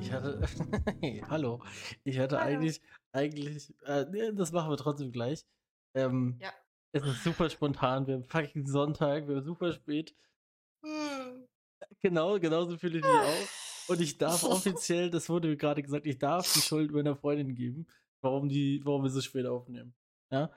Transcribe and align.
Ich 0.00 0.12
hatte. 0.12 0.40
hey, 1.00 1.22
hallo. 1.28 1.62
Ich 2.04 2.18
hatte 2.18 2.38
Hallo. 2.38 2.48
eigentlich. 2.48 2.82
Eigentlich. 3.12 3.72
Äh, 3.84 4.06
das 4.34 4.52
machen 4.52 4.70
wir 4.70 4.76
trotzdem 4.76 5.10
gleich. 5.12 5.46
Ähm, 5.94 6.38
Ja. 6.40 6.52
Es 6.92 7.04
ist 7.04 7.24
super 7.24 7.48
spontan. 7.48 8.06
Wir 8.06 8.14
haben 8.14 8.24
fucking 8.24 8.66
Sonntag. 8.66 9.28
Wir 9.28 9.36
haben 9.36 9.44
super 9.44 9.72
spät. 9.72 10.14
Genau, 12.02 12.38
genauso 12.38 12.76
fühle 12.76 12.98
ich 12.98 13.04
mich 13.04 13.12
auch. 13.12 13.90
Und 13.90 14.00
ich 14.00 14.18
darf 14.18 14.42
offiziell, 14.44 15.10
das 15.10 15.28
wurde 15.28 15.48
mir 15.48 15.56
gerade 15.56 15.82
gesagt, 15.82 16.06
ich 16.06 16.18
darf 16.18 16.52
die 16.52 16.60
Schuld 16.60 16.90
meiner 16.92 17.16
Freundin 17.16 17.54
geben, 17.54 17.86
warum, 18.22 18.48
die, 18.48 18.80
warum 18.84 19.02
wir 19.02 19.10
so 19.10 19.20
spät 19.20 19.46
aufnehmen. 19.46 19.94
Ja? 20.30 20.50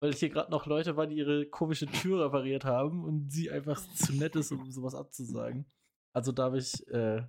Weil 0.00 0.12
hier 0.14 0.30
gerade 0.30 0.50
noch 0.50 0.66
Leute 0.66 0.96
waren, 0.96 1.10
die 1.10 1.16
ihre 1.16 1.46
komische 1.46 1.86
Tür 1.86 2.24
repariert 2.24 2.64
haben 2.64 3.04
und 3.04 3.30
sie 3.30 3.50
einfach 3.50 3.78
zu 3.94 4.14
nett 4.14 4.34
ist, 4.36 4.50
um 4.50 4.70
sowas 4.70 4.94
abzusagen. 4.94 5.70
Also 6.14 6.32
darf 6.32 6.54
ich 6.54 6.86
äh, 6.88 7.22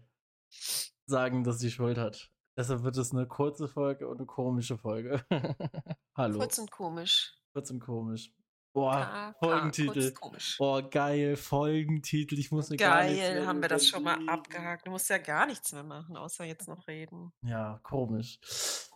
sagen, 1.06 1.44
dass 1.44 1.60
sie 1.60 1.70
Schuld 1.72 1.98
hat. 1.98 2.32
Deshalb 2.58 2.84
wird 2.84 2.98
es 2.98 3.12
eine 3.12 3.28
kurze 3.28 3.68
Folge 3.68 4.08
und 4.08 4.18
eine 4.18 4.26
komische 4.26 4.78
Folge. 4.78 5.24
Hallo. 6.16 6.40
Kurz 6.40 6.58
und 6.60 6.72
komisch. 6.72 7.34
Kurz 7.54 7.72
und 7.72 7.80
komisch. 7.80 8.34
Boah, 8.74 9.02
K- 9.02 9.34
Folgentitel. 9.40 10.14
komisch. 10.14 10.56
Boah, 10.58 10.82
geil, 10.90 11.36
Folgentitel. 11.36 12.40
Ich 12.40 12.52
muss 12.52 12.70
mir 12.70 12.78
gar 12.78 13.04
nichts 13.04 13.20
Geil, 13.20 13.34
mehr 13.36 13.48
haben 13.48 13.62
wir 13.62 13.68
das 13.68 13.86
schon 13.86 14.04
mal 14.04 14.18
abgehakt. 14.30 14.88
Du 14.88 14.92
musst 14.92 15.10
ja 15.10 15.18
gar 15.18 15.46
nichts 15.46 15.74
mehr 15.74 15.84
machen, 15.84 16.16
außer 16.16 16.46
jetzt 16.46 16.70
noch 16.70 16.88
reden. 16.88 17.34
Ja, 17.42 17.80
komisch. 17.84 18.40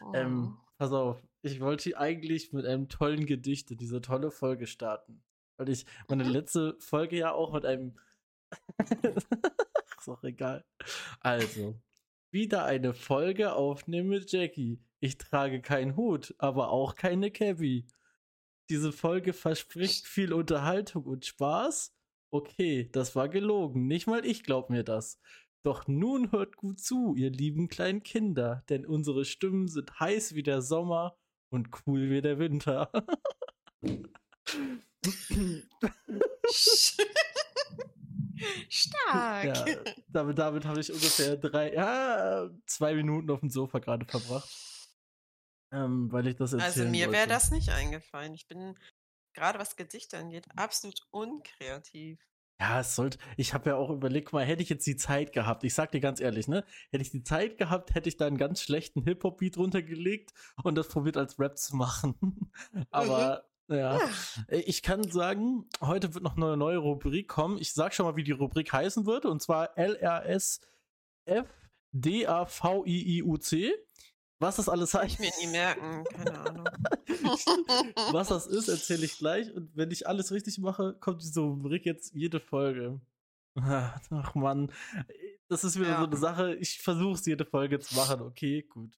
Oh. 0.02 0.14
Ähm, 0.14 0.58
pass 0.78 0.92
auf, 0.92 1.22
ich 1.42 1.60
wollte 1.62 1.98
eigentlich 1.98 2.54
mit 2.54 2.66
einem 2.66 2.90
tollen 2.90 3.26
Gedicht 3.26 3.72
in 3.72 3.78
diese 3.78 4.02
tolle 4.02 4.32
Folge 4.32 4.68
starten. 4.68 5.24
Weil 5.58 5.70
ich 5.70 5.86
meine 6.08 6.24
Mhm. 6.26 6.32
letzte 6.32 6.76
Folge 6.80 7.18
ja 7.18 7.32
auch 7.32 7.54
mit 7.54 7.66
einem. 7.66 7.98
ist 9.98 10.10
auch 10.10 10.24
egal. 10.24 10.66
Also, 11.22 11.80
wieder 12.32 12.66
eine 12.66 12.94
Folge 12.94 13.54
aufnehmen 13.54 14.10
mit 14.10 14.32
Jackie. 14.32 14.80
Ich 15.00 15.18
trage 15.18 15.62
keinen 15.62 15.96
Hut, 15.96 16.36
aber 16.38 16.70
auch 16.70 16.96
keine 16.96 17.32
Cappy. 17.32 17.88
Diese 18.70 18.92
Folge 18.92 19.34
verspricht 19.34 20.08
viel 20.08 20.34
Unterhaltung 20.34 21.06
und 21.06 21.26
Spaß. 21.26 21.94
Okay, 22.32 22.90
das 22.92 23.16
war 23.16 23.30
gelogen. 23.30 23.88
Nicht 23.88 24.08
mal 24.08 24.26
ich 24.26 24.44
glaub 24.44 24.70
mir 24.70 24.84
das. 24.84 25.20
Doch 25.66 25.88
nun 25.88 26.32
hört 26.32 26.58
gut 26.58 26.80
zu, 26.80 27.16
ihr 27.16 27.32
lieben 27.32 27.68
kleinen 27.68 28.04
Kinder, 28.04 28.64
denn 28.70 28.86
unsere 28.86 29.26
Stimmen 29.26 29.68
sind 29.68 30.00
heiß 30.00 30.36
wie 30.36 30.44
der 30.44 30.62
Sommer 30.62 31.18
und 31.50 31.70
cool 31.88 32.12
wie 32.12 32.22
der 32.22 32.38
Winter. 32.38 32.92
Stark. 38.70 39.46
ja, 39.46 39.66
damit, 40.08 40.38
damit 40.38 40.66
habe 40.66 40.82
ich 40.82 40.94
ungefähr 40.94 41.36
drei, 41.36 41.74
ja, 41.74 42.48
zwei 42.68 42.94
Minuten 42.94 43.32
auf 43.32 43.40
dem 43.40 43.50
Sofa 43.50 43.80
gerade 43.80 44.06
verbracht. 44.06 44.48
Ähm, 45.72 46.12
weil 46.12 46.28
ich 46.28 46.36
das 46.36 46.54
Also 46.54 46.86
mir 46.86 47.12
wäre 47.12 47.28
das 47.28 47.50
nicht 47.50 47.70
eingefallen. 47.70 48.36
Ich 48.36 48.48
bin 48.48 48.78
gerade 49.34 49.58
was 49.58 49.76
Gedichte 49.76 50.20
angeht 50.20 50.46
absolut 50.56 51.02
unkreativ. 51.10 52.20
Ja, 52.60 52.80
es 52.80 52.96
sollte. 52.96 53.18
Ich 53.36 53.54
habe 53.54 53.72
ja 53.72 53.76
auch 53.76 53.90
überlegt, 53.90 54.32
mal, 54.32 54.46
hätte 54.46 54.64
ich 54.64 54.70
jetzt 54.70 54.88
die 54.88 54.96
Zeit 54.96 55.34
gehabt, 55.34 55.66
ich 55.66 55.74
sag 55.74 55.92
dir 55.92 56.00
ganz 56.00 56.22
ehrlich, 56.22 56.48
ne? 56.48 56.64
Hätte 56.90 57.02
ich 57.02 57.12
die 57.12 57.24
Zeit 57.24 57.58
gehabt, 57.58 57.94
hätte 57.96 58.08
ich 58.08 58.16
da 58.16 58.28
einen 58.28 58.38
ganz 58.38 58.62
schlechten 58.62 59.04
Hip-Hop-Beat 59.04 59.58
runtergelegt 59.58 60.32
und 60.64 60.76
das 60.76 60.88
probiert 60.88 61.18
als 61.18 61.38
Rap 61.38 61.58
zu 61.58 61.76
machen. 61.76 62.50
Aber, 62.92 63.44
ja. 63.68 64.00
Ich 64.48 64.84
kann 64.84 65.04
sagen, 65.04 65.66
heute 65.82 66.14
wird 66.14 66.24
noch 66.24 66.38
eine 66.38 66.56
neue 66.56 66.78
Rubrik 66.78 67.28
kommen. 67.28 67.58
Ich 67.58 67.74
sag 67.74 67.94
schon 67.94 68.06
mal, 68.06 68.16
wie 68.16 68.24
die 68.24 68.32
Rubrik 68.32 68.72
heißen 68.72 69.06
wird, 69.06 69.26
und 69.26 69.42
zwar 69.42 69.78
LRSFDAVIIUC. 69.78 70.62
Was 74.40 74.58
das 74.58 74.68
alles 74.70 74.92
Kann 74.92 75.02
heißt. 75.04 75.14
ich 75.14 75.20
mir 75.20 75.32
nie 75.46 75.52
merken. 75.52 76.04
Keine 76.12 76.40
Ahnung. 76.40 76.70
Was 78.12 78.28
das 78.30 78.48
ist, 78.48 78.68
erzähle 78.68 79.06
ich 79.06 79.18
gleich. 79.18 79.52
Und 79.54 79.72
wenn 79.76 79.92
ich 79.92 80.08
alles 80.08 80.32
richtig 80.32 80.58
mache, 80.60 80.94
kommt 81.00 81.22
diese 81.24 81.40
Rubrik 81.42 81.86
jetzt 81.86 82.14
jede 82.14 82.40
Folge. 82.40 83.00
Ach 83.58 84.36
Mann, 84.36 84.72
das 85.48 85.64
ist 85.64 85.80
wieder 85.80 85.90
Ja. 85.92 86.00
so 86.02 86.08
eine 86.08 86.18
Sache. 86.18 86.56
Ich 86.56 86.82
versuche 86.82 87.14
es 87.14 87.26
jede 87.26 87.46
Folge 87.46 87.80
zu 87.80 87.96
machen. 87.96 88.22
Okay, 88.22 88.64
gut. 88.64 88.92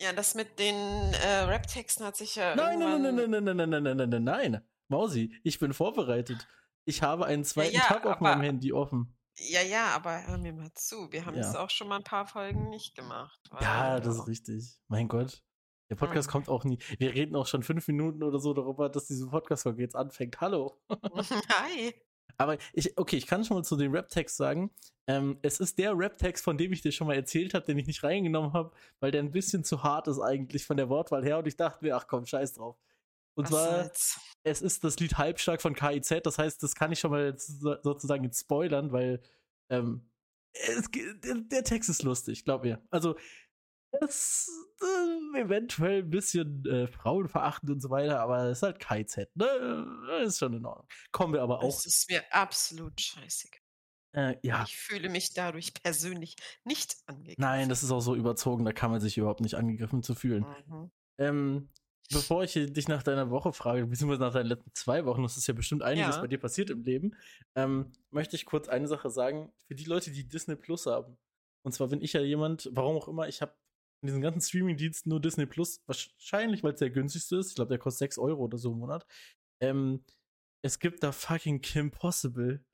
Ja, 0.00 0.12
das 0.12 0.36
mit 0.36 0.60
den 0.60 0.76
äh, 0.76 1.40
Rap-Texten 1.46 2.04
hat 2.04 2.16
sich 2.16 2.36
ja. 2.36 2.54
Nein, 2.54 2.78
nein, 2.78 3.02
nein, 3.02 3.18
irgendwann- 3.18 3.44
nein, 3.44 3.56
nein, 3.56 3.70
nein, 3.70 3.82
nein, 3.82 3.96
nein, 3.96 4.08
nein, 4.10 4.24
nein, 4.24 4.50
nein. 4.52 4.62
Mausi, 4.86 5.34
ich 5.42 5.58
bin 5.58 5.72
vorbereitet. 5.72 6.46
Ich 6.84 7.02
habe 7.02 7.26
einen 7.26 7.44
zweiten 7.44 7.74
ja, 7.74 7.80
Tab 7.82 8.06
auf 8.06 8.20
meinem 8.20 8.40
Handy 8.42 8.72
offen. 8.72 9.17
Ja, 9.38 9.62
ja, 9.62 9.88
aber 9.94 10.26
hör 10.26 10.38
mir 10.38 10.52
mal 10.52 10.72
zu. 10.74 11.10
Wir 11.12 11.24
haben 11.26 11.36
Ja. 11.36 11.42
das 11.42 11.54
auch 11.54 11.70
schon 11.70 11.88
mal 11.88 11.96
ein 11.96 12.04
paar 12.04 12.26
Folgen 12.26 12.68
nicht 12.70 12.94
gemacht. 12.96 13.38
Ja, 13.60 14.00
das 14.00 14.16
ist 14.16 14.26
richtig. 14.26 14.78
Mein 14.88 15.08
Gott. 15.08 15.42
Der 15.90 15.96
Podcast 15.96 16.28
Mhm. 16.28 16.32
kommt 16.32 16.48
auch 16.48 16.64
nie. 16.64 16.78
Wir 16.98 17.14
reden 17.14 17.34
auch 17.36 17.46
schon 17.46 17.62
fünf 17.62 17.86
Minuten 17.88 18.22
oder 18.22 18.38
so 18.40 18.52
darüber, 18.52 18.88
dass 18.88 19.06
diese 19.06 19.26
Podcast-Folge 19.28 19.82
jetzt 19.82 19.96
anfängt. 19.96 20.40
Hallo. 20.40 20.78
Hi. 21.50 21.94
Aber 22.36 22.58
ich, 22.72 22.96
okay, 22.98 23.16
ich 23.16 23.26
kann 23.26 23.44
schon 23.44 23.56
mal 23.56 23.64
zu 23.64 23.76
dem 23.76 23.92
Rap-Text 23.92 24.36
sagen. 24.36 24.70
Ähm, 25.06 25.38
es 25.42 25.60
ist 25.60 25.78
der 25.78 25.96
Rap-Text, 25.96 26.44
von 26.44 26.58
dem 26.58 26.72
ich 26.72 26.82
dir 26.82 26.92
schon 26.92 27.06
mal 27.06 27.14
erzählt 27.16 27.54
habe, 27.54 27.64
den 27.64 27.78
ich 27.78 27.86
nicht 27.86 28.02
reingenommen 28.04 28.52
habe, 28.52 28.72
weil 29.00 29.10
der 29.10 29.22
ein 29.22 29.30
bisschen 29.32 29.64
zu 29.64 29.82
hart 29.82 30.08
ist 30.08 30.20
eigentlich 30.20 30.66
von 30.66 30.76
der 30.76 30.88
Wortwahl 30.90 31.24
her 31.24 31.38
und 31.38 31.46
ich 31.46 31.56
dachte 31.56 31.84
mir, 31.84 31.96
ach 31.96 32.06
komm, 32.06 32.26
scheiß 32.26 32.54
drauf. 32.54 32.76
Und 33.38 33.50
Was 33.50 33.50
zwar, 33.50 34.20
es 34.42 34.62
ist 34.62 34.82
das 34.84 34.98
Lied 34.98 35.16
Halbstark 35.16 35.62
von 35.62 35.74
KIZ, 35.74 36.22
das 36.24 36.38
heißt, 36.38 36.62
das 36.62 36.74
kann 36.74 36.90
ich 36.92 36.98
schon 37.00 37.10
mal 37.12 37.34
so- 37.38 37.76
sozusagen 37.82 38.24
jetzt 38.24 38.40
spoilern, 38.40 38.90
weil 38.92 39.22
ähm, 39.70 40.10
es, 40.52 40.90
der, 40.90 41.34
der 41.36 41.64
Text 41.64 41.88
ist 41.88 42.02
lustig, 42.02 42.44
glaub 42.44 42.64
mir. 42.64 42.82
Also, 42.90 43.16
es 43.90 44.48
ist 44.48 44.50
äh, 44.82 45.40
eventuell 45.40 46.02
ein 46.02 46.10
bisschen 46.10 46.64
äh, 46.66 46.88
frauenverachtend 46.88 47.70
und 47.70 47.80
so 47.80 47.90
weiter, 47.90 48.20
aber 48.20 48.44
es 48.46 48.58
ist 48.58 48.62
halt 48.62 48.80
KIZ, 48.80 49.28
ne? 49.34 50.20
Ist 50.24 50.38
schon 50.38 50.54
in 50.54 50.66
Ordnung. 50.66 50.88
Kommen 51.12 51.32
wir 51.32 51.42
aber 51.42 51.60
auch. 51.62 51.68
Es 51.78 51.86
ist 51.86 52.10
mir 52.10 52.22
absolut 52.32 53.00
scheißig. 53.00 53.62
Äh, 54.16 54.36
ja, 54.42 54.64
Ich 54.66 54.76
fühle 54.76 55.08
mich 55.10 55.32
dadurch 55.32 55.74
persönlich 55.74 56.36
nicht 56.64 56.96
angegriffen. 57.06 57.40
nein, 57.40 57.68
das 57.68 57.82
ist 57.82 57.90
auch 57.90 58.00
so 58.00 58.14
überzogen, 58.14 58.64
da 58.64 58.72
kann 58.72 58.90
man 58.90 59.00
sich 59.00 59.16
überhaupt 59.16 59.40
nicht 59.40 59.54
angegriffen 59.54 60.02
zu 60.02 60.14
fühlen. 60.14 60.44
Mhm. 60.66 60.90
Ähm, 61.18 61.68
bevor 62.12 62.42
ich 62.44 62.52
dich 62.54 62.88
nach 62.88 63.02
deiner 63.02 63.30
Woche 63.30 63.52
frage, 63.52 63.86
beziehungsweise 63.86 64.20
nach 64.22 64.32
deinen 64.32 64.46
letzten 64.46 64.70
zwei 64.74 65.04
Wochen, 65.04 65.22
das 65.22 65.36
ist 65.36 65.46
ja 65.46 65.54
bestimmt 65.54 65.82
einiges 65.82 66.16
Ja. 66.16 66.20
bei 66.22 66.26
dir 66.26 66.38
passiert 66.38 66.70
im 66.70 66.82
Leben, 66.82 67.14
ähm, 67.54 67.92
möchte 68.10 68.36
ich 68.36 68.46
kurz 68.46 68.68
eine 68.68 68.88
Sache 68.88 69.10
sagen. 69.10 69.52
Für 69.66 69.74
die 69.74 69.84
Leute, 69.84 70.10
die 70.10 70.26
Disney 70.28 70.56
Plus 70.56 70.86
haben. 70.86 71.16
Und 71.64 71.72
zwar 71.72 71.88
bin 71.88 72.00
ich 72.00 72.12
ja 72.14 72.20
jemand, 72.20 72.68
warum 72.72 72.96
auch 72.96 73.08
immer, 73.08 73.28
ich 73.28 73.42
habe 73.42 73.52
in 74.02 74.06
diesen 74.06 74.22
ganzen 74.22 74.40
Streaming-Diensten 74.40 75.10
nur 75.10 75.20
Disney 75.20 75.44
Plus, 75.46 75.82
wahrscheinlich, 75.86 76.62
weil 76.62 76.72
es 76.74 76.78
der 76.78 76.90
günstigste 76.90 77.36
ist. 77.36 77.48
Ich 77.50 77.54
glaube, 77.56 77.68
der 77.70 77.78
kostet 77.78 77.98
6 77.98 78.18
Euro 78.18 78.44
oder 78.44 78.56
so 78.56 78.72
im 78.72 78.78
Monat. 78.78 79.06
Ähm, 79.60 80.04
es 80.62 80.78
gibt 80.78 81.02
da 81.02 81.12
fucking 81.12 81.60
Kim 81.60 81.90
Possible. 81.90 82.64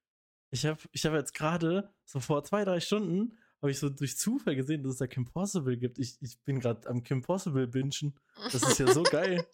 Ich 0.52 0.66
habe 0.66 0.78
ich 0.92 1.04
hab 1.06 1.14
jetzt 1.14 1.34
gerade, 1.34 1.92
so 2.04 2.20
vor 2.20 2.44
zwei, 2.44 2.64
drei 2.64 2.78
Stunden, 2.80 3.38
habe 3.64 3.70
ich 3.70 3.78
so 3.78 3.88
durch 3.88 4.18
Zufall 4.18 4.56
gesehen, 4.56 4.82
dass 4.82 4.92
es 4.92 4.98
da 4.98 5.06
Kim 5.06 5.24
Possible 5.24 5.78
gibt. 5.78 5.98
Ich, 5.98 6.18
ich 6.20 6.38
bin 6.40 6.60
gerade 6.60 6.86
am 6.86 7.02
Kim 7.02 7.22
Possible 7.22 7.66
bingen. 7.66 8.14
Das 8.52 8.62
ist 8.62 8.78
ja 8.78 8.92
so 8.92 9.02
geil. 9.10 9.46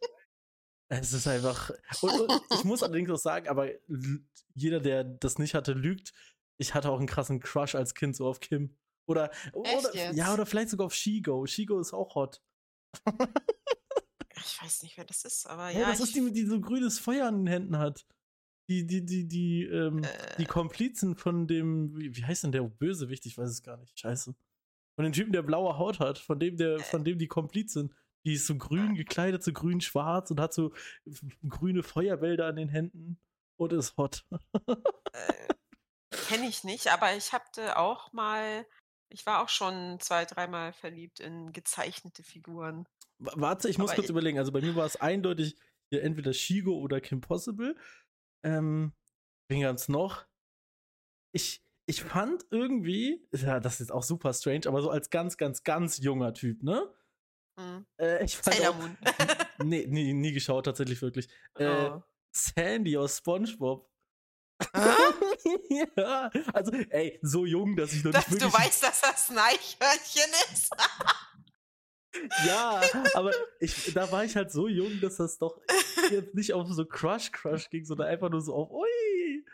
Es 0.89 1.13
ist 1.13 1.29
einfach. 1.29 1.71
Und, 2.03 2.11
und 2.23 2.43
ich 2.53 2.65
muss 2.65 2.83
allerdings 2.83 3.09
auch 3.11 3.19
sagen, 3.19 3.47
aber 3.49 3.71
jeder, 4.57 4.81
der 4.81 5.05
das 5.05 5.39
nicht 5.39 5.55
hatte, 5.55 5.75
lügt. 5.75 6.13
Ich 6.59 6.75
hatte 6.75 6.91
auch 6.91 6.99
einen 6.99 7.07
krassen 7.07 7.39
Crush 7.39 7.77
als 7.77 7.95
Kind 7.95 8.17
so 8.17 8.27
auf 8.27 8.41
Kim. 8.41 8.77
Oder, 9.07 9.31
oder 9.53 10.13
ja, 10.13 10.35
oder 10.35 10.45
vielleicht 10.45 10.71
sogar 10.71 10.87
auf 10.87 10.95
Shigo. 10.95 11.47
Shigo 11.47 11.79
ist 11.79 11.93
auch 11.93 12.17
hot. 12.17 12.43
Ich 14.45 14.61
weiß 14.61 14.83
nicht, 14.83 14.97
wer 14.97 15.05
das 15.05 15.25
ist, 15.25 15.47
aber 15.47 15.71
Ja, 15.71 15.83
ja. 15.83 15.91
das 15.91 16.01
ist 16.01 16.17
die, 16.17 16.33
die 16.33 16.47
so 16.47 16.61
grünes 16.61 16.99
Feuer 16.99 17.29
an 17.29 17.45
den 17.45 17.47
Händen 17.47 17.79
hat. 17.79 18.05
Die, 18.71 18.87
die, 18.87 19.05
die, 19.05 19.27
die, 19.27 19.65
ähm, 19.65 20.03
die 20.39 20.45
Äh. 20.45 20.47
Komplizen 20.47 21.17
von 21.17 21.49
dem, 21.49 21.97
wie, 21.99 22.15
wie 22.17 22.25
heißt 22.25 22.45
denn 22.45 22.53
der 22.53 22.63
Bösewicht? 22.63 23.27
Ich 23.27 23.37
weiß 23.37 23.51
es 23.51 23.63
gar 23.65 23.77
nicht. 23.77 23.99
Scheiße. 23.99 24.33
Von 24.95 25.03
dem 25.05 25.13
Typen, 25.13 25.33
der 25.33 25.43
blaue 25.43 25.77
Haut 25.77 25.99
hat, 25.99 26.19
von 26.19 26.39
dem, 26.39 26.57
der, 26.57 26.77
Äh. 26.77 26.79
von 26.81 27.03
dem 27.05 27.19
die 27.19 27.27
Kompliz 27.27 27.73
sind. 27.73 27.93
Die 28.25 28.35
ist 28.35 28.47
so 28.47 28.57
grün 28.57 28.95
gekleidet, 28.95 29.43
so 29.43 29.53
grün-schwarz 29.53 30.31
und 30.31 30.39
hat 30.41 30.53
so 30.55 30.73
grüne 31.49 31.83
Feuerbälder 31.83 32.47
an 32.47 32.57
den 32.57 32.69
Händen 32.69 33.19
und 33.57 33.73
ist 33.73 33.97
hot. 33.97 34.25
äh, 34.69 34.77
kenne 36.29 36.47
ich 36.49 36.63
nicht, 36.63 36.93
aber 36.93 37.17
ich 37.17 37.33
hatte 37.33 37.77
auch 37.79 38.13
mal, 38.13 38.67
ich 39.09 39.27
war 39.27 39.43
auch 39.43 39.49
schon 39.49 39.99
zwei, 40.01 40.27
dreimal 40.27 40.73
verliebt 40.75 41.19
in 41.19 41.53
gezeichnete 41.53 42.23
Figuren. 42.23 42.87
Warte, 43.19 43.69
ich 43.69 43.79
muss 43.79 43.91
Aber 43.91 43.97
kurz 43.97 44.07
ich- 44.07 44.11
überlegen. 44.11 44.39
Also 44.39 44.53
bei 44.53 44.61
mir 44.61 44.77
war 44.77 44.87
es 44.87 44.97
eindeutig 45.01 45.57
entweder 45.91 46.33
Shigo 46.33 46.79
oder 46.79 47.01
Kim 47.01 47.21
Possible. 47.21 47.75
Ähm, 48.43 48.93
wen 49.49 49.61
gab's 49.63 49.89
noch? 49.89 50.27
Ich, 51.33 51.63
ich 51.87 52.03
fand 52.03 52.45
irgendwie, 52.51 53.27
ja, 53.33 53.61
das 53.61 53.81
ist 53.81 53.93
auch 53.93 54.03
super 54.03 54.33
strange, 54.33 54.67
aber 54.67 54.83
so 54.83 54.91
als 54.91 55.11
ganz, 55.11 55.37
ganz, 55.37 55.63
ganz 55.65 55.99
junger 55.99 56.33
Typ, 56.35 56.63
ne? 56.63 56.93
Hm. 57.59 57.87
Äh, 58.01 58.25
ich 58.25 58.37
fand 58.37 58.57
Sailor 58.57 58.71
auch, 58.71 58.79
Moon. 58.79 58.97
nee, 59.65 59.87
nie, 59.87 60.13
nie 60.15 60.33
geschaut, 60.33 60.65
tatsächlich 60.67 61.01
wirklich. 61.03 61.29
Äh, 61.55 61.91
Oh. 61.91 62.03
Sandy 62.33 62.97
aus 62.97 63.19
SpongeBob. 63.19 63.91
Hä? 64.75 64.95
ja, 65.97 66.31
also, 66.53 66.71
ey, 66.73 67.19
so 67.23 67.45
jung, 67.45 67.75
dass 67.77 67.93
ich 67.93 68.05
noch 68.05 68.13
Dass 68.13 68.29
nicht 68.29 68.41
du 68.43 68.47
wirklich. 68.47 68.67
weißt, 68.67 68.83
dass 68.85 69.01
das 69.01 69.31
ein 69.31 69.39
Eichhörnchen 69.39 70.31
ist. 70.53 70.71
Ja, 72.47 72.81
aber 73.15 73.33
ich, 73.61 73.93
da 73.95 74.11
war 74.11 74.25
ich 74.25 74.37
halt 74.37 74.51
so 74.51 74.69
jung, 74.69 75.01
dass 75.01 75.17
das 75.17 75.39
doch 75.39 75.61
jetzt 76.11 76.35
nicht 76.35 76.53
auf 76.53 76.69
so 76.73 76.85
Crush-Crush 76.85 77.71
ging, 77.71 77.85
sondern 77.85 78.09
einfach 78.09 78.31
nur 78.31 78.41
so 78.41 78.55
auf, 78.55 78.71
ui, 78.71 79.45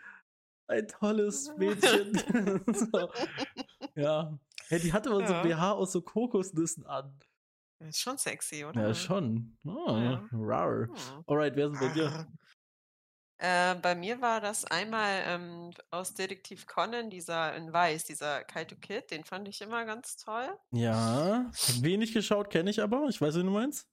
ein 0.68 0.88
tolles 0.88 1.50
Mädchen. 1.56 2.62
so. 2.74 3.10
Ja. 3.94 4.38
Hey, 4.68 4.78
die 4.80 4.92
hatte 4.92 5.08
mal 5.08 5.26
so 5.26 5.32
Ja. 5.32 5.42
BH 5.42 5.72
aus 5.72 5.92
so 5.92 6.02
Kokosnüssen 6.02 6.84
an. 6.86 7.18
Ist 7.78 8.00
schon 8.00 8.18
sexy, 8.18 8.64
oder? 8.64 8.88
Ja, 8.88 8.94
schon. 8.94 9.56
Oh, 9.64 9.96
Ja. 9.96 10.28
rar. 10.32 10.88
Hm. 10.88 11.24
Alright, 11.26 11.56
wer 11.56 11.68
denn 11.70 11.78
bei 11.80 11.88
dir? 11.88 12.26
Äh, 13.38 13.74
bei 13.76 13.94
mir 13.94 14.20
war 14.22 14.40
das 14.40 14.64
einmal 14.64 15.22
ähm, 15.26 15.70
aus 15.90 16.14
Detektiv 16.14 16.66
Conan, 16.66 17.10
dieser 17.10 17.54
in 17.54 17.72
Weiß, 17.72 18.04
dieser 18.04 18.42
Kaito 18.44 18.76
Kid, 18.76 19.10
den 19.10 19.24
fand 19.24 19.46
ich 19.48 19.60
immer 19.60 19.84
ganz 19.84 20.16
toll. 20.16 20.48
Ja, 20.72 21.50
wenig 21.80 22.12
geschaut, 22.14 22.48
kenne 22.50 22.70
ich 22.70 22.80
aber. 22.80 23.06
Ich 23.08 23.20
weiß, 23.20 23.34
wie 23.36 23.42
du 23.42 23.50
meinst. 23.50 23.86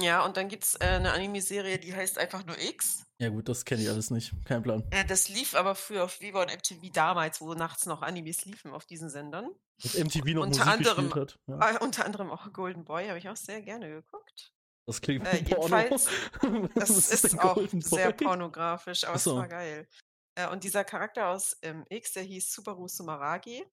Ja, 0.00 0.22
und 0.24 0.36
dann 0.36 0.48
gibt 0.48 0.64
es 0.64 0.74
äh, 0.76 0.84
eine 0.84 1.12
Anime-Serie, 1.12 1.78
die 1.78 1.94
heißt 1.96 2.18
einfach 2.18 2.44
nur 2.44 2.58
X. 2.60 3.04
Ja, 3.18 3.30
gut, 3.30 3.48
das 3.48 3.64
kenne 3.64 3.82
ich 3.82 3.88
alles 3.88 4.10
nicht. 4.10 4.32
Kein 4.44 4.62
Plan. 4.62 4.84
Äh, 4.90 5.04
das 5.06 5.28
lief 5.30 5.54
aber 5.54 5.74
früher 5.74 6.04
auf 6.04 6.20
Viva 6.20 6.42
und 6.42 6.54
MTV 6.54 6.92
damals, 6.92 7.40
wo 7.40 7.54
nachts 7.54 7.86
noch 7.86 8.02
Animes 8.02 8.44
liefen 8.44 8.70
auf 8.72 8.84
diesen 8.84 9.08
Sendern. 9.08 9.48
Dass 9.82 9.94
MTV 9.94 10.26
noch 10.34 10.42
Unter 10.42 10.64
Musik 10.66 10.68
anderem- 10.68 11.14
hat. 11.14 11.38
Ja, 11.46 11.70
Äh, 11.70 11.78
unter 11.82 12.04
anderem 12.04 12.30
auch 12.30 12.52
Golden 12.52 12.84
Boy, 12.84 13.08
habe 13.08 13.18
ich 13.18 13.28
auch 13.30 13.36
sehr 13.36 13.62
gerne 13.62 13.88
geguckt. 13.88 14.52
Das 14.88 15.00
klingt 15.00 15.26
Äh, 15.26 15.40
wie 15.46 15.54
Porno. 15.54 15.76
jedenfalls, 15.76 16.08
Das 16.74 16.90
ist, 16.90 17.24
denn 17.32 17.38
auch 17.40 17.54
Golden 17.54 17.80
sehr 17.80 18.12
Boy? 18.12 18.26
pornografisch, 18.26 19.04
aber 19.04 19.16
Ach 19.16 19.20
so. 19.20 19.32
es 19.32 19.36
war 19.38 19.48
geil. 19.48 19.88
Äh, 20.34 20.48
und 20.48 20.64
dieser 20.64 20.84
Charakter 20.84 21.28
aus 21.28 21.56
ähm, 21.62 21.84
X, 21.90 22.12
der 22.14 22.22
hieß 22.24 22.52
Subaru 22.52 22.88
Sumaragi. 22.88 23.64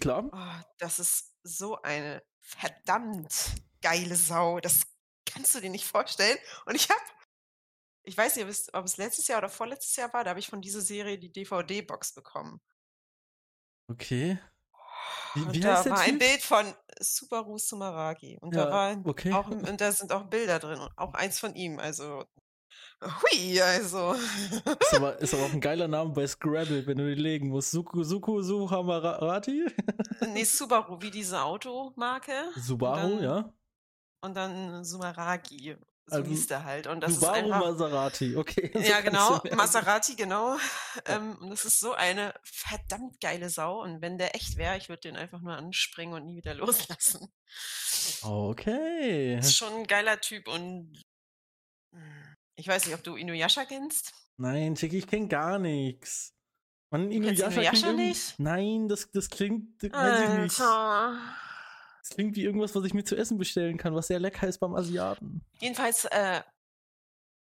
Klar. 0.00 0.28
Oh, 0.32 0.64
das 0.78 0.98
ist 0.98 1.32
so 1.42 1.80
eine 1.82 2.22
verdammt 2.40 3.54
geile 3.82 4.14
Sau. 4.14 4.60
Das 4.60 4.82
kannst 5.24 5.54
du 5.54 5.60
dir 5.60 5.70
nicht 5.70 5.86
vorstellen. 5.86 6.38
Und 6.66 6.74
ich 6.76 6.88
habe, 6.90 7.00
ich 8.04 8.16
weiß 8.16 8.36
nicht, 8.36 8.74
ob 8.74 8.84
es 8.84 8.96
letztes 8.96 9.26
Jahr 9.28 9.38
oder 9.38 9.48
vorletztes 9.48 9.96
Jahr 9.96 10.12
war, 10.12 10.22
da 10.22 10.30
habe 10.30 10.40
ich 10.40 10.48
von 10.48 10.60
dieser 10.60 10.80
Serie 10.82 11.18
die 11.18 11.32
DVD-Box 11.32 12.12
bekommen. 12.12 12.60
Okay. 13.90 14.38
Wie- 15.34 15.42
und 15.42 15.54
wie 15.54 15.60
da 15.60 15.84
war 15.84 15.98
ein? 15.98 16.18
Bild 16.18 16.42
von 16.42 16.72
Subaru 17.00 17.58
Sumaragi. 17.58 18.38
Und 18.40 18.54
Ja, 18.54 18.64
da 18.66 18.70
war 18.70 18.96
okay. 19.04 19.32
auch, 19.32 19.48
und 19.48 19.80
da 19.80 19.92
sind 19.92 20.12
auch 20.12 20.24
Bilder 20.24 20.58
drin. 20.58 20.80
Und 20.80 20.90
auch 20.96 21.14
eins 21.14 21.38
von 21.38 21.54
ihm. 21.54 21.78
Also, 21.78 22.24
hui, 23.02 23.60
also. 23.60 24.14
Ist 24.14 24.94
aber, 24.94 25.16
ist 25.20 25.34
aber 25.34 25.44
auch 25.44 25.52
ein 25.52 25.60
geiler 25.60 25.88
Name 25.88 26.10
bei 26.10 26.26
Scrabble, 26.26 26.86
wenn 26.86 26.96
du 26.98 27.06
den 27.08 27.18
legen 27.18 27.48
musst. 27.48 27.70
Suku, 27.70 28.02
Suku, 28.02 28.40
Suhamarati? 28.42 29.66
nee, 30.32 30.44
Subaru, 30.44 31.00
wie 31.02 31.10
diese 31.10 31.42
Automarke. 31.42 32.32
Subaru, 32.56 33.16
dann- 33.16 33.22
ja. 33.22 33.52
Und 34.22 34.34
dann 34.34 34.84
Sumaragi. 34.84 35.76
So 36.08 36.16
Also, 36.16 36.28
hieß 36.28 36.46
der 36.46 36.64
halt. 36.64 36.86
Und 36.86 37.00
das 37.00 37.14
Subaru 37.14 37.34
ist 37.34 37.44
einfach. 37.44 37.60
Maserati, 37.60 38.36
okay. 38.36 38.70
so 38.74 38.78
Ja, 38.78 39.00
genau. 39.00 39.40
Maserati, 39.56 40.14
genau. 40.14 40.56
Ähm, 41.04 41.36
und 41.40 41.50
das 41.50 41.64
ist 41.64 41.80
so 41.80 41.94
eine 41.94 42.32
verdammt 42.44 43.20
geile 43.20 43.50
Sau. 43.50 43.82
Und 43.82 44.00
wenn 44.02 44.16
der 44.16 44.36
echt 44.36 44.56
wäre, 44.56 44.76
ich 44.76 44.88
würde 44.88 45.02
den 45.02 45.16
einfach 45.16 45.40
nur 45.40 45.56
anspringen 45.56 46.14
und 46.14 46.26
nie 46.26 46.36
wieder 46.36 46.54
loslassen. 46.54 47.28
Okay. 48.22 49.36
Ist 49.38 49.56
schon 49.56 49.72
ein 49.72 49.86
geiler 49.86 50.20
Typ 50.20 50.46
und 50.46 51.02
hm, 51.92 52.34
ich 52.54 52.68
weiß 52.68 52.86
nicht, 52.86 52.94
ob 52.94 53.02
du 53.02 53.16
Inuyasha 53.16 53.64
kennst. 53.64 54.12
Nein, 54.36 54.76
Chicky, 54.76 54.98
ich 54.98 55.06
kenne 55.08 55.26
gar 55.26 55.58
nichts. 55.58 56.34
Man, 56.90 57.10
kennst 57.10 57.40
Inuyasha 57.42 57.50
Inuyasha 57.50 57.92
nicht? 57.92 58.38
Nein, 58.38 58.88
das, 58.88 59.10
das 59.10 59.28
klingt, 59.28 59.82
weiß 59.82 60.20
ich 60.22 60.38
nicht. 60.38 60.60
Das 62.08 62.14
klingt 62.14 62.36
wie 62.36 62.44
irgendwas, 62.44 62.72
was 62.76 62.84
ich 62.84 62.94
mir 62.94 63.02
zu 63.02 63.16
essen 63.16 63.36
bestellen 63.36 63.78
kann, 63.78 63.94
was 63.94 64.06
sehr 64.06 64.20
lecker 64.20 64.46
ist 64.46 64.58
beim 64.58 64.76
Asiaten. 64.76 65.44
Jedenfalls, 65.58 66.04
äh, 66.04 66.42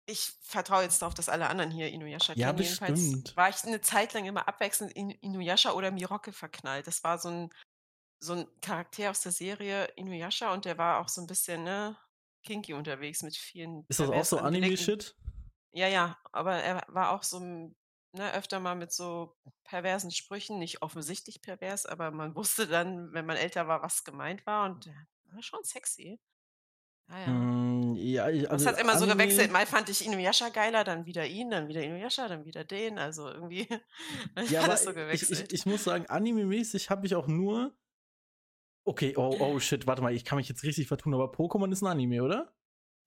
ich 0.05 0.31
vertraue 0.41 0.83
jetzt 0.83 1.01
darauf, 1.01 1.13
dass 1.13 1.27
alle 1.27 1.49
anderen 1.49 1.69
hier 1.69 1.89
Inuyasha 1.89 2.33
Ja, 2.35 2.53
kennen. 2.53 2.63
Jedenfalls 2.63 3.09
bestimmt. 3.11 3.35
war 3.35 3.49
ich 3.49 3.61
eine 3.65 3.81
Zeit 3.81 4.13
lang 4.13 4.25
immer 4.25 4.47
abwechselnd 4.47 4.93
in 4.93 5.09
Inuyasha 5.09 5.73
oder 5.73 5.91
Miroke 5.91 6.31
verknallt. 6.31 6.87
Das 6.87 7.03
war 7.03 7.19
so 7.19 7.27
ein, 7.29 7.49
so 8.21 8.33
ein 8.33 8.47
Charakter 8.61 9.11
aus 9.11 9.19
der 9.21 9.33
Serie 9.33 9.85
Inuyasha 9.97 10.53
und 10.53 10.63
der 10.63 10.77
war 10.77 11.01
auch 11.01 11.09
so 11.09 11.19
ein 11.19 11.27
bisschen, 11.27 11.63
ne, 11.65 11.97
kinky 12.45 12.73
unterwegs 12.73 13.21
mit 13.21 13.35
vielen. 13.35 13.85
Ist 13.89 13.99
das 13.99 14.09
auch 14.09 14.23
so 14.23 14.37
Anime-Shit? 14.37 15.13
Ja, 15.73 15.89
ja, 15.89 16.17
aber 16.31 16.55
er 16.55 16.85
war 16.87 17.11
auch 17.11 17.23
so, 17.23 17.37
m- 17.41 17.75
ne, 18.13 18.33
öfter 18.33 18.59
mal 18.59 18.75
mit 18.75 18.91
so 18.91 19.35
perversen 19.63 20.11
Sprüchen, 20.11 20.59
nicht 20.59 20.81
offensichtlich 20.81 21.41
pervers, 21.41 21.85
aber 21.85 22.11
man 22.11 22.35
wusste 22.35 22.67
dann, 22.67 23.11
wenn 23.13 23.25
man 23.25 23.37
älter 23.37 23.67
war, 23.67 23.81
was 23.81 24.03
gemeint 24.03 24.45
war 24.45 24.65
und 24.69 24.89
war 25.31 25.41
schon 25.43 25.63
sexy. 25.63 26.19
Ja, 27.09 27.19
ja. 27.21 27.27
Mm, 27.29 27.95
ja, 27.95 28.29
ich- 28.29 28.41
Das 28.43 28.51
also 28.51 28.67
hat 28.67 28.79
immer 28.81 28.97
so 28.97 29.05
Anime- 29.05 29.13
gewechselt. 29.23 29.51
Mal 29.51 29.65
fand 29.65 29.87
ich 29.89 30.05
Inuyasha 30.05 30.49
geiler, 30.49 30.83
dann 30.83 31.05
wieder 31.05 31.25
ihn, 31.25 31.49
dann 31.49 31.69
wieder 31.69 31.81
Inuyasha, 31.81 32.27
dann 32.27 32.43
wieder 32.45 32.65
den. 32.65 32.97
Also 32.99 33.29
irgendwie 33.29 33.65
Ja, 34.49 34.63
hat 34.63 34.71
das 34.71 34.83
so 34.83 34.89
ich, 34.89 34.95
gewechselt. 34.97 35.53
ich, 35.53 35.59
ich 35.61 35.65
muss 35.65 35.85
sagen, 35.85 36.05
anime-mäßig 36.07 36.89
habe 36.89 37.05
ich 37.05 37.15
auch 37.15 37.27
nur. 37.27 37.73
Okay, 38.85 39.13
oh, 39.17 39.35
oh 39.39 39.59
shit, 39.59 39.87
warte 39.87 40.01
mal, 40.01 40.13
ich 40.13 40.25
kann 40.25 40.37
mich 40.37 40.49
jetzt 40.49 40.63
richtig 40.63 40.87
vertun, 40.89 41.13
aber 41.13 41.31
Pokémon 41.31 41.71
ist 41.71 41.81
ein 41.81 41.87
Anime, 41.87 42.23
oder? 42.23 42.53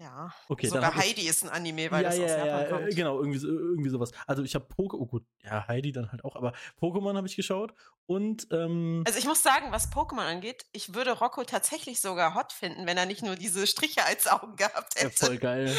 Ja. 0.00 0.32
Okay, 0.48 0.68
dann 0.68 0.74
Sogar 0.82 0.94
Heidi 0.96 1.28
ist 1.28 1.44
ein 1.44 1.50
Anime, 1.50 1.90
weil 1.90 2.02
ja, 2.02 2.08
das 2.08 2.18
ja, 2.18 2.24
aus 2.24 2.30
Japan 2.30 2.46
ja, 2.62 2.68
kommt. 2.70 2.86
äh, 2.88 2.94
genau, 2.94 3.18
irgendwie, 3.18 3.38
so- 3.38 3.48
irgendwie 3.48 3.90
sowas. 3.90 4.10
Also 4.26 4.42
ich 4.42 4.54
habe 4.54 4.64
Poké, 4.66 4.94
oh 4.96 5.06
gut, 5.06 5.24
ja, 5.44 5.68
Heidi 5.68 5.92
dann 5.92 6.10
halt 6.10 6.24
auch, 6.24 6.36
aber 6.36 6.52
Pokémon 6.80 7.16
habe 7.16 7.26
ich 7.26 7.36
geschaut 7.36 7.74
und 8.06 8.48
ähm, 8.50 9.04
Also 9.06 9.18
ich 9.18 9.26
muss 9.26 9.42
sagen, 9.42 9.70
was 9.70 9.92
Pokémon 9.92 10.22
angeht, 10.26 10.64
ich 10.72 10.94
würde 10.94 11.12
Rocco 11.12 11.44
tatsächlich 11.44 12.00
sogar 12.00 12.34
hot 12.34 12.52
finden, 12.52 12.86
wenn 12.86 12.96
er 12.96 13.06
nicht 13.06 13.22
nur 13.22 13.36
diese 13.36 13.66
Striche 13.66 14.04
als 14.04 14.26
Augen 14.26 14.56
gehabt 14.56 14.94
ja, 14.96 15.04
hätte. 15.06 15.26
voll 15.26 15.38
geil. 15.38 15.76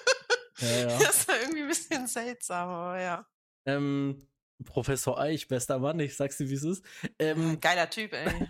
ja, 0.58 0.68
ja. 0.68 0.98
Das 0.98 1.26
war 1.28 1.38
irgendwie 1.40 1.62
ein 1.62 1.68
bisschen 1.68 2.06
seltsam, 2.06 2.68
aber 2.68 3.00
ja. 3.00 3.26
Ähm, 3.66 4.28
Professor 4.64 5.18
Eich, 5.18 5.48
bester 5.48 5.78
Mann, 5.78 5.98
ich 6.00 6.16
sag's 6.16 6.38
dir, 6.38 6.48
wie 6.48 6.54
es 6.54 6.62
ist. 6.62 6.84
Ähm, 7.18 7.60
Geiler 7.60 7.90
Typ, 7.90 8.12
ey. 8.12 8.48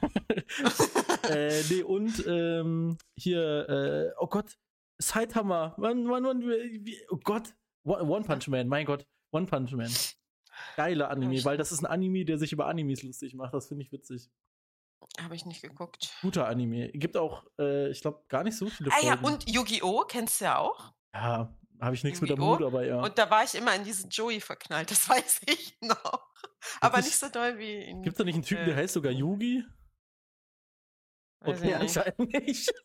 äh, 1.31 1.63
nee, 1.71 1.83
und 1.83 2.25
ähm, 2.27 2.99
hier, 3.17 3.69
äh, 3.69 4.15
oh 4.21 4.29
Gott, 4.29 4.57
Saitama, 4.99 5.75
Mann, 5.79 6.05
Mann, 6.05 6.23
Mann, 6.23 6.43
oh 7.11 7.19
Gott, 7.23 7.55
One 7.85 8.25
Punch 8.25 8.49
Man, 8.49 8.69
mein 8.69 8.87
Gott, 8.87 9.07
One 9.31 9.47
Punch 9.47 9.73
Man. 9.73 9.91
Geiler 10.77 11.11
Anime, 11.11 11.45
weil 11.45 11.57
das 11.57 11.71
ist 11.73 11.81
ein 11.81 11.87
Anime, 11.87 12.25
der 12.25 12.39
sich 12.39 12.53
über 12.53 12.67
Animes 12.67 13.03
lustig 13.03 13.35
macht, 13.35 13.53
das 13.53 13.69
finde 13.69 13.85
ich 13.85 13.93
witzig. 13.93 14.31
Habe 15.21 15.35
ich 15.35 15.45
nicht 15.47 15.63
geguckt. 15.63 16.15
Guter 16.23 16.49
Anime. 16.49 16.89
Gibt 16.93 17.17
auch, 17.17 17.45
äh, 17.59 17.91
ich 17.91 18.01
glaube, 18.01 18.25
gar 18.29 18.43
nicht 18.43 18.57
so 18.57 18.67
viele 18.67 18.91
Ah 18.93 19.05
ja, 19.05 19.19
und 19.21 19.49
Yu-Gi-Oh! 19.49 20.05
kennst 20.09 20.41
du 20.41 20.47
ja 20.47 20.59
auch. 20.59 20.93
Ja, 21.15 21.55
habe 21.81 21.95
ich 21.95 22.05
nichts 22.05 22.21
mit 22.21 22.31
der! 22.31 22.39
Mut, 22.39 22.63
aber 22.63 22.85
ja. 22.85 23.01
Und 23.03 23.19
da 23.19 23.31
war 23.31 23.45
ich 23.45 23.55
immer 23.55 23.75
in 23.75 23.85
diesen 23.85 24.11
Joey 24.11 24.41
verknallt, 24.41 24.91
das 24.91 25.09
weiß 25.09 25.43
ich 25.47 25.77
noch. 25.81 26.27
Aber 26.81 26.99
nicht 26.99 27.17
so 27.17 27.29
doll 27.29 27.59
wie 27.59 27.75
in. 27.85 28.03
Gibt 28.03 28.15
es 28.15 28.19
da 28.19 28.25
nicht 28.25 28.35
einen 28.35 28.45
Typen, 28.45 28.65
der 28.65 28.75
äh, 28.75 28.79
heißt 28.79 28.95
sogar 28.95 29.13
Yugi? 29.13 29.65
Okay, 31.47 31.75
anscheinend 31.75 32.33
nicht. 32.33 32.73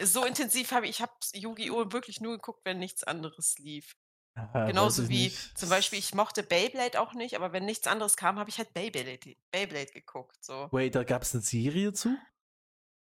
So 0.00 0.24
intensiv 0.24 0.72
habe 0.72 0.86
ich, 0.86 0.96
ich 0.96 1.02
habe 1.02 1.12
Yu-Gi-Oh! 1.34 1.92
wirklich 1.92 2.20
nur 2.20 2.32
geguckt, 2.36 2.60
wenn 2.64 2.78
nichts 2.78 3.04
anderes 3.04 3.58
lief. 3.58 3.96
Ah, 4.34 4.48
weiß 4.52 4.68
Genauso 4.68 5.08
wie 5.08 5.24
nicht. 5.24 5.58
zum 5.58 5.68
Beispiel, 5.68 5.98
ich 5.98 6.14
mochte 6.14 6.42
Beyblade 6.42 7.00
auch 7.00 7.14
nicht, 7.14 7.34
aber 7.34 7.52
wenn 7.52 7.64
nichts 7.64 7.86
anderes 7.86 8.16
kam, 8.16 8.38
habe 8.38 8.50
ich 8.50 8.58
halt 8.58 8.72
Beyblade, 8.72 9.36
Beyblade 9.50 9.92
geguckt. 9.92 10.42
So. 10.44 10.68
Wait, 10.70 10.94
da 10.94 11.02
gab 11.02 11.22
es 11.22 11.34
eine 11.34 11.42
Serie 11.42 11.92
zu? 11.92 12.16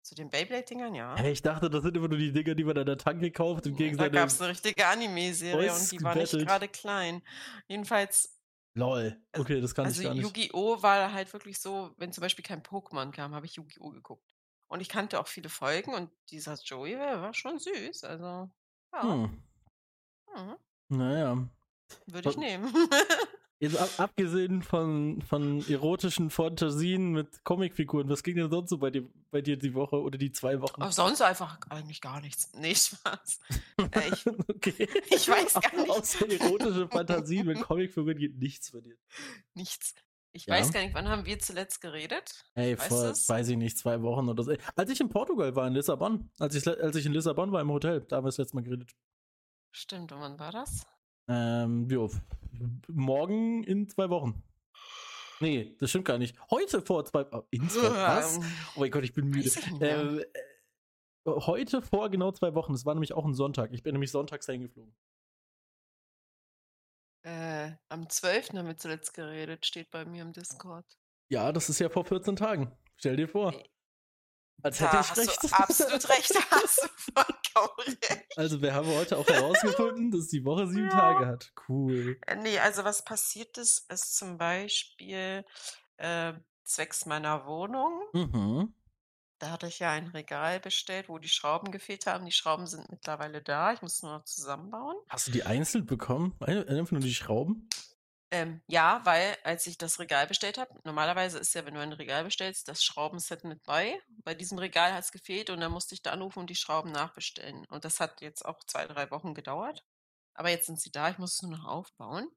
Zu 0.03 0.15
den 0.15 0.31
Beyblade-Dingern, 0.31 0.95
ja. 0.95 1.17
Hä, 1.17 1.33
ich 1.33 1.43
dachte, 1.43 1.69
das 1.69 1.83
sind 1.83 1.97
immer 1.97 2.09
nur 2.09 2.19
die 2.19 2.33
Dinger, 2.33 2.55
die 2.55 2.65
man 2.65 2.79
an 2.79 2.87
der 2.87 2.97
Tanke 2.97 3.31
kauft, 3.33 3.67
im 3.67 3.77
Gegensatz 3.77 4.13
Da 4.13 4.21
gab 4.21 4.29
es 4.29 4.41
eine 4.41 4.51
richtige 4.51 4.87
Anime-Serie 4.87 5.75
und 5.75 5.93
die 5.93 6.03
war 6.03 6.15
nicht 6.15 6.33
gerade 6.33 6.69
klein. 6.69 7.23
Jedenfalls, 7.69 8.37
Lol. 8.77 9.19
Okay, 9.33 9.61
das 9.61 9.75
kann 9.75 9.87
also 9.87 10.03
ich 10.03 10.07
gar 10.07 10.15
nicht. 10.15 10.23
Yu-Gi-Oh! 10.23 10.83
war 10.83 11.13
halt 11.13 11.33
wirklich 11.33 11.59
so, 11.59 11.95
wenn 11.97 12.13
zum 12.13 12.21
Beispiel 12.21 12.45
kein 12.45 12.63
Pokémon 12.63 13.11
kam, 13.11 13.35
habe 13.35 13.47
ich 13.47 13.57
Yu-Gi-Oh! 13.57 13.91
geguckt. 13.91 14.36
Und 14.69 14.81
ich 14.81 14.89
kannte 14.89 15.21
auch 15.21 15.29
viele 15.29 15.49
Folgen 15.49 15.95
und 15.95 16.11
dieser 16.31 16.55
Joey 16.55 16.99
war 16.99 17.33
schon 17.35 17.59
süß. 17.59 18.05
Also, 18.05 18.51
ja, 18.93 19.03
Hm. 19.03 19.43
mhm, 20.35 20.57
Naja. 20.89 21.49
würde 22.07 22.31
ich 22.31 22.37
nehmen. 22.37 22.73
Jetzt 23.59 23.79
ab, 23.79 23.89
abgesehen 23.97 24.63
von, 24.63 25.23
von 25.23 25.67
erotischen 25.71 26.29
Fantasien 26.29 27.13
mit 27.13 27.43
Comicfiguren, 27.43 28.07
was 28.11 28.23
ging 28.23 28.37
denn 28.37 28.51
sonst 28.51 28.69
so 28.69 28.77
bei 28.77 28.91
dir, 28.91 29.09
bei 29.31 29.41
dir 29.41 29.57
die 29.57 29.73
Woche 29.73 29.97
oder 29.99 30.19
die 30.19 30.31
zwei 30.31 30.61
Wochen? 30.61 30.83
Aber 30.83 30.93
sonst 30.93 31.23
einfach 31.23 31.59
eigentlich 31.71 32.03
gar 32.03 32.21
nichts. 32.21 32.51
Nee, 32.55 32.75
Spaß. 32.75 33.41
Äh, 33.93 34.13
ich, 34.13 34.27
okay. 34.51 34.89
ich 35.09 35.27
weiß 35.29 35.55
gar 35.55 35.75
nicht. 35.75 35.89
Außer 35.91 36.29
erotische 36.29 36.87
Fantasien 36.89 37.47
mit 37.47 37.63
Comicfiguren 37.63 38.19
geht 38.19 38.37
nichts 38.37 38.73
bei 38.73 38.81
dir. 38.83 38.97
nichts. 39.55 39.95
Ich 40.33 40.47
Ja. 40.47 40.55
weiß 40.55 40.73
gar 40.73 40.81
nicht, 40.83 40.95
wann 40.95 41.09
haben 41.09 41.25
wir 41.25 41.39
zuletzt 41.39 41.81
geredet? 41.81 42.45
Ey, 42.55 42.79
Weißt 42.79 42.89
vor, 42.89 43.09
du's? 43.09 43.29
weiß 43.29 43.49
ich 43.49 43.57
nicht, 43.57 43.79
zwei 43.79 44.03
Wochen 44.03 44.29
oder 44.29 44.43
so. 44.43 44.55
Als 44.75 44.91
ich 44.91 45.01
in 45.01 45.09
Portugal 45.09 45.55
war, 45.57 45.67
in 45.67 45.73
Lissabon, 45.73 46.31
als 46.39 46.55
ich, 46.55 46.67
als 46.67 46.95
ich 46.97 47.07
in 47.07 47.13
Lissabon 47.13 47.53
war 47.53 47.61
im 47.63 47.71
Hotel, 47.71 48.03
da 48.03 48.17
haben 48.17 48.25
wir 48.25 48.29
das 48.29 48.39
letzte 48.39 48.57
Mal 48.57 48.63
geredet. 48.63 48.91
Stimmt, 49.73 50.13
und 50.13 50.21
wann 50.21 50.39
war 50.39 50.53
das? 50.53 50.87
Ähm, 51.29 51.89
jo, 51.91 52.11
morgen 52.89 53.65
in 53.65 53.89
zwei 53.89 54.11
Wochen. 54.11 54.43
Nee, 55.41 55.77
das 55.79 55.91
stimmt 55.91 56.07
gar 56.07 56.19
nicht. 56.19 56.37
Heute 56.51 56.81
vor 56.81 57.05
zwei 57.05 57.27
oh, 57.33 57.43
in 57.51 57.69
zwei, 57.69 57.91
was? 57.91 58.37
Ähm, 58.37 58.45
Oh 58.77 58.81
mein 58.81 58.91
Gott, 58.91 59.05
ich 59.05 59.13
bin 59.13 59.27
müde. 59.29 59.49
Ich. 59.49 59.57
Ähm, 59.81 60.21
äh, 60.21 61.31
heute 61.31 61.83
vor 61.83 62.09
genau 62.11 62.33
zwei 62.33 62.55
Wochen. 62.55 62.73
Das 62.73 62.87
war 62.87 62.95
nämlich 62.95 63.13
auch 63.13 63.25
ein 63.25 63.35
Sonntag. 63.35 63.73
Ich 63.73 63.83
bin 63.83 63.93
nämlich 63.93 64.11
sonntags 64.11 64.47
dahin 64.47 64.63
geflogen. 64.63 64.95
Äh, 67.27 67.73
am 67.89 68.09
12. 68.09 68.51
haben 68.51 68.69
wir 68.69 68.77
zuletzt 68.77 69.13
geredet, 69.13 69.67
steht 69.67 69.91
bei 69.91 70.05
mir 70.05 70.23
im 70.23 70.33
Discord. 70.33 70.87
Ja, 71.29 71.51
das 71.51 71.69
ist 71.69 71.81
ja 71.81 71.89
vor 71.89 72.05
14 72.05 72.37
Tagen. 72.37 72.71
Stell 72.97 73.17
dir 73.17 73.29
vor. 73.29 73.53
Als 74.63 74.79
Da 74.79 74.87
hätte 74.87 75.01
ich 75.03 75.11
hast 75.11 75.19
recht. 75.19 75.43
du 75.43 75.49
absolut 75.57 76.09
recht, 76.09 76.35
da 76.35 76.41
hast 76.53 76.83
du 76.85 77.13
vollkommen 77.13 77.97
recht. 78.09 78.39
Also, 78.39 78.63
wir 78.63 78.73
haben 78.73 78.87
heute 78.87 79.19
auch 79.19 79.27
herausgefunden, 79.27 80.13
dass 80.13 80.29
die 80.29 80.45
Woche 80.45 80.69
sieben 80.69 80.85
Ja. 80.89 80.91
Tage 80.91 81.27
hat. 81.27 81.53
Cool. 81.69 82.17
Äh, 82.27 82.37
Nee, 82.37 82.61
also 82.61 82.85
was 82.85 83.05
passiert 83.05 83.59
ist, 83.59 83.91
ist 83.91 84.17
zum 84.17 84.39
Beispiel 84.39 85.45
äh, 85.97 86.33
zwecks 86.63 87.07
meiner 87.07 87.45
Wohnung. 87.47 88.03
Mhm. 88.13 88.73
Da 89.39 89.51
hatte 89.51 89.67
ich 89.67 89.81
ja 89.81 89.91
ein 89.91 90.09
Regal 90.09 90.61
bestellt, 90.61 91.09
wo 91.09 91.19
die 91.19 91.29
Schrauben 91.29 91.71
gefehlt 91.71 92.07
haben. 92.07 92.25
Die 92.25 92.33
Schrauben 92.33 92.67
sind 92.67 92.91
mittlerweile 92.91 93.43
da. 93.43 93.73
Ich 93.73 93.83
muss 93.83 94.03
nur 94.03 94.13
noch 94.19 94.25
zusammenbauen. 94.25 94.97
Hast 95.11 95.27
du 95.27 95.31
die 95.31 95.45
einzeln 95.45 95.85
bekommen? 95.85 96.35
Ein- 96.41 96.67
Einfach 96.69 96.93
nur 96.93 97.01
die 97.03 97.15
Schrauben? 97.15 97.69
Ähm, 98.33 98.61
ja, 98.67 99.03
weil 99.05 99.37
als 99.45 99.67
ich 99.67 99.79
das 99.79 100.01
Regal 100.01 100.27
bestellt 100.27 100.59
habe, 100.59 100.75
normalerweise 100.85 101.39
ist 101.39 101.55
ja, 101.55 101.65
wenn 101.65 101.75
du 101.75 101.81
ein 101.81 101.93
Regal 101.93 102.25
bestellst, 102.25 102.67
das 102.67 102.83
Schraubenset 102.83 103.45
mit 103.45 103.63
bei. 103.63 104.01
Bei 104.25 104.35
diesem 104.35 104.59
Regal 104.59 104.93
hat 104.95 105.05
es 105.05 105.13
gefehlt 105.13 105.51
und 105.51 105.61
dann 105.61 105.71
musste 105.71 105.95
ich 105.95 106.03
da 106.03 106.11
anrufen 106.11 106.41
und 106.41 106.51
die 106.51 106.57
Schrauben 106.57 106.91
nachbestellen. 106.91 107.65
Und 107.69 107.85
das 107.85 108.01
hat 108.01 108.23
jetzt 108.23 108.45
auch 108.45 108.65
zwei, 108.65 108.87
drei 108.87 109.11
Wochen 109.11 109.35
gedauert. 109.35 109.85
Aber 110.35 110.51
jetzt 110.51 110.67
sind 110.67 110.81
sie 110.81 110.91
da, 110.91 111.09
ich 111.11 111.19
muss 111.19 111.35
es 111.35 111.43
nur 111.43 111.53
noch 111.53 111.65
aufbauen. 111.67 112.29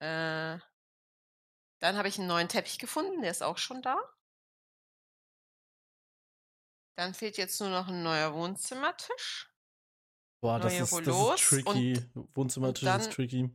Äh, 0.00 0.58
dann 1.78 1.96
habe 1.96 2.08
ich 2.08 2.18
einen 2.18 2.28
neuen 2.28 2.48
Teppich 2.48 2.78
gefunden, 2.78 3.22
der 3.22 3.30
ist 3.30 3.42
auch 3.42 3.56
schon 3.58 3.80
da. 3.82 3.96
Dann 6.96 7.14
fehlt 7.14 7.36
jetzt 7.36 7.60
nur 7.60 7.70
noch 7.70 7.88
ein 7.88 8.02
neuer 8.02 8.34
Wohnzimmertisch. 8.34 9.50
Boah, 10.40 10.58
das 10.58 10.72
ist, 10.74 10.80
das 10.80 10.92
ist 11.00 11.08
Rollos 11.08 11.40
tricky. 11.40 12.00
Wohnzimmertisch 12.34 12.82
ist 12.82 12.88
dann- 13.06 13.10
tricky. 13.10 13.50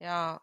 Ja, 0.00 0.40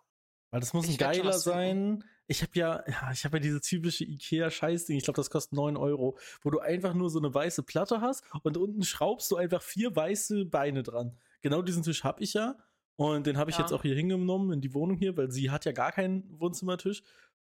Weil 0.51 0.60
das 0.60 0.74
muss 0.74 0.88
ein 0.88 0.98
geiler 0.98 1.34
sein. 1.34 2.03
Ich 2.27 2.42
habe 2.42 2.51
ja, 2.56 2.84
ja, 2.88 3.12
ich 3.12 3.25
habe 3.25 3.38
ja 3.38 3.42
diese 3.42 3.60
typische 3.62 4.03
Ikea-Scheißding. 4.06 4.98
Ich 4.98 5.03
glaube, 5.03 5.18
das 5.18 5.30
kostet 5.30 5.53
9 5.53 5.75
Euro, 5.77 6.18
wo 6.42 6.50
du 6.50 6.60
einfach 6.60 6.94
nur 6.94 7.10
so 7.10 7.20
eine 7.20 7.34
weiße 7.34 7.63
Platte 7.63 8.01
hast 8.01 8.24
und 8.44 8.58
unten 8.58 8.84
schraubst 8.84 9.30
du 9.32 9.36
einfach 9.36 9.62
vier 9.62 9.96
weiße 9.96 10.46
Beine 10.46 10.84
dran. 10.84 11.18
Genau 11.42 11.62
diesen 11.62 11.84
Tisch 11.84 12.03
habe 12.03 12.24
ich 12.24 12.34
ja. 12.34 12.56
Und 12.96 13.25
den 13.27 13.38
habe 13.38 13.50
ich 13.50 13.58
Ja. 13.58 13.63
jetzt 13.63 13.74
auch 13.74 13.82
hier 13.82 13.96
hingenommen 13.96 14.53
in 14.53 14.62
die 14.62 14.74
Wohnung 14.74 14.98
hier, 14.98 15.18
weil 15.18 15.32
sie 15.32 15.50
hat 15.51 15.65
ja 15.65 15.72
gar 15.72 15.92
keinen 15.92 16.39
Wohnzimmertisch. 16.39 17.03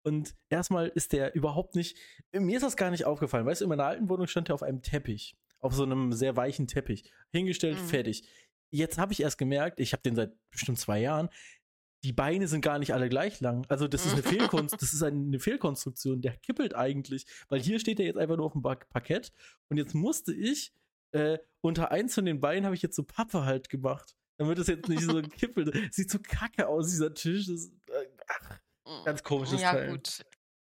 Und 0.02 0.34
erstmal 0.48 0.88
ist 0.88 1.12
der 1.12 1.34
überhaupt 1.34 1.74
nicht. 1.74 1.96
Mir 2.32 2.56
ist 2.56 2.62
das 2.62 2.76
gar 2.76 2.90
nicht 2.90 3.04
aufgefallen. 3.04 3.46
Weißt 3.46 3.60
du, 3.60 3.64
in 3.66 3.68
meiner 3.68 3.84
alten 3.86 4.08
Wohnung 4.08 4.26
stand 4.26 4.48
der 4.48 4.54
auf 4.54 4.62
einem 4.62 4.82
Teppich. 4.82 5.36
Auf 5.58 5.74
so 5.74 5.82
einem 5.82 6.12
sehr 6.12 6.36
weichen 6.36 6.66
Teppich. 6.66 7.12
Hingestellt, 7.32 7.78
Mhm. 7.78 7.86
fertig. 7.86 8.26
Jetzt 8.70 8.98
habe 8.98 9.12
ich 9.12 9.20
erst 9.20 9.36
gemerkt, 9.36 9.78
ich 9.80 9.92
habe 9.92 10.02
den 10.02 10.14
seit 10.16 10.32
bestimmt 10.50 10.78
zwei 10.78 11.00
Jahren, 11.00 11.28
die 12.02 12.12
Beine 12.14 12.48
sind 12.48 12.62
gar 12.62 12.78
nicht 12.78 12.94
alle 12.94 13.10
gleich 13.10 13.40
lang. 13.40 13.66
Also 13.68 13.86
das 13.88 14.06
ist 14.06 14.12
eine 14.14 14.22
Fehlkonst 14.62 14.80
das 14.80 14.94
ist 14.94 15.02
eine 15.02 15.38
Fehlkonstruktion. 15.38 16.22
Der 16.22 16.36
kippelt 16.38 16.74
eigentlich, 16.74 17.26
weil 17.48 17.60
hier 17.60 17.78
steht 17.78 18.00
er 18.00 18.06
jetzt 18.06 18.16
einfach 18.16 18.36
nur 18.38 18.46
auf 18.46 18.52
dem 18.52 18.62
Parkett 18.62 19.32
und 19.68 19.76
jetzt 19.76 19.94
musste 19.94 20.32
ich 20.32 20.72
äh, 21.12 21.38
unter 21.60 21.90
eins 21.90 22.14
von 22.14 22.24
den 22.24 22.40
Beinen 22.40 22.64
habe 22.64 22.74
ich 22.74 22.80
jetzt 22.82 22.96
so 22.96 23.02
Pappe 23.02 23.44
halt 23.44 23.68
gemacht, 23.68 24.16
damit 24.38 24.58
es 24.58 24.68
jetzt 24.68 24.88
nicht 24.88 25.02
so 25.02 25.20
kippelt. 25.22 25.92
Sieht 25.92 26.10
so 26.10 26.18
kacke 26.22 26.68
aus 26.68 26.88
dieser 26.88 27.12
Tisch. 27.12 27.46
Das, 27.48 27.66
äh, 27.66 28.06
ach, 28.28 28.59
ganz 29.04 29.22
komisches 29.22 29.60
ja, 29.60 29.72
Teil. 29.72 29.90
gut. 29.90 30.24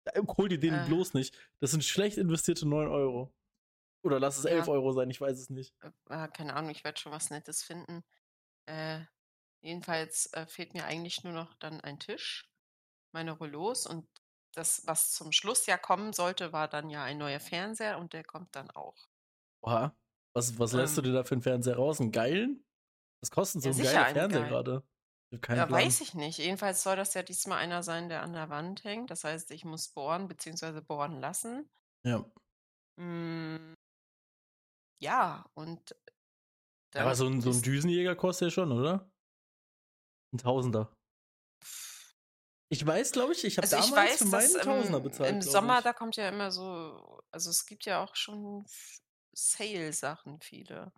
äh, 0.05 0.23
hol 0.37 0.49
dir 0.49 0.59
den 0.59 0.75
Äh. 0.75 0.85
bloß 0.87 1.15
nicht. 1.15 1.37
Das 1.61 1.71
sind 1.73 1.85
schlecht 1.85 2.19
investierte 2.19 2.67
9 2.67 2.89
Euro. 2.89 3.35
Oder 4.03 4.19
lass 4.21 4.39
es 4.39 4.45
Ja. 4.45 4.51
11 4.51 4.69
Euro 4.69 4.93
sein, 4.93 5.11
ich 5.11 5.21
weiß 5.21 5.39
es 5.39 5.51
nicht. 5.51 5.75
äh, 6.09 6.29
keine 6.29 6.55
Ahnung, 6.55 6.71
ich 6.71 6.85
werde 6.85 6.99
schon 7.01 7.13
was 7.13 7.31
Nettes 7.31 7.63
finden. 7.63 8.03
Äh, 8.67 9.01
jedenfalls 9.63 10.33
äh, 10.35 10.47
fehlt 10.47 10.75
mir 10.75 10.85
eigentlich 10.87 11.25
nur 11.25 11.33
noch 11.35 11.55
dann 11.55 11.81
ein 11.81 11.99
Tisch, 11.99 12.51
meine 13.13 13.33
Rollos 13.33 13.87
und 13.87 14.09
das, 14.55 14.83
was 14.87 15.13
zum 15.13 15.33
Schluss 15.33 15.67
ja 15.67 15.77
kommen 15.79 16.13
sollte, 16.13 16.53
war 16.53 16.67
dann 16.69 16.91
ja 16.91 17.05
ein 17.05 17.19
neuer 17.19 17.41
Fernseher 17.41 17.99
und 17.99 18.13
der 18.15 18.25
kommt 18.25 18.57
dann 18.57 18.71
auch. 18.71 18.97
Oha. 19.63 19.97
Was, 20.35 20.59
was 20.59 20.73
lässt 20.73 20.97
du 20.97 21.03
Ähm. 21.03 21.07
dir 21.09 21.13
da 21.15 21.25
für 21.25 21.35
einen 21.35 21.43
Fernseher 21.43 21.77
raus? 21.77 22.01
Einen 22.01 22.13
geilen? 22.13 22.65
Was 23.21 23.31
kostet 23.31 23.63
so 23.63 23.71
Ja, 23.71 23.75
ein 23.75 23.83
geiler 23.83 24.07
Fernseher 24.13 24.41
geilen. 24.41 24.49
gerade? 24.49 24.83
Ich 25.31 25.41
keinen 25.41 25.57
Ja, 25.59 25.67
Plan. 25.67 25.83
weiß 25.87 26.01
ich 26.01 26.15
nicht. 26.15 26.39
Jedenfalls 26.39 26.83
soll 26.83 26.97
das 26.97 27.15
ja 27.15 27.23
diesmal 27.23 27.59
einer 27.59 27.83
sein, 27.83 28.09
der 28.09 28.23
an 28.23 28.33
der 28.33 28.49
Wand 28.51 28.85
hängt. 28.85 29.11
Das 29.11 29.25
heißt, 29.25 29.51
ich 29.53 29.65
muss 29.65 29.89
bohren 29.89 30.29
bzw. 30.29 30.81
bohren 30.81 31.21
lassen. 31.21 31.71
Ja. 32.05 32.25
Mm, 32.99 33.75
ja, 35.03 35.45
und 35.55 35.95
Aber 36.95 37.15
so 37.15 37.27
ein, 37.27 37.41
so 37.41 37.51
ein 37.51 37.63
Düsenjäger 37.63 38.15
kostet 38.17 38.47
ja 38.47 38.51
schon, 38.51 38.73
oder? 38.73 39.11
Ein 40.33 40.39
Tausender. 40.39 40.93
Ich 42.73 42.87
weiß, 42.87 43.13
glaube 43.13 43.33
ich, 43.33 43.45
ich 43.45 43.59
habe 43.59 43.65
Also 43.65 43.77
ich 43.77 43.91
damals 43.91 44.13
weiß, 44.13 44.19
für 44.19 44.25
meinen 44.27 44.53
dass 44.55 44.63
Tausender 44.65 45.01
bezahlt. 45.01 45.31
im 45.35 45.43
Sommer, 45.43 45.79
ich. 45.79 45.85
da 45.85 45.93
kommt 45.93 46.17
ja 46.17 46.29
immer 46.29 46.51
so, 46.53 47.21
also 47.31 47.51
es 47.51 47.67
gibt 47.67 47.85
ja 47.85 48.03
auch 48.05 48.15
schon 48.17 48.65
Sale-Sachen 49.35 50.41
viele. 50.41 50.93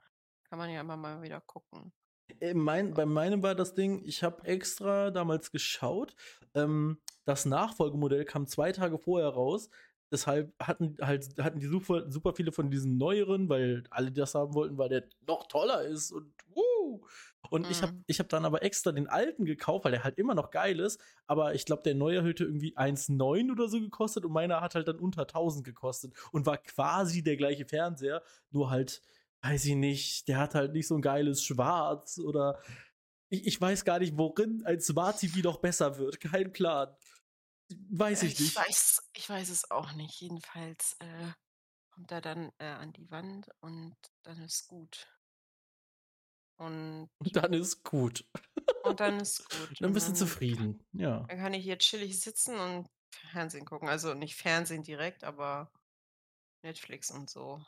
Kann 0.44 0.58
man 0.58 0.70
ja 0.70 0.80
immer 0.82 0.96
mal 0.96 1.22
wieder 1.22 1.40
gucken. 1.40 1.92
Äh, 2.40 2.54
Mein, 2.54 2.94
bei 2.94 3.06
meinem 3.06 3.42
war 3.42 3.54
das 3.54 3.74
Ding, 3.74 4.02
ich 4.04 4.22
habe 4.22 4.44
extra 4.46 5.10
damals 5.10 5.50
geschaut. 5.50 6.14
Ähm, 6.54 6.98
das 7.24 7.44
Nachfolgemodell 7.46 8.24
kam 8.24 8.46
zwei 8.46 8.72
Tage 8.72 8.98
vorher 8.98 9.28
raus. 9.30 9.68
Deshalb 10.10 10.52
hatten 10.60 10.96
halt 11.00 11.38
hatten 11.38 11.58
die 11.60 11.66
super, 11.66 12.10
super 12.10 12.34
viele 12.34 12.52
von 12.52 12.70
diesen 12.70 12.98
neueren, 12.98 13.48
weil 13.48 13.84
alle 13.90 14.12
das 14.12 14.34
haben 14.34 14.52
wollten, 14.54 14.76
weil 14.76 14.90
der 14.90 15.08
noch 15.26 15.46
toller 15.46 15.82
ist 15.84 16.12
und 16.12 16.34
wuh. 16.54 17.06
Und 17.48 17.70
ich 17.70 17.82
habe 17.82 17.92
Mhm. 17.92 18.04
ich 18.06 18.18
hab 18.20 18.28
dann 18.28 18.44
aber 18.44 18.62
extra 18.62 18.92
den 18.92 19.08
alten 19.08 19.46
gekauft, 19.46 19.84
weil 19.86 19.92
der 19.92 20.04
halt 20.04 20.18
immer 20.18 20.34
noch 20.34 20.50
geil 20.50 20.80
ist. 20.80 21.00
Aber 21.26 21.54
ich 21.54 21.64
glaube, 21.64 21.82
der 21.82 21.94
neue 21.94 22.22
hätte 22.24 22.44
irgendwie 22.44 22.76
1,9 22.76 23.50
oder 23.50 23.68
so 23.68 23.80
gekostet 23.80 24.24
und 24.26 24.32
meiner 24.32 24.60
hat 24.60 24.74
halt 24.74 24.86
dann 24.88 24.98
unter 24.98 25.26
1000 25.26 25.64
gekostet 25.64 26.12
und 26.30 26.44
war 26.44 26.58
quasi 26.58 27.22
der 27.22 27.36
gleiche 27.38 27.64
Fernseher, 27.64 28.22
nur 28.50 28.68
halt 28.70 29.00
weiß 29.42 29.64
ich 29.66 29.74
nicht, 29.74 30.28
der 30.28 30.38
hat 30.38 30.54
halt 30.54 30.72
nicht 30.72 30.86
so 30.86 30.96
ein 30.96 31.02
geiles 31.02 31.42
Schwarz 31.44 32.18
oder 32.18 32.60
ich, 33.28 33.46
ich 33.46 33.60
weiß 33.60 33.84
gar 33.84 33.98
nicht, 33.98 34.16
worin 34.16 34.62
ein 34.66 34.80
Smart 34.80 35.18
TV 35.18 35.40
noch 35.40 35.58
besser 35.58 35.98
wird. 35.98 36.20
Kein 36.20 36.52
Plan. 36.52 36.94
Weiß 37.90 38.22
ich 38.22 38.34
ich 38.34 38.40
nicht. 38.40 38.56
weiß, 38.56 39.10
ich 39.16 39.28
weiß 39.28 39.48
es 39.48 39.70
auch 39.70 39.92
nicht. 39.94 40.20
Jedenfalls 40.20 40.96
äh, 41.00 41.32
kommt 41.90 42.12
er 42.12 42.20
dann 42.20 42.52
äh, 42.58 42.66
an 42.66 42.92
die 42.92 43.10
Wand 43.10 43.48
und 43.60 43.96
dann 44.22 44.40
ist 44.42 44.68
gut. 44.68 45.08
Und, 46.58 47.08
Und 47.18 47.36
dann 47.36 47.52
ist 47.54 47.82
gut. 47.82 48.24
und 48.84 49.00
dann 49.00 49.18
ist 49.20 49.48
gut. 49.50 49.80
Dann 49.80 49.92
bist 49.92 50.08
du 50.08 50.12
zufrieden. 50.12 50.86
Ja. 50.92 51.24
Dann 51.28 51.38
kann 51.38 51.54
ich 51.54 51.64
hier 51.64 51.78
chillig 51.78 52.20
sitzen 52.20 52.54
und 52.60 52.88
Fernsehen 53.32 53.64
gucken. 53.64 53.88
Also 53.88 54.14
nicht 54.14 54.36
Fernsehen 54.36 54.82
direkt, 54.82 55.24
aber 55.24 55.72
Netflix 56.62 57.10
und 57.10 57.30
so. 57.30 57.64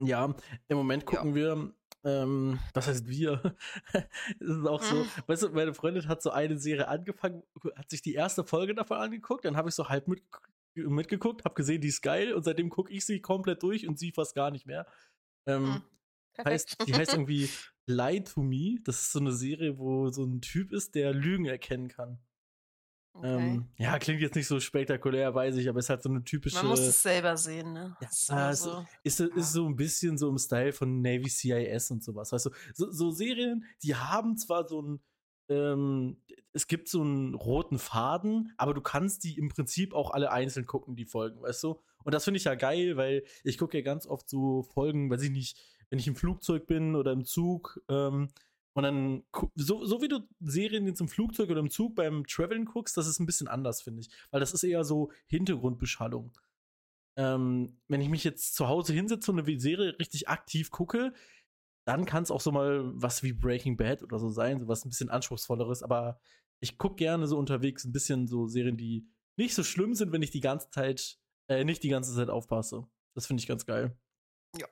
Ja, 0.00 0.34
im 0.68 0.76
Moment 0.76 1.04
Ja. 1.04 1.08
gucken 1.08 1.34
wir, 1.34 1.72
ähm, 2.04 2.58
was 2.74 2.86
heißt 2.86 3.08
wir? 3.08 3.56
Es 4.40 4.48
ist 4.48 4.66
auch 4.66 4.82
so, 4.82 5.04
Mhm. 5.04 5.10
weißt 5.26 5.42
du, 5.44 5.48
meine 5.50 5.74
Freundin 5.74 6.06
hat 6.08 6.22
so 6.22 6.30
eine 6.30 6.58
Serie 6.58 6.88
angefangen, 6.88 7.42
hat 7.76 7.90
sich 7.90 8.02
die 8.02 8.14
erste 8.14 8.44
Folge 8.44 8.74
davon 8.74 8.98
angeguckt, 8.98 9.44
dann 9.44 9.56
habe 9.56 9.68
ich 9.70 9.74
so 9.74 9.88
halb 9.88 10.06
mit, 10.08 10.22
mitgeguckt, 10.74 11.44
habe 11.44 11.54
gesehen, 11.54 11.80
die 11.80 11.88
ist 11.88 12.02
geil 12.02 12.34
und 12.34 12.44
seitdem 12.44 12.68
gucke 12.68 12.92
ich 12.92 13.06
sie 13.06 13.20
komplett 13.20 13.62
durch 13.62 13.88
und 13.88 13.98
sie 13.98 14.12
fast 14.12 14.34
gar 14.34 14.50
nicht 14.50 14.66
mehr. 14.66 14.86
Ähm, 15.46 15.64
Mhm. 15.64 15.82
heißt, 16.44 16.86
die 16.86 16.94
heißt 16.94 17.14
irgendwie 17.14 17.48
Lie 17.86 18.22
to 18.24 18.42
Me. 18.42 18.78
Das 18.84 19.00
ist 19.02 19.12
so 19.12 19.20
eine 19.20 19.32
Serie, 19.32 19.78
wo 19.78 20.10
so 20.10 20.24
ein 20.24 20.40
Typ 20.42 20.72
ist, 20.72 20.94
der 20.94 21.14
Lügen 21.14 21.46
erkennen 21.46 21.88
kann. 21.88 22.18
Okay. 23.18 23.50
Ähm, 23.50 23.66
ja, 23.78 23.98
klingt 23.98 24.20
jetzt 24.20 24.34
nicht 24.34 24.46
so 24.46 24.60
spektakulär, 24.60 25.34
weiß 25.34 25.56
ich, 25.56 25.68
aber 25.68 25.78
ist 25.78 25.88
halt 25.88 26.02
so 26.02 26.10
eine 26.10 26.22
typische. 26.22 26.56
Man 26.56 26.66
muss 26.66 26.80
es 26.80 27.02
selber 27.02 27.36
sehen, 27.36 27.72
ne? 27.72 27.96
Ja, 28.00 28.08
ist 28.08 28.30
immer 28.30 28.50
es 28.50 28.62
so. 28.62 28.86
ist, 29.02 29.20
ist 29.20 29.52
so 29.52 29.66
ein 29.66 29.76
bisschen 29.76 30.18
so 30.18 30.28
im 30.28 30.38
Style 30.38 30.72
von 30.72 31.00
Navy 31.00 31.28
CIS 31.28 31.90
und 31.90 32.04
sowas. 32.04 32.32
Weißt 32.32 32.46
du, 32.46 32.50
so, 32.74 32.90
so 32.90 33.10
Serien, 33.10 33.64
die 33.82 33.94
haben 33.94 34.36
zwar 34.36 34.68
so 34.68 34.82
ein, 34.82 35.00
ähm, 35.48 36.20
es 36.52 36.66
gibt 36.66 36.88
so 36.88 37.00
einen 37.00 37.34
roten 37.34 37.78
Faden, 37.78 38.52
aber 38.58 38.74
du 38.74 38.82
kannst 38.82 39.24
die 39.24 39.38
im 39.38 39.48
Prinzip 39.48 39.94
auch 39.94 40.10
alle 40.10 40.30
einzeln 40.30 40.66
gucken, 40.66 40.94
die 40.94 41.06
Folgen, 41.06 41.40
weißt 41.40 41.62
du? 41.64 41.80
Und 42.04 42.14
das 42.14 42.24
finde 42.24 42.38
ich 42.38 42.44
ja 42.44 42.54
geil, 42.54 42.96
weil 42.96 43.24
ich 43.44 43.56
gucke 43.56 43.78
ja 43.78 43.82
ganz 43.82 44.06
oft 44.06 44.28
so 44.28 44.62
Folgen, 44.62 45.10
weiß 45.10 45.22
ich 45.22 45.30
nicht, 45.30 45.58
wenn 45.88 45.98
ich 45.98 46.06
im 46.06 46.16
Flugzeug 46.16 46.66
bin 46.66 46.94
oder 46.94 47.12
im 47.12 47.24
Zug, 47.24 47.80
ähm, 47.88 48.28
Und 48.76 48.82
dann, 48.82 49.24
so, 49.54 49.86
so 49.86 50.02
wie 50.02 50.08
du 50.08 50.20
Serien 50.38 50.86
jetzt 50.86 51.00
im 51.00 51.08
Flugzeug 51.08 51.48
oder 51.48 51.60
im 51.60 51.70
Zug 51.70 51.94
beim 51.94 52.26
Traveln 52.26 52.66
guckst, 52.66 52.94
das 52.98 53.06
ist 53.06 53.18
ein 53.18 53.24
bisschen 53.24 53.48
anders, 53.48 53.80
finde 53.80 54.02
ich. 54.02 54.10
Weil 54.30 54.40
das 54.40 54.52
ist 54.52 54.64
eher 54.64 54.84
so 54.84 55.10
Hintergrundbeschallung. 55.28 56.36
Ähm, 57.16 57.80
wenn 57.88 58.02
ich 58.02 58.10
mich 58.10 58.22
jetzt 58.22 58.54
zu 58.54 58.68
Hause 58.68 58.92
hinsetze 58.92 59.32
und 59.32 59.40
eine 59.40 59.58
Serie 59.58 59.98
richtig 59.98 60.28
aktiv 60.28 60.70
gucke, 60.70 61.14
dann 61.86 62.04
kann 62.04 62.22
es 62.22 62.30
auch 62.30 62.42
so 62.42 62.52
mal 62.52 62.82
was 62.94 63.22
wie 63.22 63.32
Breaking 63.32 63.78
Bad 63.78 64.02
oder 64.02 64.18
so 64.18 64.28
sein, 64.28 64.60
so 64.60 64.68
was 64.68 64.84
ein 64.84 64.90
bisschen 64.90 65.08
anspruchsvolleres. 65.08 65.82
Aber 65.82 66.20
ich 66.60 66.76
gucke 66.76 66.96
gerne 66.96 67.26
so 67.26 67.38
unterwegs 67.38 67.86
ein 67.86 67.92
bisschen 67.92 68.26
so 68.26 68.46
Serien, 68.46 68.76
die 68.76 69.08
nicht 69.38 69.54
so 69.54 69.64
schlimm 69.64 69.94
sind, 69.94 70.12
wenn 70.12 70.20
ich 70.20 70.32
die 70.32 70.40
ganze 70.40 70.68
Zeit, 70.68 71.18
äh, 71.48 71.64
nicht 71.64 71.82
die 71.82 71.88
ganze 71.88 72.14
Zeit 72.14 72.28
aufpasse. 72.28 72.86
Das 73.14 73.26
finde 73.26 73.40
ich 73.40 73.46
ganz 73.46 73.64
geil. 73.64 73.96
Ja. 74.54 74.66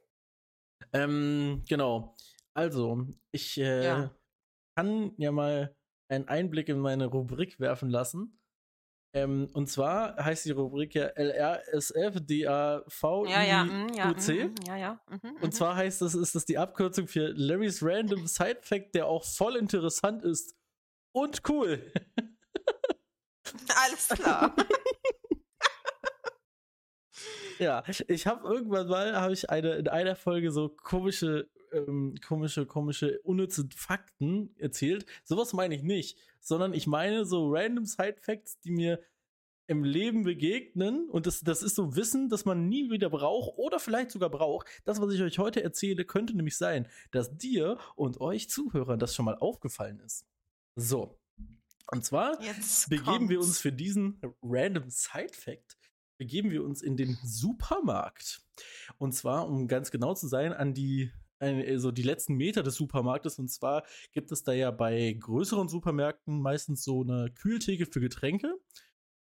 Ähm, 0.93 1.63
genau. 1.67 2.15
Also, 2.57 3.05
ich 3.33 3.59
äh, 3.59 3.85
ja. 3.85 4.15
kann 4.77 5.13
ja 5.17 5.33
mal 5.33 5.75
einen 6.09 6.29
Einblick 6.29 6.69
in 6.69 6.79
meine 6.79 7.07
Rubrik 7.07 7.59
werfen 7.59 7.91
lassen. 7.91 8.39
Ähm, 9.15 9.49
und 9.53 9.69
zwar 9.69 10.17
heißt 10.17 10.45
die 10.45 10.51
Rubrik 10.51 10.95
ja 10.95 11.07
LRSFDAVIUC. 11.07 13.29
Ja, 13.29 13.43
ja, 13.43 13.65
mm, 13.65 13.95
ja, 13.95 14.11
mm, 14.11 14.55
ja, 14.67 14.77
ja. 14.77 15.01
Mm, 15.09 15.37
und 15.41 15.55
zwar 15.55 15.77
heißt 15.77 16.03
das, 16.03 16.17
ist 16.17 16.35
das 16.35 16.45
die 16.47 16.59
Abkürzung 16.59 17.07
für 17.07 17.29
Larry's 17.29 17.81
Random 17.81 18.27
Side 18.27 18.59
Fact, 18.63 18.97
der 18.97 19.07
auch 19.07 19.25
voll 19.25 19.55
interessant 19.55 20.25
ist 20.25 20.57
und 21.13 21.49
cool. 21.49 21.93
Alles 23.85 24.09
klar. 24.09 24.57
ja, 27.61 27.85
ich 28.09 28.27
habe 28.27 28.49
irgendwann 28.49 28.89
mal, 28.89 29.15
habe 29.15 29.33
ich 29.33 29.49
eine, 29.49 29.77
in 29.77 29.87
einer 29.87 30.17
Folge 30.17 30.51
so 30.51 30.69
komische 30.69 31.49
ähm, 31.75 32.15
komische, 32.27 32.67
komische, 32.67 33.21
unnütze 33.23 33.69
Fakten 33.75 34.55
erzählt. 34.59 35.07
Sowas 35.25 35.53
meine 35.53 35.75
ich 35.75 35.83
nicht, 35.83 36.19
sondern 36.41 36.75
ich 36.75 36.87
meine 36.87 37.25
so 37.25 37.51
random 37.51 37.87
Side-Facts, 37.87 38.61
die 38.61 38.71
mir 38.71 39.01
im 39.67 39.83
Leben 39.83 40.25
begegnen 40.25 41.09
und 41.09 41.27
das, 41.27 41.41
das 41.41 41.63
ist 41.63 41.75
so 41.75 41.97
Wissen, 41.97 42.29
das 42.29 42.45
man 42.45 42.69
nie 42.69 42.91
wieder 42.91 43.09
braucht 43.09 43.57
oder 43.57 43.79
vielleicht 43.79 44.11
sogar 44.11 44.29
braucht. 44.29 44.69
Das, 44.85 45.01
was 45.01 45.13
ich 45.13 45.23
euch 45.23 45.39
heute 45.39 45.63
erzähle, 45.63 46.05
könnte 46.05 46.37
nämlich 46.37 46.57
sein, 46.57 46.87
dass 47.13 47.37
dir 47.37 47.79
und 47.97 48.21
euch 48.21 48.51
Zuhörern 48.51 48.99
das 48.99 49.15
schon 49.15 49.25
mal 49.25 49.39
aufgefallen 49.39 50.01
ist. 50.01 50.27
So. 50.77 51.19
Und 51.91 52.05
zwar 52.05 52.43
Jetzt 52.43 52.91
begeben 52.91 53.05
kommt's. 53.05 53.31
wir 53.31 53.41
uns 53.41 53.61
für 53.61 53.73
diesen 53.73 54.21
random 54.43 54.91
Side-Fact 54.91 55.79
begeben 56.17 56.51
wir 56.51 56.65
uns 56.65 56.83
in 56.83 56.97
den 56.97 57.19
Supermarkt. 57.25 58.43
Und 58.99 59.13
zwar, 59.13 59.49
um 59.49 59.67
ganz 59.67 59.91
genau 59.91 60.15
zu 60.15 60.29
sein, 60.29 60.53
an 60.53 60.75
die 60.75 61.11
also 61.39 61.91
die 61.91 62.03
letzten 62.03 62.35
Meter 62.35 62.63
des 62.63 62.75
Supermarktes. 62.77 63.39
Und 63.39 63.49
zwar 63.49 63.85
gibt 64.13 64.33
es 64.33 64.45
da 64.45 64.53
ja 64.53 64.71
bei 64.71 65.17
größeren 65.19 65.69
Supermärkten 65.69 66.41
meistens 66.41 66.85
so 66.85 67.03
eine 67.03 67.31
Kühltheke 67.35 67.87
für 67.87 68.01
Getränke. 68.01 68.55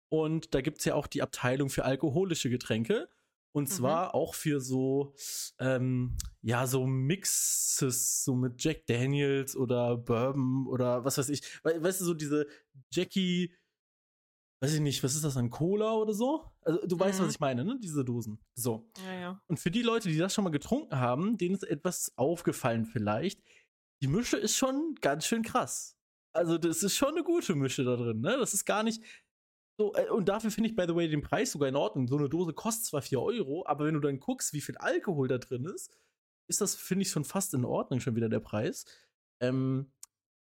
Und 0.10 0.54
da 0.54 0.62
gibt 0.62 0.80
es 0.80 0.86
ja 0.86 0.96
auch 0.96 1.08
die 1.08 1.22
Abteilung 1.22 1.70
für 1.70 1.86
alkoholische 1.86 2.50
Getränke. 2.50 3.10
Und 3.52 3.70
mhm. 3.70 3.74
zwar 3.74 4.14
auch 4.14 4.36
für 4.36 4.62
so, 4.62 5.16
ähm, 5.60 6.16
ja, 6.42 6.68
so 6.68 6.86
Mixes, 6.86 8.24
so 8.24 8.36
mit 8.36 8.64
Jack 8.64 8.86
Daniels 8.86 9.56
oder 9.56 9.98
Bourbon 9.98 10.68
oder 10.68 11.04
was 11.04 11.18
weiß 11.18 11.30
ich. 11.30 11.42
Weißt 11.64 12.02
du, 12.02 12.06
so 12.06 12.14
diese 12.14 12.48
Jackie, 12.92 13.54
weiß 14.62 14.74
ich 14.74 14.80
nicht, 14.80 15.04
was 15.04 15.16
ist 15.16 15.24
das, 15.24 15.38
ein 15.38 15.50
Cola 15.50 15.94
oder 15.94 16.14
so? 16.14 16.44
Also 16.62 16.86
du 16.86 16.96
mhm. 16.96 17.00
weißt, 17.00 17.20
was 17.20 17.28
mhm. 17.28 17.32
ich 17.32 17.40
meine, 17.40 17.64
ne? 17.64 17.80
Diese 17.82 18.04
Dosen. 18.04 18.40
So. 18.56 18.90
Ja, 19.06 19.14
ja. 19.14 19.42
Und 19.48 19.60
für 19.60 19.72
die 19.72 19.84
Leute, 19.84 20.10
die 20.10 20.18
das 20.18 20.34
schon 20.34 20.44
mal 20.44 20.50
getrunken 20.50 21.00
haben, 21.00 21.38
denen 21.38 21.56
ist 21.56 21.64
etwas 21.64 22.12
aufgefallen 22.18 22.86
vielleicht. 22.86 23.42
Die 24.02 24.08
Mische 24.08 24.38
ist 24.38 24.56
schon 24.56 24.96
ganz 25.02 25.26
schön 25.26 25.44
krass. 25.44 25.96
Also 26.34 26.58
das 26.58 26.84
ist 26.84 26.96
schon 26.96 27.10
eine 27.10 27.24
gute 27.24 27.56
Mische 27.56 27.84
da 27.84 27.96
drin, 27.96 28.22
ne? 28.22 28.38
Das 28.38 28.54
ist 28.54 28.66
gar 28.66 28.84
nicht 28.84 29.02
so, 29.80 29.94
äh, 29.94 30.10
und 30.10 30.28
dafür 30.28 30.52
finde 30.52 30.70
ich, 30.70 30.76
by 30.76 30.86
the 30.88 30.96
way, 30.96 31.08
den 31.08 31.22
Preis 31.22 31.52
sogar 31.52 31.70
in 31.70 31.76
Ordnung. 31.76 32.08
So 32.08 32.18
eine 32.18 32.30
Dose 32.30 32.54
kostet 32.54 32.86
zwar 32.86 33.02
4 33.02 33.22
Euro, 33.22 33.66
aber 33.66 33.86
wenn 33.86 33.94
du 33.94 34.00
dann 34.00 34.20
guckst, 34.20 34.54
wie 34.54 34.62
viel 34.62 34.78
Alkohol 34.78 35.28
da 35.28 35.38
drin 35.38 35.66
ist, 35.66 35.92
ist 36.48 36.62
das, 36.62 36.76
finde 36.76 37.04
ich, 37.04 37.12
schon 37.12 37.26
fast 37.26 37.54
in 37.54 37.66
Ordnung, 37.66 38.00
schon 38.00 38.16
wieder 38.16 38.30
der 38.30 38.40
Preis. 38.40 38.86
Ähm, 39.40 39.92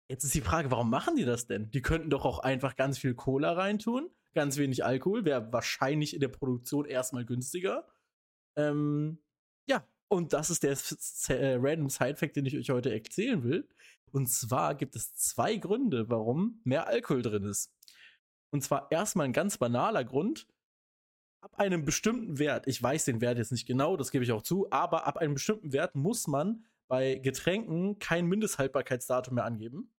Jetzt 0.09 0.23
ist 0.23 0.33
die 0.33 0.41
Frage, 0.41 0.71
warum 0.71 0.89
machen 0.89 1.15
die 1.15 1.23
das 1.23 1.45
denn? 1.45 1.69
Die 1.69 1.83
könnten 1.83 2.09
doch 2.09 2.25
auch 2.25 2.39
einfach 2.39 2.75
ganz 2.75 2.97
viel 2.97 3.13
Cola 3.13 3.53
reintun, 3.53 4.09
ganz 4.33 4.57
wenig 4.57 4.83
Alkohol, 4.83 5.23
wäre 5.23 5.53
wahrscheinlich 5.53 6.15
in 6.15 6.19
der 6.19 6.29
Produktion 6.29 6.85
erstmal 6.85 7.25
günstiger. 7.25 7.87
Ähm, 8.55 9.19
ja, 9.67 9.87
und 10.07 10.33
das 10.33 10.49
ist 10.49 10.63
der 10.63 11.39
äh, 11.39 11.57
random 11.61 11.89
Side-Fact, 11.89 12.35
den 12.35 12.47
ich 12.47 12.57
euch 12.57 12.71
heute 12.71 12.91
erzählen 12.91 13.43
will. 13.43 13.69
Und 14.11 14.27
zwar 14.27 14.73
gibt 14.73 14.95
es 14.95 15.13
zwei 15.13 15.57
Gründe, 15.57 16.09
warum 16.09 16.59
mehr 16.63 16.87
Alkohol 16.87 17.21
drin 17.21 17.43
ist. 17.43 17.71
Und 18.49 18.63
zwar 18.63 18.91
erstmal 18.91 19.25
ein 19.25 19.33
ganz 19.33 19.59
banaler 19.59 20.03
Grund. 20.03 20.47
Ab 21.41 21.59
einem 21.59 21.85
bestimmten 21.85 22.39
Wert, 22.39 22.65
ich 22.67 22.81
weiß 22.81 23.05
den 23.05 23.21
Wert 23.21 23.37
jetzt 23.37 23.51
nicht 23.51 23.67
genau, 23.67 23.95
das 23.95 24.09
gebe 24.09 24.23
ich 24.23 24.31
auch 24.31 24.41
zu, 24.41 24.71
aber 24.71 25.05
ab 25.05 25.17
einem 25.19 25.35
bestimmten 25.35 25.71
Wert 25.71 25.93
muss 25.93 26.25
man 26.25 26.65
bei 26.87 27.15
Getränken 27.19 27.99
kein 27.99 28.25
Mindesthaltbarkeitsdatum 28.25 29.35
mehr 29.35 29.45
angeben 29.45 29.91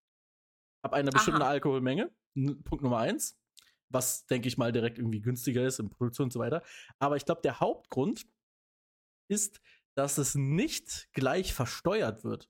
ab 0.82 0.92
einer 0.92 1.10
bestimmten 1.10 1.42
Aha. 1.42 1.50
Alkoholmenge. 1.50 2.10
Punkt 2.34 2.82
Nummer 2.82 2.98
eins. 2.98 3.38
Was, 3.88 4.26
denke 4.26 4.48
ich 4.48 4.56
mal, 4.56 4.72
direkt 4.72 4.98
irgendwie 4.98 5.20
günstiger 5.20 5.66
ist 5.66 5.80
in 5.80 5.90
Produktion 5.90 6.26
und 6.26 6.32
so 6.32 6.38
weiter. 6.38 6.62
Aber 6.98 7.16
ich 7.16 7.24
glaube, 7.24 7.40
der 7.42 7.58
Hauptgrund 7.58 8.26
ist, 9.28 9.60
dass 9.96 10.18
es 10.18 10.34
nicht 10.34 11.08
gleich 11.12 11.52
versteuert 11.52 12.24
wird. 12.24 12.48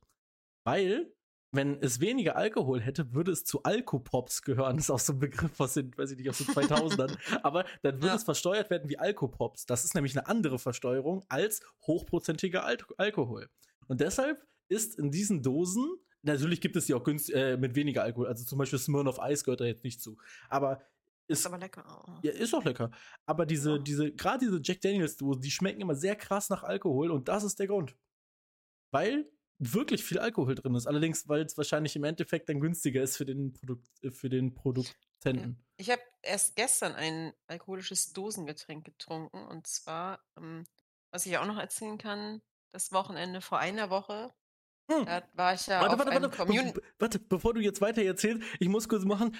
Weil, 0.64 1.12
wenn 1.52 1.82
es 1.82 2.00
weniger 2.00 2.36
Alkohol 2.36 2.80
hätte, 2.80 3.12
würde 3.14 3.32
es 3.32 3.44
zu 3.44 3.62
Alkopops 3.62 4.42
gehören. 4.42 4.76
Das 4.76 4.86
ist 4.86 4.90
auch 4.90 4.98
so 4.98 5.14
ein 5.14 5.18
Begriff 5.18 5.58
aus 5.58 5.74
den, 5.74 5.96
weiß 5.96 6.12
ich 6.12 6.18
nicht, 6.18 6.28
aus 6.28 6.38
den 6.38 6.46
2000ern. 6.48 7.16
Aber 7.42 7.64
dann 7.82 7.96
würde 7.96 8.08
ja. 8.08 8.14
es 8.14 8.24
versteuert 8.24 8.70
werden 8.70 8.88
wie 8.88 8.98
Alkopops. 8.98 9.66
Das 9.66 9.84
ist 9.84 9.94
nämlich 9.94 10.16
eine 10.16 10.26
andere 10.28 10.58
Versteuerung 10.58 11.24
als 11.28 11.62
hochprozentiger 11.86 12.64
Al 12.64 12.76
Alkohol. 12.98 13.48
Und 13.88 14.00
deshalb 14.00 14.46
ist 14.68 14.98
in 14.98 15.10
diesen 15.10 15.42
Dosen 15.42 15.88
Natürlich 16.22 16.60
gibt 16.60 16.76
es 16.76 16.86
die 16.86 16.94
auch 16.94 17.04
günstig, 17.04 17.34
äh, 17.34 17.56
mit 17.56 17.74
weniger 17.74 18.02
Alkohol. 18.02 18.26
Also 18.26 18.44
zum 18.44 18.58
Beispiel 18.58 18.78
Smirnoff 18.78 19.18
Ice 19.22 19.44
gehört 19.44 19.60
da 19.60 19.64
jetzt 19.64 19.84
nicht 19.84 20.02
zu. 20.02 20.18
Aber 20.48 20.82
ist, 21.26 21.40
ist 21.40 21.46
aber 21.46 21.58
lecker. 21.58 22.20
Ja, 22.22 22.32
ist 22.32 22.54
auch 22.54 22.64
lecker. 22.64 22.90
Aber 23.24 23.46
diese, 23.46 23.72
ja. 23.72 23.78
diese, 23.78 24.12
gerade 24.12 24.44
diese 24.44 24.60
Jack 24.62 24.80
Daniels 24.80 25.16
Dosen, 25.16 25.40
die 25.40 25.50
schmecken 25.50 25.80
immer 25.80 25.94
sehr 25.94 26.16
krass 26.16 26.50
nach 26.50 26.64
Alkohol 26.64 27.10
und 27.10 27.28
das 27.28 27.44
ist 27.44 27.58
der 27.58 27.68
Grund. 27.68 27.96
Weil 28.90 29.30
wirklich 29.60 30.02
viel 30.02 30.18
Alkohol 30.18 30.54
drin 30.54 30.74
ist. 30.74 30.86
Allerdings, 30.86 31.28
weil 31.28 31.42
es 31.42 31.56
wahrscheinlich 31.56 31.94
im 31.94 32.04
Endeffekt 32.04 32.48
dann 32.48 32.60
günstiger 32.60 33.02
ist 33.02 33.16
für 33.16 33.26
den, 33.26 33.52
Produkt, 33.52 33.86
äh, 34.02 34.10
für 34.10 34.28
den 34.28 34.54
Produzenten. 34.54 35.62
Ich 35.76 35.90
habe 35.90 36.02
erst 36.22 36.56
gestern 36.56 36.94
ein 36.94 37.32
alkoholisches 37.46 38.12
Dosengetränk 38.12 38.84
getrunken 38.84 39.46
und 39.46 39.66
zwar, 39.66 40.24
ähm, 40.36 40.64
was 41.12 41.26
ich 41.26 41.38
auch 41.38 41.46
noch 41.46 41.58
erzählen 41.58 41.98
kann, 41.98 42.42
das 42.72 42.90
Wochenende 42.92 43.40
vor 43.40 43.58
einer 43.58 43.90
Woche 43.90 44.32
hm. 44.90 45.06
Da 45.06 45.22
war 45.34 45.54
ich 45.54 45.66
ja 45.66 45.80
warte, 45.80 45.92
auf 45.92 45.98
warte, 45.98 46.10
einem 46.10 46.32
warte, 46.32 46.82
warte, 46.98 47.18
bevor 47.20 47.54
du 47.54 47.60
jetzt 47.60 47.80
weiter 47.80 48.02
erzählst, 48.02 48.42
ich 48.58 48.68
muss 48.68 48.88
kurz 48.88 49.04
machen. 49.04 49.36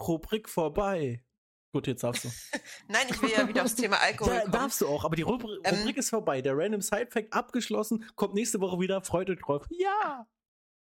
Rubrik 0.00 0.48
vorbei. 0.48 1.24
Gut, 1.72 1.86
jetzt 1.86 2.02
darfst 2.02 2.24
du. 2.24 2.28
Nein, 2.88 3.06
ich 3.10 3.20
will 3.20 3.30
ja 3.30 3.46
wieder 3.46 3.64
aufs 3.64 3.74
Thema 3.74 3.96
Alkohol 4.00 4.32
ja, 4.32 4.40
kommen. 4.40 4.52
Darfst 4.52 4.80
du 4.80 4.86
auch, 4.86 5.04
aber 5.04 5.16
die 5.16 5.22
Rubrik, 5.22 5.60
ähm, 5.64 5.74
Rubrik 5.74 5.96
ist 5.96 6.10
vorbei. 6.10 6.40
Der 6.40 6.56
Random 6.56 6.80
Side 6.80 7.08
Fact 7.10 7.32
abgeschlossen, 7.32 8.08
kommt 8.14 8.34
nächste 8.34 8.60
Woche 8.60 8.80
wieder. 8.80 9.02
Freut 9.02 9.28
euch 9.28 9.40
drauf. 9.40 9.66
Ja! 9.70 10.26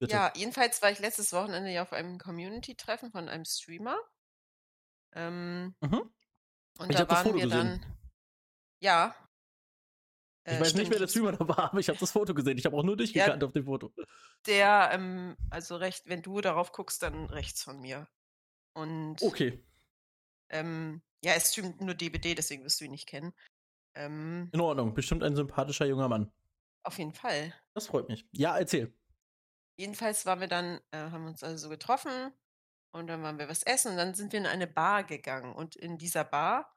Bitte. 0.01 0.13
Ja, 0.13 0.33
jedenfalls 0.35 0.83
war 0.83 0.91
ich 0.91 0.99
letztes 0.99 1.33
Wochenende 1.33 1.71
ja 1.71 1.83
auf 1.83 1.93
einem 1.93 2.19
Community-Treffen 2.19 3.13
von 3.13 3.29
einem 3.29 3.45
Streamer. 3.45 3.97
Ähm, 5.15 5.75
mhm. 5.81 6.11
Und 6.79 6.91
ich 6.91 6.97
da 6.97 7.09
waren 7.09 7.27
wir 7.27 7.45
gesehen. 7.45 7.51
dann. 7.51 7.97
Ja, 8.81 9.15
ich 10.47 10.53
äh, 10.53 10.61
weiß 10.61 10.71
stimmt. 10.71 10.83
nicht, 10.83 10.93
wer 10.93 10.99
der 10.99 11.09
Streamer 11.09 11.33
da 11.33 11.49
war, 11.49 11.71
aber 11.71 11.81
ich 11.81 11.89
habe 11.89 11.99
das 11.99 12.11
Foto 12.11 12.35
gesehen. 12.35 12.59
Ich 12.59 12.67
habe 12.67 12.77
auch 12.77 12.83
nur 12.83 12.97
dich 12.97 13.15
ja, 13.15 13.25
gekannt 13.25 13.45
auf 13.45 13.53
dem 13.53 13.65
Foto. 13.65 13.93
Der, 14.47 14.91
ähm, 14.93 15.37
also 15.51 15.77
recht, 15.77 16.07
wenn 16.07 16.23
du 16.23 16.41
darauf 16.41 16.73
guckst, 16.73 17.03
dann 17.03 17.27
rechts 17.27 17.63
von 17.63 17.81
mir. 17.81 18.09
Und. 18.75 19.23
Okay. 19.23 19.65
Ähm, 20.51 21.03
ja, 21.25 21.33
er 21.33 21.41
streamt 21.41 21.81
nur 21.81 21.95
DBD, 21.95 22.35
deswegen 22.35 22.65
wirst 22.65 22.81
du 22.81 22.85
ihn 22.85 22.91
nicht 22.91 23.09
kennen. 23.09 23.33
Ähm, 23.95 24.51
In 24.53 24.61
Ordnung, 24.61 24.93
bestimmt 24.93 25.23
ein 25.23 25.35
sympathischer 25.35 25.87
junger 25.87 26.09
Mann. 26.09 26.31
Auf 26.83 26.99
jeden 26.99 27.15
Fall. 27.15 27.55
Das 27.73 27.87
freut 27.87 28.09
mich. 28.09 28.27
Ja, 28.33 28.59
erzähl. 28.59 28.93
Jedenfalls 29.79 30.27
waren 30.27 30.41
wir 30.41 30.49
dann, 30.49 30.81
äh, 30.91 30.99
haben 30.99 31.27
uns 31.27 31.43
also 31.43 31.71
getroffen 31.71 32.33
und 32.93 33.07
dann 33.07 33.23
waren 33.23 33.39
wir 33.39 33.49
was 33.49 33.63
essen 33.63 33.93
und 33.93 33.97
dann 33.97 34.15
sind 34.15 34.33
wir 34.33 34.41
in 34.41 34.47
eine 34.47 34.67
Bar 34.67 35.05
gegangen. 35.05 35.55
Und 35.55 35.75
in 35.75 35.97
dieser 35.97 36.25
Bar, 36.25 36.77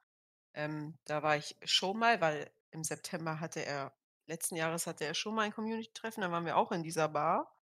ähm, 0.54 0.96
da 1.04 1.22
war 1.22 1.36
ich 1.36 1.56
schon 1.64 1.98
mal, 1.98 2.20
weil 2.22 2.50
im 2.70 2.84
September 2.84 3.40
hatte 3.40 3.64
er, 3.64 3.96
letzten 4.26 4.56
Jahres 4.56 4.86
hatte 4.86 5.04
er 5.04 5.14
schon 5.14 5.34
mal 5.34 5.42
ein 5.42 5.52
Community-Treffen, 5.52 6.20
da 6.20 6.30
waren 6.30 6.44
wir 6.44 6.56
auch 6.56 6.72
in 6.72 6.82
dieser 6.82 7.08
Bar. 7.08 7.54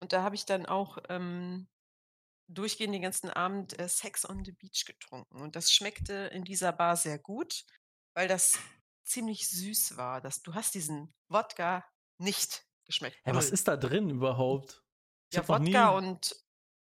Und 0.00 0.12
da 0.12 0.22
habe 0.22 0.34
ich 0.34 0.44
dann 0.44 0.66
auch 0.66 0.98
ähm, 1.08 1.68
durchgehend 2.48 2.94
den 2.94 3.02
ganzen 3.02 3.30
Abend 3.30 3.78
äh, 3.78 3.88
Sex 3.88 4.28
on 4.28 4.44
the 4.44 4.52
Beach 4.52 4.84
getrunken. 4.84 5.40
Und 5.40 5.56
das 5.56 5.70
schmeckte 5.70 6.30
in 6.32 6.44
dieser 6.44 6.72
Bar 6.72 6.96
sehr 6.96 7.18
gut, 7.18 7.64
weil 8.14 8.28
das 8.28 8.58
ziemlich 9.04 9.48
süß 9.48 9.96
war. 9.96 10.20
Das, 10.20 10.42
du 10.42 10.54
hast 10.54 10.74
diesen 10.74 11.14
Wodka 11.28 11.84
nicht 12.18 12.66
geschmeckt. 12.84 13.18
Hä, 13.24 13.32
was 13.34 13.50
ist 13.50 13.68
da 13.68 13.76
drin 13.76 14.10
überhaupt? 14.10 14.82
Ich 15.30 15.36
ja. 15.36 15.48
Wodka 15.48 15.90
und, 15.90 16.36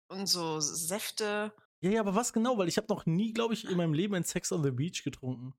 und 0.07 0.27
so 0.27 0.59
Säfte. 0.59 1.53
Ja, 1.81 1.91
ja, 1.91 1.99
aber 2.01 2.15
was 2.15 2.33
genau? 2.33 2.57
Weil 2.57 2.67
ich 2.67 2.77
habe 2.77 2.87
noch 2.89 3.05
nie, 3.05 3.33
glaube 3.33 3.53
ich, 3.53 3.65
in 3.65 3.77
meinem 3.77 3.93
Leben 3.93 4.15
ein 4.15 4.23
Sex 4.23 4.51
on 4.51 4.63
the 4.63 4.71
Beach 4.71 5.03
getrunken. 5.03 5.53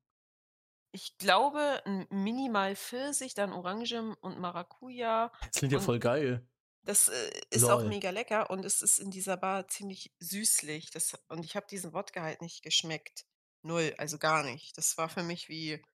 Ich 0.92 1.18
glaube, 1.18 1.82
ein 1.84 2.06
minimal 2.10 2.74
Pfirsich, 2.74 3.34
dann 3.34 3.52
Orange 3.52 4.16
und 4.20 4.40
Maracuja. 4.40 5.32
Das 5.40 5.56
klingt 5.56 5.72
ja 5.72 5.80
voll 5.80 6.00
geil. 6.00 6.46
Das 6.82 7.08
äh, 7.08 7.30
ist 7.50 7.64
auch 7.64 7.80
Lol. 7.80 7.88
mega 7.88 8.10
lecker 8.10 8.50
und 8.50 8.64
es 8.64 8.82
ist 8.82 8.98
in 8.98 9.10
dieser 9.10 9.36
Bar 9.36 9.68
ziemlich 9.68 10.12
süßlich. 10.18 10.90
Das, 10.90 11.18
und 11.28 11.44
ich 11.44 11.54
habe 11.54 11.66
diesen 11.68 11.92
Wodka 11.92 12.22
halt 12.22 12.42
nicht 12.42 12.62
geschmeckt. 12.62 13.26
Null, 13.62 13.94
also 13.98 14.18
gar 14.18 14.42
nicht. 14.42 14.76
Das 14.78 14.96
war 14.96 15.08
für 15.08 15.22
mich 15.22 15.48
wie 15.48 15.84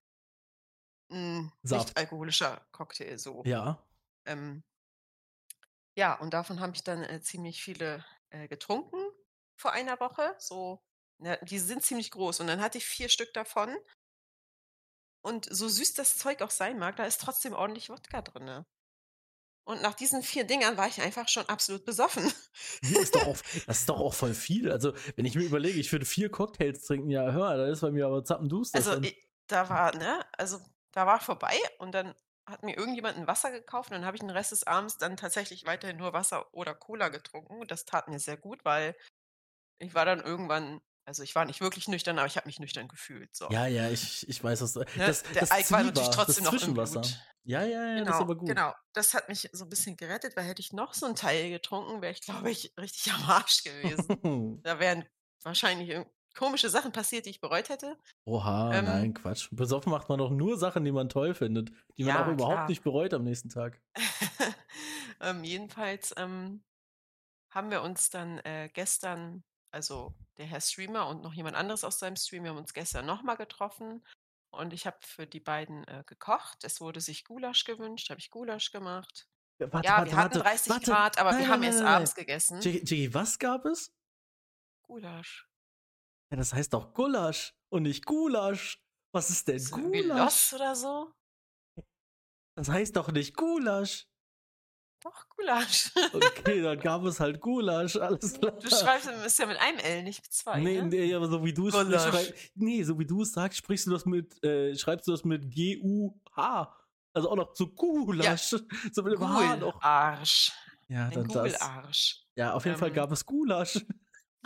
ein 1.11 1.52
Saft. 1.62 1.88
nicht 1.88 1.98
alkoholischer 1.98 2.66
Cocktail 2.72 3.18
so. 3.18 3.42
Ja. 3.44 3.85
Ähm, 4.24 4.62
ja, 5.96 6.14
und 6.14 6.35
davon 6.35 6.61
habe 6.61 6.74
ich 6.74 6.85
dann 6.85 7.02
äh, 7.04 7.20
ziemlich 7.20 7.62
viele 7.62 8.04
äh, 8.30 8.48
getrunken 8.48 8.98
vor 9.56 9.72
einer 9.72 9.98
Woche. 9.98 10.35
So, 10.38 10.82
ne, 11.18 11.38
die 11.42 11.59
sind 11.59 11.82
ziemlich 11.82 12.11
groß. 12.11 12.40
Und 12.40 12.46
dann 12.46 12.61
hatte 12.61 12.78
ich 12.78 12.85
vier 12.85 13.09
Stück 13.09 13.32
davon. 13.35 13.74
Und 15.27 15.49
so 15.51 15.69
süß 15.69 15.95
das 15.95 16.19
Zeug 16.19 16.41
auch 16.41 16.53
sein 16.53 16.79
mag, 16.79 16.95
da 16.95 17.05
ist 17.05 17.21
trotzdem 17.21 17.53
ordentlich 17.53 17.91
Wodka 17.91 18.23
drin. 18.23 18.65
Und 19.65 19.83
nach 19.83 19.95
diesen 19.95 20.23
vier 20.23 20.45
Dingern 20.45 20.77
war 20.77 20.87
ich 20.87 21.03
einfach 21.03 21.29
schon 21.29 21.49
absolut 21.49 21.85
besoffen. 21.85 22.33
Nee, 22.83 22.99
ist 22.99 23.17
doch 23.17 23.27
auch, 23.27 23.37
das 23.67 23.81
ist 23.81 23.89
doch 23.89 23.99
auch 23.99 24.15
voll 24.15 24.35
viel. 24.35 24.71
Also, 24.71 24.93
wenn 25.17 25.25
ich 25.25 25.35
mir 25.35 25.43
überlege, 25.43 25.81
ich 25.81 25.91
würde 25.91 26.07
vier 26.07 26.31
Cocktails 26.31 26.83
trinken, 26.83 27.11
ja, 27.11 27.33
hör, 27.33 27.57
da 27.57 27.67
ist 27.67 27.81
bei 27.81 27.91
mir 27.91 28.07
aber 28.07 28.25
zappenduster. 28.25 28.79
Also 28.79 29.01
da 29.49 29.69
war, 29.69 29.97
ne, 29.97 30.25
also 30.39 30.61
da 30.93 31.07
war 31.09 31.19
vorbei 31.19 31.59
und 31.79 31.91
dann 31.93 32.15
hat 32.49 32.62
mir 32.62 32.77
irgendjemand 32.77 33.17
ein 33.17 33.27
Wasser 33.27 33.51
gekauft 33.51 33.91
und 33.91 33.97
dann 33.97 34.07
habe 34.07 34.17
ich 34.17 34.21
den 34.21 34.31
Rest 34.31 34.53
des 34.53 34.65
Abends 34.65 34.99
dann 34.99 35.17
tatsächlich 35.17 35.67
weiterhin 35.67 35.97
nur 35.97 36.12
Wasser 36.12 36.55
oder 36.55 36.73
Cola 36.73 37.09
getrunken 37.09 37.61
und 37.61 37.73
das 37.73 37.85
tat 37.85 38.07
mir 38.07 38.21
sehr 38.21 38.37
gut, 38.37 38.65
weil 38.65 38.95
ich 39.79 39.93
war 39.93 40.05
dann 40.05 40.21
irgendwann, 40.21 40.81
also 41.07 41.23
ich 41.23 41.35
war 41.35 41.45
nicht 41.45 41.61
wirklich 41.61 41.88
nüchtern, 41.88 42.19
aber 42.19 42.27
ich 42.27 42.37
habe 42.37 42.47
mich 42.49 42.59
nüchtern 42.61 42.88
gefühlt. 42.88 43.35
So. 43.35 43.49
ja, 43.49 43.66
ja, 43.66 43.88
ich, 43.90 44.29
ich 44.29 44.42
weiß, 44.42 44.61
was 44.62 44.73
du. 44.73 44.81
Ne, 44.95 45.07
Das, 45.07 45.23
der 45.33 45.40
das 45.40 45.51
Alk 45.51 45.71
war 45.71 45.83
natürlich 45.83 46.11
trotzdem 46.11 46.45
noch 46.45 46.61
im. 46.62 46.75
Blut. 46.75 47.19
Ja, 47.45 47.62
ja, 47.64 47.87
ja, 47.99 48.05
das 48.05 48.16
ist 48.16 48.21
Genau, 48.21 48.21
aber 48.21 48.37
gut. 48.37 48.51
genau. 48.51 48.75
Das 48.92 49.14
hat 49.14 49.29
mich 49.29 49.49
so 49.53 49.64
ein 49.64 49.69
bisschen 49.71 49.97
gerettet, 49.97 50.37
weil 50.37 50.45
hätte 50.45 50.61
ich 50.61 50.73
noch 50.73 50.92
so 50.95 51.07
einen 51.07 51.14
Teil 51.16 51.51
getrunken, 51.51 52.03
wäre 52.03 52.12
ich, 52.12 52.21
glaube 52.21 52.51
ich, 52.51 52.73
richtig 52.79 53.12
am 53.14 53.23
Arsch 53.31 53.62
gewesen. 53.64 54.19
da 54.62 54.79
wären 54.81 55.09
wahrscheinlich 55.42 56.05
komische 56.37 56.69
Sachen 56.71 56.92
passiert, 56.92 57.27
die 57.27 57.31
ich 57.31 57.40
bereut 57.40 57.69
hätte. 57.71 57.97
Oha, 58.27 58.79
Ähm, 58.79 58.85
nein, 58.85 59.14
Quatsch. 59.14 59.49
Besoffen 59.53 59.90
macht 59.90 60.09
man 60.09 60.19
doch 60.19 60.31
nur 60.31 60.59
Sachen, 60.59 60.85
die 60.85 60.92
man 60.92 61.09
toll 61.09 61.35
findet, 61.35 61.71
die 61.97 62.05
man 62.05 62.14
Ja, 62.14 62.25
auch 62.27 62.27
überhaupt 62.29 62.47
klar. 62.53 62.69
nicht 62.69 62.83
bereut 62.83 63.14
am 63.14 63.23
nächsten 63.25 63.49
Tag. 63.49 63.81
ähm, 65.21 65.45
jedenfalls 65.45 66.14
ähm, 66.16 66.64
haben 67.51 67.71
wir 67.71 67.83
uns 67.83 68.11
dann 68.11 68.38
äh, 68.40 68.71
gestern, 68.73 69.45
also 69.77 70.15
der 70.39 70.47
Herr 70.47 70.62
Streamer 70.62 71.07
und 71.07 71.23
noch 71.23 71.35
jemand 71.35 71.55
anderes 71.55 71.85
aus 71.85 71.99
seinem 71.99 72.17
Stream, 72.17 72.45
wir 72.45 72.51
haben 72.51 72.57
uns 72.57 72.73
gestern 72.73 73.05
nochmal 73.05 73.37
getroffen 73.37 74.03
und 74.51 74.73
ich 74.73 74.87
habe 74.87 74.97
für 75.03 75.27
die 75.27 75.39
beiden 75.39 75.87
äh, 75.87 76.03
gekocht. 76.07 76.65
Es 76.65 76.81
wurde 76.81 77.03
sich 77.03 77.25
Gulasch 77.25 77.65
gewünscht, 77.65 78.09
habe 78.09 78.19
ich 78.19 78.31
Gulasch 78.31 78.73
gemacht. 78.73 79.29
Ja, 79.59 79.71
warte, 79.73 79.87
ja, 79.87 79.99
warte, 79.99 80.11
wir 80.11 80.17
hatten 80.17 80.35
warte, 80.37 80.49
30 80.49 80.71
warte. 80.71 80.91
Grad, 80.91 81.19
aber 81.19 81.33
Nein, 81.33 81.41
wir 81.41 81.49
haben 81.49 81.61
nein, 81.61 81.71
erst 81.71 81.83
nein, 81.83 81.95
abends 81.95 82.15
gegessen. 82.15 82.61
Jiggy, 82.62 83.12
was 83.12 83.39
gab 83.39 83.67
es? 83.67 83.93
Gulasch. 84.83 85.47
Ja, 86.31 86.39
das 86.39 86.55
heißt 86.55 86.73
doch 86.73 86.95
Gulasch 86.95 87.55
und 87.69 87.83
nicht 87.83 88.07
Gulasch. 88.07 88.83
Was 89.12 89.29
ist 89.29 89.47
denn 89.47 89.59
irgendwie 89.59 90.03
Gulasch? 90.03 90.19
Lost 90.19 90.53
oder 90.55 90.75
so? 90.75 91.12
Das 92.55 92.71
heißt 92.71 92.97
doch 92.97 93.12
nicht 93.12 93.37
Gulasch. 93.37 94.09
Doch, 95.07 95.29
Gulasch. 95.37 95.92
Okay, 96.12 96.62
dann 96.62 96.81
gab 96.81 97.05
es 97.05 97.21
halt 97.21 97.40
Gulasch, 97.40 97.95
alles 97.95 98.35
klar. 98.35 98.53
Du 98.59 98.69
schreibst 98.69 99.09
ist 99.09 99.38
ja 99.38 99.47
mit 99.47 99.57
einem 99.59 99.79
L, 99.79 100.03
nicht 100.03 100.21
mit 100.21 100.33
zwei. 100.33 100.59
Nee, 100.59 100.83
ne? 100.83 100.88
nee, 100.88 101.14
aber 101.14 101.29
so 101.29 101.45
wie 101.45 101.55
du 101.55 101.69
es 101.69 102.33
nee, 102.57 102.83
so 102.83 102.99
wie 102.99 103.07
du 103.07 103.23
es 103.23 103.33
sagst, 103.33 103.59
sprichst 103.59 103.87
du 103.87 103.92
das 103.92 104.05
mit, 104.05 104.42
äh, 104.42 104.75
schreibst 104.75 105.07
du 105.07 105.12
das 105.12 105.25
mit 105.25 105.49
G-U-H. 105.49 106.77
Also 107.12 107.31
auch 107.31 107.37
noch 107.37 107.55
so 107.55 107.69
Gulasch. 107.69 108.51
So 108.92 109.03
mit 109.05 109.12
dem 109.12 109.29
H 109.29 109.57
noch. 109.57 109.75
Google-Arsch. 109.75 110.53
Ja, 110.88 111.09
dann 111.11 111.29
das. 111.29 111.37
Google-Arsch. 111.37 112.25
Ja, 112.35 112.53
auf 112.55 112.64
jeden 112.64 112.77
Fall 112.77 112.88
Ähm, 112.88 112.95
gab 112.95 113.12
es 113.12 113.25
Gulasch. 113.25 113.79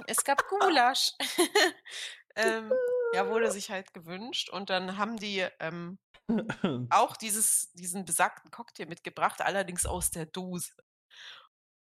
Es 0.06 0.22
gab 0.22 0.46
Gulasch. 0.46 1.12
ähm, 2.36 2.70
ja, 3.14 3.26
wurde 3.28 3.50
sich 3.50 3.70
halt 3.70 3.94
gewünscht. 3.94 4.50
Und 4.50 4.68
dann 4.68 4.98
haben 4.98 5.16
die 5.16 5.46
ähm, 5.58 5.98
auch 6.90 7.16
dieses, 7.16 7.72
diesen 7.72 8.04
besagten 8.04 8.50
Cocktail 8.50 8.86
mitgebracht, 8.86 9.40
allerdings 9.40 9.86
aus 9.86 10.10
der 10.10 10.26
Dose. 10.26 10.72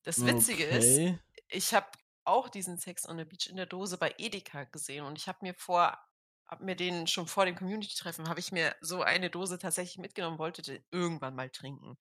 Das 0.03 0.25
Witzige 0.25 0.65
ist, 0.65 0.99
okay. 0.99 1.19
ich 1.49 1.75
habe 1.75 1.87
auch 2.25 2.49
diesen 2.49 2.79
Sex 2.79 3.09
on 3.09 3.19
the 3.19 3.25
Beach 3.25 3.49
in 3.49 3.57
der 3.57 3.67
Dose 3.67 3.99
bei 3.99 4.15
Edeka 4.19 4.65
gesehen 4.65 5.05
und 5.05 5.19
ich 5.19 5.29
habe 5.29 5.39
mir 5.43 5.55
vor, 5.55 5.99
habe 6.47 6.65
mir 6.65 6.77
den 6.77 7.07
schon 7.07 7.27
vor 7.27 7.47
dem 7.47 7.57
Community-Treffen, 7.57 8.29
habe 8.29 8.41
ich 8.41 8.53
mir 8.53 8.75
so 8.81 9.03
eine 9.03 9.31
Dose 9.31 9.59
tatsächlich 9.59 9.99
mitgenommen, 9.99 10.39
wollte 10.39 10.63
den 10.63 10.83
irgendwann 10.91 11.35
mal 11.35 11.51
trinken. 11.51 11.99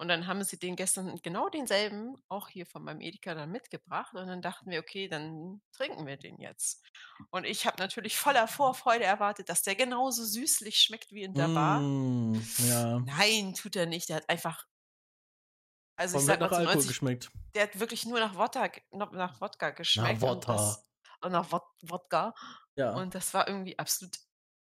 Und 0.00 0.08
dann 0.08 0.26
haben 0.26 0.42
sie 0.44 0.58
den 0.58 0.76
gestern 0.76 1.20
genau 1.20 1.50
denselben 1.50 2.16
auch 2.30 2.48
hier 2.48 2.64
von 2.64 2.82
meinem 2.82 3.02
Edeka 3.02 3.34
dann 3.34 3.50
mitgebracht 3.50 4.14
und 4.14 4.26
dann 4.26 4.40
dachten 4.40 4.70
wir, 4.70 4.80
okay, 4.80 5.08
dann 5.08 5.60
trinken 5.72 6.06
wir 6.06 6.16
den 6.16 6.40
jetzt. 6.40 6.82
Und 7.30 7.44
ich 7.44 7.66
habe 7.66 7.76
natürlich 7.78 8.16
voller 8.16 8.48
Vorfreude 8.48 9.04
erwartet, 9.04 9.50
dass 9.50 9.60
der 9.62 9.74
genauso 9.74 10.24
süßlich 10.24 10.78
schmeckt 10.78 11.12
wie 11.12 11.24
in 11.24 11.34
der 11.34 11.48
Bar. 11.48 11.80
Mm, 11.80 12.42
ja. 12.66 12.98
Nein, 13.00 13.52
tut 13.52 13.76
er 13.76 13.84
nicht. 13.84 14.08
Der 14.08 14.16
hat 14.16 14.28
einfach, 14.30 14.66
also 15.96 16.16
ich 16.16 16.20
Von 16.22 16.26
sag 16.28 16.40
nach 16.40 16.50
mal 16.50 16.56
Alkohol 16.56 16.74
90 16.76 16.88
geschmeckt. 16.88 17.30
der 17.54 17.64
hat 17.64 17.78
wirklich 17.78 18.06
nur 18.06 18.20
nach 18.20 18.34
Wodka, 18.36 18.70
nach 18.92 19.38
Wodka 19.42 19.68
geschmeckt. 19.68 20.22
und 20.22 20.28
Wodka. 20.28 20.52
das- 20.54 20.86
Und 21.22 21.32
nach 21.32 21.52
Wod 21.52 21.62
Wodka. 21.82 22.34
Ja. 22.76 22.94
Und 22.94 23.14
das 23.14 23.34
war 23.34 23.46
irgendwie 23.46 23.78
absolut 23.78 24.16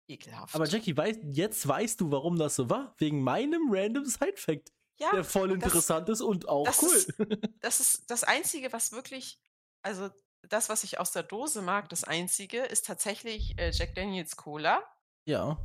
ekelhaft. 0.09 0.53
aber 0.53 0.67
Jackie, 0.67 0.97
weiß, 0.97 1.19
jetzt 1.31 1.65
weißt 1.65 2.01
du, 2.01 2.11
warum 2.11 2.37
das 2.37 2.57
so 2.57 2.69
war. 2.69 2.93
Wegen 2.97 3.23
meinem 3.23 3.69
random 3.71 4.03
Side-Fact, 4.05 4.73
ja, 4.99 5.11
der 5.11 5.23
voll 5.23 5.51
und 5.51 5.59
das- 5.61 5.67
interessant 5.73 6.09
ist 6.09 6.21
und 6.21 6.47
auch 6.47 6.65
das 6.65 6.81
cool. 6.81 6.93
ist- 6.95 7.13
das 7.61 7.79
ist 7.79 8.09
das 8.09 8.23
Einzige, 8.23 8.71
was 8.73 8.91
wirklich, 8.91 9.39
also 9.81 10.09
das, 10.49 10.69
was 10.69 10.83
ich 10.83 10.99
aus 10.99 11.11
der 11.11 11.23
Dose 11.23 11.61
mag, 11.61 11.89
das 11.89 12.03
Einzige, 12.03 12.59
ist 12.63 12.85
tatsächlich 12.85 13.57
äh, 13.57 13.71
Jack 13.71 13.95
Daniels 13.95 14.35
Cola. 14.35 14.83
ja. 15.25 15.57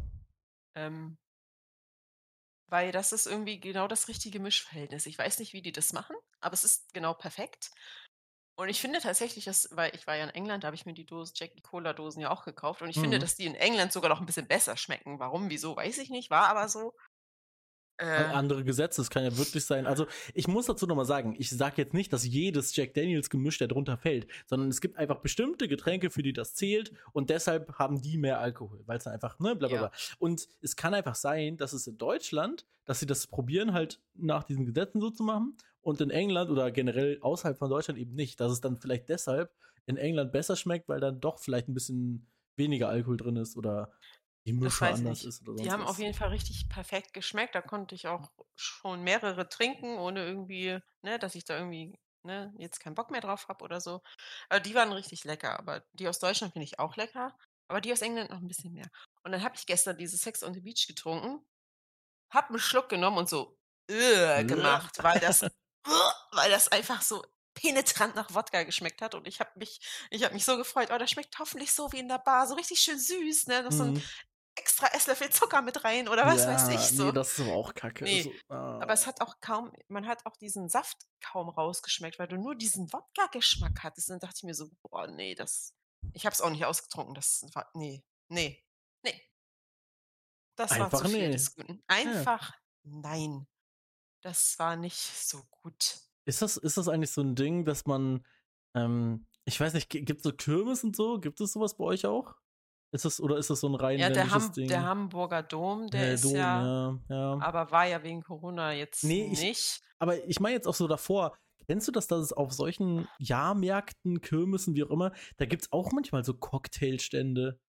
Ähm, 0.76 1.16
weil 2.70 2.92
das 2.92 3.12
ist 3.12 3.26
irgendwie 3.26 3.58
genau 3.60 3.88
das 3.88 4.08
richtige 4.08 4.40
Mischverhältnis. 4.40 5.06
Ich 5.06 5.16
weiß 5.18 5.38
nicht, 5.38 5.54
wie 5.54 5.62
die 5.62 5.72
das 5.72 5.92
machen, 5.94 6.14
aber 6.40 6.52
es 6.52 6.64
ist 6.64 6.92
genau 6.92 7.14
perfekt. 7.14 7.70
Und 8.58 8.68
ich 8.68 8.80
finde 8.80 9.00
tatsächlich, 9.00 9.44
dass, 9.46 9.68
weil 9.72 9.94
ich 9.94 10.06
war 10.06 10.16
ja 10.16 10.24
in 10.24 10.30
England, 10.30 10.64
da 10.64 10.66
habe 10.66 10.74
ich 10.76 10.84
mir 10.84 10.92
die 10.92 11.06
Dose 11.06 11.32
Jackie 11.34 11.62
Cola 11.62 11.92
Dosen 11.94 12.20
ja 12.20 12.30
auch 12.30 12.44
gekauft. 12.44 12.82
Und 12.82 12.90
ich 12.90 13.00
finde, 13.00 13.16
Mhm. 13.16 13.20
dass 13.22 13.36
die 13.36 13.46
in 13.46 13.54
England 13.54 13.92
sogar 13.92 14.10
noch 14.10 14.20
ein 14.20 14.26
bisschen 14.26 14.48
besser 14.48 14.76
schmecken. 14.76 15.18
Warum, 15.18 15.48
wieso, 15.48 15.76
weiß 15.76 15.96
ich 15.98 16.10
nicht, 16.10 16.28
war 16.30 16.48
aber 16.48 16.68
so. 16.68 16.92
Äh, 17.98 18.04
Andere 18.04 18.64
Gesetze, 18.64 19.00
es 19.02 19.10
kann 19.10 19.24
ja 19.24 19.36
wirklich 19.36 19.64
sein. 19.64 19.86
Also, 19.86 20.06
ich 20.32 20.46
muss 20.46 20.66
dazu 20.66 20.86
nochmal 20.86 21.04
sagen, 21.04 21.34
ich 21.38 21.50
sage 21.50 21.74
jetzt 21.82 21.94
nicht, 21.94 22.12
dass 22.12 22.24
jedes 22.24 22.74
Jack 22.76 22.94
Daniels 22.94 23.28
Gemisch 23.28 23.58
darunter 23.58 23.96
fällt, 23.96 24.28
sondern 24.46 24.68
es 24.68 24.80
gibt 24.80 24.96
einfach 24.96 25.18
bestimmte 25.18 25.66
Getränke, 25.68 26.10
für 26.10 26.22
die 26.22 26.32
das 26.32 26.54
zählt 26.54 26.92
und 27.12 27.28
deshalb 27.30 27.74
haben 27.74 28.00
die 28.00 28.16
mehr 28.16 28.38
Alkohol, 28.40 28.82
weil 28.86 28.98
es 28.98 29.04
dann 29.04 29.14
einfach, 29.14 29.38
ne, 29.40 29.56
bla 29.56 29.68
bla 29.68 29.76
Ja. 29.76 29.86
bla. 29.88 29.92
Und 30.18 30.48
es 30.60 30.76
kann 30.76 30.94
einfach 30.94 31.16
sein, 31.16 31.56
dass 31.56 31.72
es 31.72 31.86
in 31.88 31.98
Deutschland, 31.98 32.66
dass 32.84 33.00
sie 33.00 33.06
das 33.06 33.26
probieren, 33.26 33.72
halt 33.72 34.00
nach 34.14 34.44
diesen 34.44 34.64
Gesetzen 34.64 35.00
so 35.00 35.10
zu 35.10 35.22
machen 35.24 35.56
und 35.80 36.00
in 36.00 36.10
England 36.10 36.50
oder 36.50 36.70
generell 36.70 37.18
außerhalb 37.20 37.58
von 37.58 37.68
Deutschland 37.70 37.98
eben 37.98 38.14
nicht. 38.14 38.38
Dass 38.40 38.52
es 38.52 38.60
dann 38.60 38.78
vielleicht 38.78 39.08
deshalb 39.08 39.50
in 39.86 39.96
England 39.96 40.32
besser 40.32 40.54
schmeckt, 40.54 40.88
weil 40.88 41.00
dann 41.00 41.20
doch 41.20 41.38
vielleicht 41.38 41.68
ein 41.68 41.74
bisschen 41.74 42.26
weniger 42.56 42.88
Alkohol 42.88 43.16
drin 43.16 43.36
ist 43.36 43.56
oder 43.56 43.90
die 44.48 44.52
Mische 44.54 44.86
anders 44.86 45.18
nicht. 45.20 45.24
ist 45.26 45.42
oder 45.42 45.52
Die 45.52 45.58
sonst 45.58 45.72
haben 45.72 45.82
was. 45.82 45.90
auf 45.90 45.98
jeden 45.98 46.14
Fall 46.14 46.28
richtig 46.28 46.68
perfekt 46.68 47.12
geschmeckt. 47.14 47.54
Da 47.54 47.60
konnte 47.62 47.94
ich 47.94 48.06
auch 48.08 48.30
schon 48.56 49.02
mehrere 49.02 49.48
trinken, 49.48 49.98
ohne 49.98 50.24
irgendwie, 50.24 50.78
ne, 51.02 51.18
dass 51.18 51.34
ich 51.34 51.44
da 51.44 51.56
irgendwie, 51.58 51.98
ne, 52.24 52.52
jetzt 52.58 52.80
keinen 52.80 52.94
Bock 52.94 53.10
mehr 53.10 53.20
drauf 53.20 53.48
habe 53.48 53.64
oder 53.64 53.80
so. 53.80 54.00
Aber 54.48 54.60
die 54.60 54.74
waren 54.74 54.92
richtig 54.92 55.24
lecker. 55.24 55.58
Aber 55.58 55.84
die 55.92 56.08
aus 56.08 56.18
Deutschland 56.18 56.52
finde 56.52 56.64
ich 56.64 56.78
auch 56.78 56.96
lecker. 56.96 57.36
Aber 57.68 57.80
die 57.80 57.92
aus 57.92 58.02
England 58.02 58.30
noch 58.30 58.38
ein 58.38 58.48
bisschen 58.48 58.72
mehr. 58.72 58.88
Und 59.24 59.32
dann 59.32 59.42
habe 59.42 59.54
ich 59.56 59.66
gestern 59.66 59.98
diese 59.98 60.16
Sex 60.16 60.42
on 60.42 60.54
the 60.54 60.60
Beach 60.60 60.86
getrunken, 60.86 61.44
hab 62.32 62.48
einen 62.50 62.58
Schluck 62.58 62.88
genommen 62.88 63.18
und 63.18 63.28
so 63.28 63.58
äh, 63.90 64.44
gemacht, 64.44 65.02
weil 65.02 65.20
das, 65.20 65.42
weil 66.32 66.50
das 66.50 66.68
einfach 66.68 67.02
so 67.02 67.24
penetrant 67.54 68.14
nach 68.14 68.32
Wodka 68.34 68.62
geschmeckt 68.62 69.02
hat 69.02 69.14
und 69.14 69.26
ich 69.26 69.40
habe 69.40 69.50
mich, 69.56 69.80
ich 70.10 70.22
habe 70.22 70.34
mich 70.34 70.44
so 70.44 70.56
gefreut, 70.56 70.90
oh, 70.92 70.98
das 70.98 71.10
schmeckt 71.10 71.38
hoffentlich 71.38 71.72
so 71.72 71.90
wie 71.92 71.98
in 71.98 72.08
der 72.08 72.18
Bar, 72.18 72.46
so 72.46 72.54
richtig 72.54 72.78
schön 72.80 72.98
süß, 72.98 73.48
ne, 73.48 73.62
noch 73.64 73.72
so 73.72 73.84
ein 73.84 73.94
Mhm. 73.94 74.02
Extra 74.58 74.88
Esslöffel 74.88 75.30
Zucker 75.30 75.62
mit 75.62 75.84
rein 75.84 76.08
oder 76.08 76.26
was 76.26 76.46
weiß 76.46 76.68
ich 76.68 76.80
so. 76.80 77.06
Nee, 77.06 77.12
das 77.12 77.32
ist 77.32 77.40
aber 77.40 77.54
auch 77.54 77.74
kacke. 77.74 78.04
Nee, 78.04 78.22
so, 78.22 78.32
ah. 78.48 78.80
aber 78.80 78.92
es 78.92 79.06
hat 79.06 79.20
auch 79.20 79.40
kaum, 79.40 79.72
man 79.88 80.06
hat 80.06 80.26
auch 80.26 80.36
diesen 80.36 80.68
Saft 80.68 80.98
kaum 81.20 81.48
rausgeschmeckt, 81.48 82.18
weil 82.18 82.28
du 82.28 82.36
nur 82.36 82.54
diesen 82.54 82.92
Wodka-Geschmack 82.92 83.82
hattest. 83.82 84.10
Und 84.10 84.14
dann 84.14 84.28
dachte 84.28 84.38
ich 84.38 84.42
mir 84.44 84.54
so, 84.54 84.68
boah, 84.82 85.06
nee, 85.06 85.34
das, 85.34 85.74
ich 86.12 86.26
habe 86.26 86.34
es 86.34 86.40
auch 86.40 86.50
nicht 86.50 86.64
ausgetrunken. 86.64 87.14
Das 87.14 87.44
war, 87.54 87.70
nee, 87.74 88.04
nee, 88.28 88.62
nee. 89.02 89.22
Das 90.56 90.70
war 90.72 90.86
Einfach 90.86 91.02
zu 91.02 91.08
viel 91.08 91.28
nee. 91.28 91.32
des 91.32 91.54
Guten. 91.54 91.82
Einfach 91.86 92.52
nein. 92.82 93.46
das 94.22 94.58
war 94.58 94.76
nicht 94.76 94.98
so 94.98 95.42
gut. 95.62 96.00
Ist 96.24 96.42
das, 96.42 96.56
ist 96.56 96.76
das 96.76 96.88
eigentlich 96.88 97.12
so 97.12 97.22
ein 97.22 97.34
Ding, 97.36 97.64
dass 97.64 97.86
man, 97.86 98.26
ähm, 98.74 99.26
ich 99.44 99.58
weiß 99.58 99.72
nicht, 99.72 99.88
gibt 99.88 100.18
es 100.18 100.22
so 100.22 100.32
Kirmes 100.32 100.84
und 100.84 100.94
so? 100.94 101.20
Gibt 101.20 101.40
es 101.40 101.52
sowas 101.52 101.76
bei 101.76 101.84
euch 101.84 102.04
auch? 102.04 102.34
Ist 102.90 103.04
das, 103.04 103.20
oder 103.20 103.36
ist 103.36 103.50
das 103.50 103.60
so 103.60 103.68
ein 103.68 103.74
rein 103.74 103.98
Ja, 103.98 104.08
der, 104.08 104.30
Ham 104.30 104.50
Ding? 104.52 104.68
der 104.68 104.82
Hamburger 104.82 105.42
Dom, 105.42 105.88
der 105.90 106.06
Ja, 106.06 106.12
ist 106.14 106.24
Dom, 106.24 106.34
ja, 106.34 106.98
ja, 107.10 107.38
aber 107.40 107.70
war 107.70 107.86
ja 107.86 108.02
wegen 108.02 108.22
Corona 108.22 108.72
jetzt 108.72 109.04
Nee, 109.04 109.30
ich- 109.32 109.40
nicht. 109.40 109.82
Aber 109.98 110.24
ich 110.26 110.40
meine 110.40 110.54
jetzt 110.54 110.66
auch 110.66 110.74
so 110.74 110.88
davor, 110.88 111.36
kennst 111.66 111.86
du 111.86 111.92
das, 111.92 112.06
dass 112.06 112.20
es 112.20 112.32
auf 112.32 112.52
solchen 112.52 113.06
Jahrmärkten, 113.18 114.20
Kirmessen, 114.22 114.74
wie 114.74 114.84
auch 114.84 114.90
immer, 114.90 115.12
da 115.36 115.44
gibt 115.44 115.62
es 115.62 115.72
auch 115.72 115.92
manchmal 115.92 116.24
so 116.24 116.32
Cocktailstände. 116.34 117.60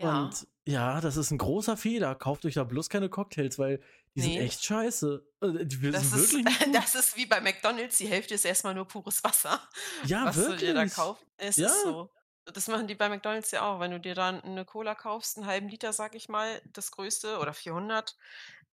Ja. 0.00 0.22
Und 0.24 0.46
ja, 0.66 1.00
das 1.00 1.16
ist 1.16 1.30
ein 1.30 1.38
großer 1.38 1.76
Fehler. 1.76 2.14
Kauft 2.14 2.44
euch 2.44 2.54
da 2.54 2.64
bloß 2.64 2.88
keine 2.90 3.08
Cocktails, 3.08 3.58
weil 3.58 3.80
die 4.14 4.20
sind 4.20 4.32
Nee. 4.32 4.40
echt 4.40 4.64
scheiße. 4.64 5.26
Äh, 5.42 5.64
Die 5.66 5.90
Das 5.90 6.10
sind 6.10 6.20
ist, 6.20 6.32
wirklich 6.34 6.46
das 6.72 6.94
ist 6.94 7.16
wie 7.16 7.26
bei 7.26 7.40
McDonalds, 7.40 7.98
die 7.98 8.06
Hälfte 8.06 8.34
ist 8.34 8.44
erstmal 8.44 8.74
nur 8.74 8.86
pures 8.86 9.22
Wasser. 9.24 9.60
Ja, 10.04 10.26
was 10.26 10.36
du 10.36 10.56
dir 10.56 10.74
da 10.74 10.80
wirklich. 10.80 10.94
kaufst. 10.94 11.24
Es 11.38 11.56
Ja. 11.56 11.66
ist 11.68 11.82
so. 11.82 12.10
Das 12.54 12.68
machen 12.68 12.86
die 12.86 12.94
bei 12.94 13.08
McDonalds 13.08 13.50
ja 13.50 13.62
auch. 13.62 13.80
Wenn 13.80 13.90
du 13.90 13.98
dir 14.00 14.14
dann 14.14 14.40
eine 14.42 14.64
Cola 14.64 14.94
kaufst, 14.94 15.36
einen 15.36 15.46
halben 15.46 15.68
Liter, 15.68 15.92
sag 15.92 16.14
ich 16.14 16.28
mal, 16.28 16.62
das 16.66 16.90
größte 16.92 17.38
oder 17.38 17.52
400, 17.52 18.16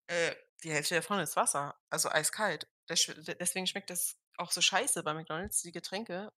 äh, 0.07 0.33
die 0.63 0.71
Hälfte 0.71 0.95
davon 0.95 1.19
ist 1.19 1.37
Wasser. 1.37 1.75
Also 1.91 2.09
eiskalt. 2.09 2.69
Des- 2.89 3.13
Deswegen 3.41 3.67
schmeckt 3.67 3.91
das 3.91 4.17
auch 4.39 4.53
so 4.53 4.61
scheiße 4.61 5.03
bei 5.03 5.15
McDonalds, 5.15 5.63
die 5.63 5.73
Getränke. 5.73 6.33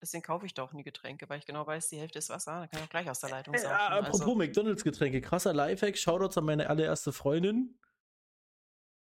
Deswegen 0.00 0.22
kaufe 0.22 0.46
ich 0.46 0.54
doch 0.54 0.72
nie 0.72 0.84
Getränke, 0.84 1.28
weil 1.28 1.40
ich 1.40 1.46
genau 1.46 1.66
weiß, 1.66 1.88
die 1.88 1.98
Hälfte 1.98 2.20
ist 2.20 2.30
Wasser. 2.30 2.60
Da 2.60 2.66
kann 2.68 2.78
ich 2.80 2.86
auch 2.86 2.90
gleich 2.90 3.10
aus 3.10 3.20
der 3.20 3.30
Leitung 3.30 3.54
Äh, 3.54 3.58
saufen. 3.58 3.74
apropos 3.74 4.20
Also, 4.20 4.34
McDonalds-Getränke, 4.36 5.20
krasser 5.20 5.52
Lifehack, 5.52 5.98
Shoutouts 5.98 6.38
an 6.38 6.44
meine 6.44 6.70
allererste 6.70 7.12
Freundin. 7.12 7.79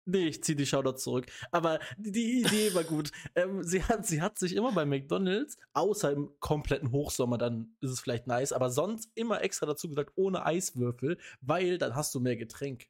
Nee, 0.05 0.27
ich 0.27 0.43
ziehe 0.43 0.55
die 0.55 0.65
Shoutouts 0.65 1.03
zurück. 1.03 1.27
Aber 1.51 1.79
die 1.97 2.41
Idee 2.41 2.73
war 2.73 2.83
gut. 2.83 3.11
ähm, 3.35 3.63
sie, 3.63 3.83
hat, 3.83 4.05
sie 4.05 4.21
hat 4.21 4.39
sich 4.39 4.55
immer 4.55 4.71
bei 4.71 4.83
McDonalds, 4.85 5.57
außer 5.73 6.11
im 6.11 6.31
kompletten 6.39 6.91
Hochsommer, 6.91 7.37
dann 7.37 7.75
ist 7.81 7.91
es 7.91 7.99
vielleicht 7.99 8.25
nice, 8.27 8.51
aber 8.51 8.69
sonst 8.71 9.09
immer 9.15 9.41
extra 9.41 9.65
dazu 9.67 9.87
gesagt, 9.89 10.13
ohne 10.15 10.45
Eiswürfel, 10.45 11.19
weil 11.41 11.77
dann 11.77 11.95
hast 11.95 12.15
du 12.15 12.19
mehr 12.19 12.35
Getränk. 12.35 12.87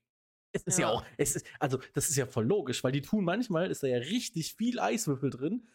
Es 0.54 0.64
ist 0.64 0.80
ja, 0.80 0.88
Ja. 0.88 0.94
auch, 0.94 1.06
es 1.18 1.36
ist, 1.36 1.46
also 1.60 1.80
das 1.94 2.10
ist 2.10 2.16
ja 2.18 2.26
voll 2.26 2.46
logisch, 2.46 2.84
weil 2.84 2.92
die 2.92 3.02
tun 3.02 3.24
manchmal, 3.24 3.70
ist 3.72 3.84
da 3.84 3.88
ja 3.88 3.98
richtig 3.98 4.56
viel 4.56 4.80
Eiswürfel 4.80 5.30
drin. 5.30 5.68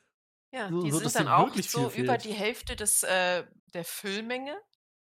ja, 0.53 0.71
so- 0.71 0.83
die 0.83 0.91
sind 0.91 1.15
dann 1.17 1.29
auch 1.29 1.55
so 1.57 1.87
über 1.91 1.91
fehlt. 1.91 2.25
die 2.25 2.33
Hälfte 2.33 2.77
des, 2.77 3.03
äh, 3.03 3.45
der 3.75 3.85
Füllmenge. 3.85 4.57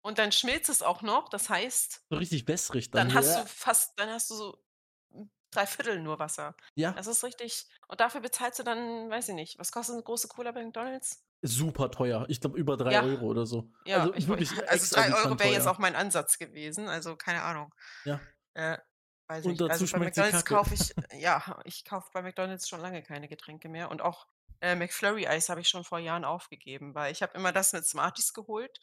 Und 0.01 0.17
dann 0.17 0.31
schmilzt 0.31 0.69
es 0.69 0.81
auch 0.81 1.01
noch. 1.01 1.27
Das 1.29 1.49
heißt, 1.49 2.05
So 2.09 2.15
richtig 2.17 2.47
wässrig 2.47 2.89
dann. 2.91 3.09
dann 3.09 3.17
hast 3.17 3.35
ja. 3.35 3.41
du 3.41 3.47
fast, 3.47 3.99
dann 3.99 4.09
hast 4.09 4.29
du 4.31 4.35
so 4.35 4.57
drei 5.51 5.65
Viertel 5.65 5.99
nur 5.99 6.19
Wasser. 6.19 6.55
ja, 6.75 6.91
Das 6.91 7.07
ist 7.07 7.23
richtig. 7.23 7.67
Und 7.87 7.99
dafür 7.99 8.21
bezahlst 8.21 8.59
du 8.59 8.63
dann, 8.63 9.09
weiß 9.09 9.29
ich 9.29 9.35
nicht, 9.35 9.59
was 9.59 9.71
kostet 9.71 9.93
eine 9.95 10.03
große 10.03 10.27
Cola 10.27 10.51
bei 10.51 10.63
McDonalds? 10.63 11.23
super 11.41 11.89
teuer. 11.89 12.25
Ich 12.27 12.41
glaube 12.41 12.57
über 12.59 12.75
drei 12.75 12.91
Ja. 12.91 13.01
Euro 13.03 13.25
oder 13.27 13.45
so. 13.45 13.71
Ja, 13.85 14.01
also 14.01 14.13
ich, 14.13 14.27
wirklich 14.27 14.49
also 14.69 14.93
drei 14.95 15.13
Euro 15.13 15.39
wäre 15.39 15.51
jetzt 15.53 15.67
auch 15.67 15.77
mein 15.79 15.95
Ansatz 15.95 16.37
gewesen. 16.37 16.89
Also 16.89 17.15
keine 17.15 17.43
Ahnung. 17.43 17.73
Ja. 18.03 18.19
Äh, 18.55 18.77
weiß 19.27 19.45
Und 19.45 19.51
nicht. 19.51 19.61
dazu 19.61 19.71
Also 19.71 19.85
bei 19.85 19.87
schmeckt 19.99 20.15
sie 20.15 20.21
McDonalds 20.21 20.45
kaufe 20.45 20.73
ich, 20.73 20.93
ja, 21.21 21.59
ich 21.63 21.85
kaufe 21.85 22.09
bei 22.13 22.21
McDonalds 22.21 22.67
schon 22.67 22.81
lange 22.81 23.01
keine 23.03 23.29
Getränke 23.29 23.69
mehr. 23.69 23.89
Und 23.89 24.01
auch 24.01 24.27
äh, 24.59 24.75
McFlurry 24.75 25.27
Eis 25.27 25.47
habe 25.47 25.61
ich 25.61 25.69
schon 25.69 25.85
vor 25.85 25.99
Jahren 25.99 26.25
aufgegeben, 26.25 26.93
weil 26.93 27.13
ich 27.13 27.21
habe 27.21 27.33
immer 27.37 27.53
das 27.53 27.71
mit 27.71 27.85
Smarties 27.85 28.33
geholt. 28.33 28.77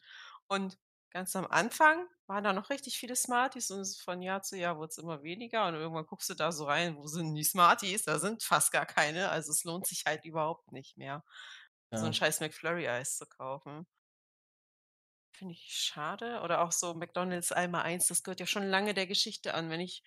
Und 0.47 0.79
ganz 1.11 1.35
am 1.35 1.45
Anfang 1.47 2.07
waren 2.27 2.43
da 2.43 2.53
noch 2.53 2.69
richtig 2.69 2.97
viele 2.97 3.15
Smarties 3.15 3.71
und 3.71 3.87
von 4.03 4.21
Jahr 4.21 4.41
zu 4.43 4.57
Jahr 4.57 4.77
wurde 4.77 4.89
es 4.89 4.97
immer 4.97 5.23
weniger. 5.23 5.67
Und 5.67 5.75
irgendwann 5.75 6.05
guckst 6.05 6.29
du 6.29 6.33
da 6.35 6.51
so 6.51 6.65
rein, 6.65 6.97
wo 6.97 7.07
sind 7.07 7.35
die 7.35 7.43
Smarties? 7.43 8.03
Da 8.03 8.19
sind 8.19 8.43
fast 8.43 8.71
gar 8.71 8.85
keine. 8.85 9.29
Also 9.29 9.51
es 9.51 9.63
lohnt 9.63 9.87
sich 9.87 10.03
halt 10.05 10.25
überhaupt 10.25 10.71
nicht 10.71 10.97
mehr, 10.97 11.23
so 11.93 12.05
Ja. 12.05 12.07
ein 12.07 12.13
scheiß 12.13 12.41
McFlurry 12.41 12.87
Eis 12.89 13.17
zu 13.17 13.25
kaufen. 13.27 13.87
Finde 15.31 15.53
ich 15.53 15.67
schade. 15.73 16.41
Oder 16.43 16.61
auch 16.61 16.71
so 16.73 16.93
McDonalds 16.93 17.51
einmal 17.53 17.83
eins, 17.83 18.07
das 18.07 18.23
gehört 18.23 18.39
ja 18.41 18.45
schon 18.47 18.67
lange 18.67 18.93
der 18.93 19.07
Geschichte 19.07 19.53
an. 19.53 19.69
Wenn 19.69 19.79
ich 19.81 20.03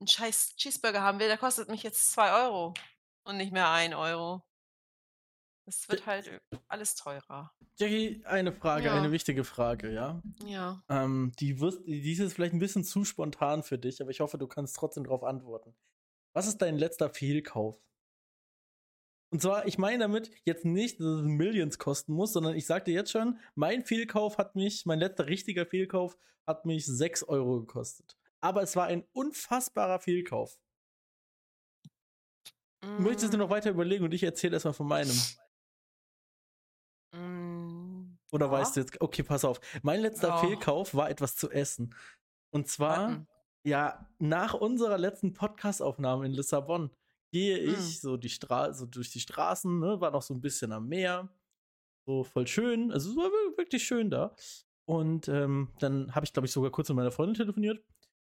einen 0.00 0.06
scheiß 0.08 0.54
Cheeseburger 0.56 1.02
haben 1.02 1.18
will, 1.18 1.26
der 1.28 1.38
kostet 1.38 1.68
mich 1.68 1.82
jetzt 1.82 2.12
2 2.12 2.32
Euro 2.44 2.74
und 3.24 3.36
nicht 3.38 3.52
mehr 3.52 3.70
1 3.70 3.94
Euro. 3.94 4.44
Es 5.66 5.88
wird 5.88 6.04
halt 6.06 6.40
alles 6.68 6.94
teurer. 6.94 7.52
Jackie, 7.78 8.22
eine 8.26 8.52
Frage, 8.52 8.86
Ja. 8.86 8.94
eine 8.94 9.10
wichtige 9.12 9.44
Frage, 9.44 9.90
ja. 9.92 10.20
Ja. 10.44 10.82
Ähm, 10.88 11.32
die, 11.40 11.58
wirst, 11.60 11.80
die 11.86 12.12
ist 12.12 12.18
jetzt 12.18 12.34
vielleicht 12.34 12.52
ein 12.52 12.58
bisschen 12.58 12.84
zu 12.84 13.04
spontan 13.04 13.62
für 13.62 13.78
dich, 13.78 14.00
aber 14.02 14.10
ich 14.10 14.20
hoffe, 14.20 14.36
du 14.38 14.46
kannst 14.46 14.76
trotzdem 14.76 15.04
darauf 15.04 15.24
antworten. 15.24 15.74
Was 16.34 16.46
ist 16.46 16.58
dein 16.58 16.76
letzter 16.76 17.08
Fehlkauf? 17.10 17.80
Und 19.30 19.40
zwar, 19.42 19.66
ich 19.66 19.78
meine 19.78 19.98
damit 19.98 20.30
jetzt 20.44 20.64
nicht, 20.64 21.00
dass 21.00 21.06
es 21.06 21.22
Millions 21.22 21.78
kosten 21.78 22.12
muss, 22.12 22.32
sondern 22.32 22.54
ich 22.54 22.66
sagte 22.66 22.92
jetzt 22.92 23.10
schon, 23.10 23.38
mein 23.54 23.84
Fehlkauf 23.84 24.38
hat 24.38 24.54
mich, 24.54 24.86
mein 24.86 25.00
letzter 25.00 25.26
richtiger 25.26 25.66
Fehlkauf 25.66 26.16
hat 26.46 26.66
mich 26.66 26.86
6 26.86 27.24
Euro 27.24 27.60
gekostet. 27.60 28.16
Aber 28.40 28.62
es 28.62 28.76
war 28.76 28.86
ein 28.86 29.04
unfassbarer 29.12 29.98
Fehlkauf. 29.98 30.60
Möchtest 32.98 33.32
du 33.32 33.38
Mm, 33.38 33.40
noch 33.40 33.50
weiter 33.50 33.70
überlegen 33.70 34.04
und 34.04 34.12
ich 34.12 34.22
erzähle 34.22 34.54
erstmal 34.56 34.74
von 34.74 34.86
meinem? 34.86 35.10
Mm, 37.14 38.18
Oder 38.32 38.46
ja. 38.46 38.52
weißt 38.52 38.76
du 38.76 38.80
jetzt, 38.80 39.00
okay, 39.00 39.22
pass 39.22 39.44
auf. 39.44 39.60
Mein 39.82 40.00
letzter 40.00 40.28
Ja. 40.28 40.36
Fehlkauf 40.38 40.94
war 40.94 41.10
etwas 41.10 41.36
zu 41.36 41.50
essen. 41.50 41.94
Und 42.50 42.68
zwar, 42.68 42.98
Warten. 43.08 43.26
ja, 43.64 44.08
nach 44.18 44.54
unserer 44.54 44.98
letzten 44.98 45.32
Podcast-Aufnahme 45.32 46.26
in 46.26 46.32
Lissabon 46.32 46.90
gehe 47.32 47.58
ich 47.58 47.78
Mm. 47.78 48.00
so, 48.00 48.16
die 48.16 48.28
Stra 48.28 48.72
so 48.72 48.86
durch 48.86 49.10
die 49.10 49.20
Straßen, 49.20 49.78
ne, 49.80 50.00
war 50.00 50.10
noch 50.12 50.22
so 50.22 50.34
ein 50.34 50.40
bisschen 50.40 50.72
am 50.72 50.86
Meer. 50.88 51.28
So 52.06 52.22
voll 52.24 52.46
schön. 52.46 52.92
Also 52.92 53.10
es 53.10 53.16
war 53.16 53.24
wir- 53.30 53.56
wirklich 53.58 53.84
schön 53.84 54.10
da. 54.10 54.34
Und 54.86 55.28
ähm, 55.28 55.72
dann 55.78 56.14
habe 56.14 56.26
ich, 56.26 56.32
glaube 56.32 56.46
ich, 56.46 56.52
sogar 56.52 56.70
kurz 56.70 56.88
mit 56.90 56.96
meiner 56.96 57.10
Freundin 57.10 57.34
telefoniert. 57.34 57.82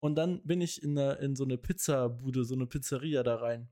Und 0.01 0.15
dann 0.15 0.43
bin 0.45 0.61
ich 0.61 0.83
in, 0.83 0.97
eine, 0.97 1.13
in 1.15 1.35
so 1.35 1.43
eine 1.43 1.57
Pizzabude, 1.57 2.45
so 2.45 2.53
eine 2.53 2.67
Pizzeria 2.67 3.23
da 3.23 3.37
rein. 3.37 3.69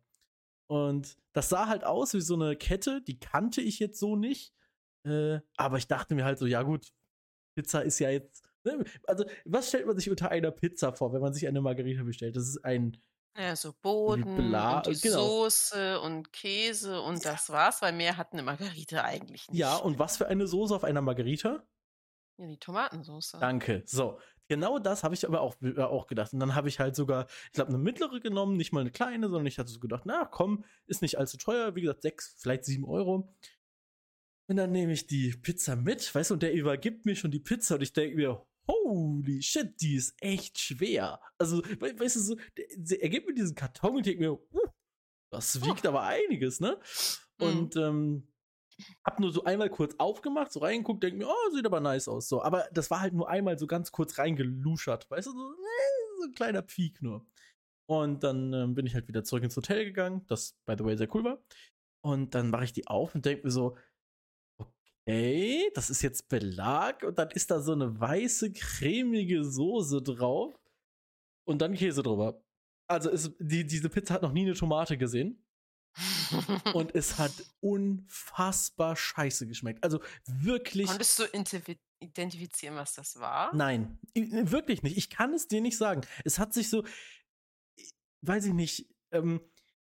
Und 0.67 1.17
das 1.33 1.49
sah 1.49 1.67
halt 1.67 1.83
aus 1.83 2.13
wie 2.15 2.21
so 2.21 2.33
eine 2.33 2.55
Kette, 2.55 3.01
die 3.01 3.19
kannte 3.19 3.61
ich 3.61 3.77
jetzt 3.79 3.99
so 3.99 4.15
nicht. 4.15 4.53
Äh, 5.05 5.39
aber 5.57 5.77
ich 5.77 5.87
dachte 5.87 6.15
mir 6.15 6.25
halt 6.25 6.37
so, 6.37 6.45
ja 6.45 6.63
gut, 6.63 6.93
Pizza 7.55 7.81
ist 7.81 7.99
ja 7.99 8.09
jetzt. 8.09 8.49
Ne? 8.63 8.83
Also, 9.05 9.25
was 9.45 9.67
stellt 9.67 9.85
man 9.85 9.97
sich 9.97 10.09
unter 10.09 10.29
einer 10.29 10.51
Pizza 10.51 10.93
vor, 10.93 11.13
wenn 11.13 11.21
man 11.21 11.33
sich 11.33 11.47
eine 11.47 11.61
Margarita 11.61 12.03
bestellt? 12.03 12.35
Das 12.35 12.47
ist 12.47 12.63
ein. 12.63 12.97
Ja, 13.37 13.55
so 13.55 13.73
Boden 13.81 14.35
Bla- 14.49 14.77
und 14.77 14.87
die 14.87 15.01
genau. 15.01 15.17
Soße 15.17 15.99
und 16.01 16.31
Käse 16.31 17.01
und 17.01 17.25
das 17.25 17.49
war's, 17.49 17.81
weil 17.81 17.91
mehr 17.91 18.15
hat 18.15 18.31
eine 18.33 18.43
Margarita 18.43 19.03
eigentlich 19.03 19.49
nicht. 19.49 19.57
Ja, 19.57 19.77
und 19.77 19.97
was 19.97 20.17
für 20.17 20.27
eine 20.27 20.45
Soße 20.45 20.75
auf 20.75 20.83
einer 20.83 21.01
Margarita? 21.01 21.65
Ja, 22.37 22.47
die 22.47 22.59
Tomatensoße. 22.59 23.37
Danke. 23.39 23.83
So. 23.85 24.19
Genau 24.49 24.77
das 24.77 25.03
habe 25.03 25.15
ich 25.15 25.25
aber 25.25 25.41
auch, 25.41 25.55
äh, 25.61 25.81
auch 25.81 26.05
gedacht. 26.05 26.33
Und 26.33 26.39
dann 26.39 26.53
habe 26.53 26.67
ich 26.67 26.79
halt 26.79 26.95
sogar, 26.95 27.27
ich 27.45 27.53
glaube, 27.53 27.69
eine 27.69 27.77
mittlere 27.77 28.19
genommen, 28.19 28.57
nicht 28.57 28.73
mal 28.73 28.81
eine 28.81 28.91
kleine, 28.91 29.29
sondern 29.29 29.47
ich 29.47 29.57
hatte 29.57 29.71
so 29.71 29.79
gedacht, 29.79 30.03
na 30.05 30.25
komm, 30.25 30.63
ist 30.85 31.01
nicht 31.01 31.17
allzu 31.17 31.37
teuer. 31.37 31.75
Wie 31.75 31.81
gesagt, 31.81 32.01
sechs, 32.01 32.35
vielleicht 32.37 32.65
sieben 32.65 32.85
Euro. 32.85 33.33
Und 34.49 34.57
dann 34.57 34.71
nehme 34.71 34.93
ich 34.93 35.07
die 35.07 35.31
Pizza 35.31 35.75
mit, 35.75 36.13
weißt 36.13 36.29
du, 36.29 36.33
und 36.35 36.43
der 36.43 36.53
übergibt 36.53 37.05
mir 37.05 37.15
schon 37.15 37.31
die 37.31 37.39
Pizza 37.39 37.75
und 37.75 37.81
ich 37.81 37.93
denke 37.93 38.17
mir, 38.17 38.45
holy 38.67 39.41
shit, 39.41 39.79
die 39.81 39.95
ist 39.95 40.15
echt 40.19 40.59
schwer. 40.59 41.21
Also, 41.37 41.63
we 41.79 41.97
weißt 41.97 42.15
du, 42.17 42.19
so, 42.19 42.37
er 42.55 43.09
gibt 43.09 43.27
mir 43.27 43.33
diesen 43.33 43.55
Karton 43.55 43.91
und 43.91 43.99
ich 43.99 44.03
denke 44.03 44.23
mir, 44.23 44.33
uh, 44.33 44.67
das 45.31 45.65
wiegt 45.65 45.85
aber 45.85 46.03
einiges, 46.03 46.59
ne? 46.59 46.79
Mhm. 47.39 47.45
Und 47.45 47.75
ähm, 47.75 48.27
hab 49.05 49.19
nur 49.19 49.31
so 49.31 49.43
einmal 49.43 49.69
kurz 49.69 49.95
aufgemacht, 49.97 50.51
so 50.51 50.59
reingeguckt, 50.59 51.03
denke 51.03 51.17
mir, 51.17 51.27
oh, 51.27 51.51
sieht 51.53 51.65
aber 51.65 51.79
nice 51.79 52.07
aus. 52.07 52.27
So, 52.27 52.41
aber 52.41 52.67
das 52.71 52.91
war 52.91 53.01
halt 53.01 53.13
nur 53.13 53.29
einmal 53.29 53.57
so 53.57 53.67
ganz 53.67 53.91
kurz 53.91 54.17
reingeluschert, 54.17 55.09
weißt 55.09 55.27
du, 55.27 55.31
so, 55.31 55.53
äh, 55.53 56.19
so 56.19 56.23
ein 56.25 56.33
kleiner 56.33 56.61
Peak 56.61 57.01
nur. 57.01 57.25
Und 57.85 58.23
dann 58.23 58.53
ähm, 58.53 58.75
bin 58.75 58.85
ich 58.85 58.93
halt 58.93 59.07
wieder 59.07 59.23
zurück 59.23 59.43
ins 59.43 59.57
Hotel 59.57 59.85
gegangen, 59.85 60.25
das 60.27 60.57
by 60.65 60.75
the 60.77 60.85
way 60.85 60.97
sehr 60.97 61.13
cool 61.15 61.23
war. 61.23 61.43
Und 62.05 62.35
dann 62.35 62.49
mache 62.49 62.65
ich 62.65 62.73
die 62.73 62.87
auf 62.87 63.15
und 63.15 63.25
denke 63.25 63.45
mir 63.45 63.51
so, 63.51 63.77
okay, 65.05 65.69
das 65.75 65.89
ist 65.89 66.01
jetzt 66.01 66.29
Belag 66.29 67.03
und 67.03 67.17
dann 67.19 67.29
ist 67.31 67.51
da 67.51 67.59
so 67.59 67.73
eine 67.73 67.99
weiße, 67.99 68.53
cremige 68.53 69.43
Soße 69.43 70.01
drauf 70.01 70.57
und 71.45 71.61
dann 71.61 71.73
Käse 71.73 72.03
drüber. 72.03 72.41
Also 72.87 73.09
ist, 73.09 73.33
die, 73.39 73.65
diese 73.65 73.89
Pizza 73.89 74.15
hat 74.15 74.21
noch 74.21 74.31
nie 74.31 74.43
eine 74.43 74.53
Tomate 74.53 74.97
gesehen 74.97 75.43
und 76.73 76.95
es 76.95 77.17
hat 77.17 77.31
unfassbar 77.59 78.95
scheiße 78.95 79.47
geschmeckt. 79.47 79.83
Also 79.83 80.01
wirklich. 80.25 80.87
Konntest 80.87 81.19
du 81.19 81.23
identifizieren, 81.99 82.75
was 82.75 82.93
das 82.95 83.19
war? 83.19 83.53
Nein, 83.55 83.99
wirklich 84.15 84.83
nicht. 84.83 84.97
Ich 84.97 85.09
kann 85.09 85.33
es 85.33 85.47
dir 85.47 85.61
nicht 85.61 85.77
sagen. 85.77 86.01
Es 86.23 86.39
hat 86.39 86.53
sich 86.53 86.69
so, 86.69 86.83
weiß 88.21 88.45
ich 88.45 88.53
nicht, 88.53 88.89
ähm, 89.11 89.41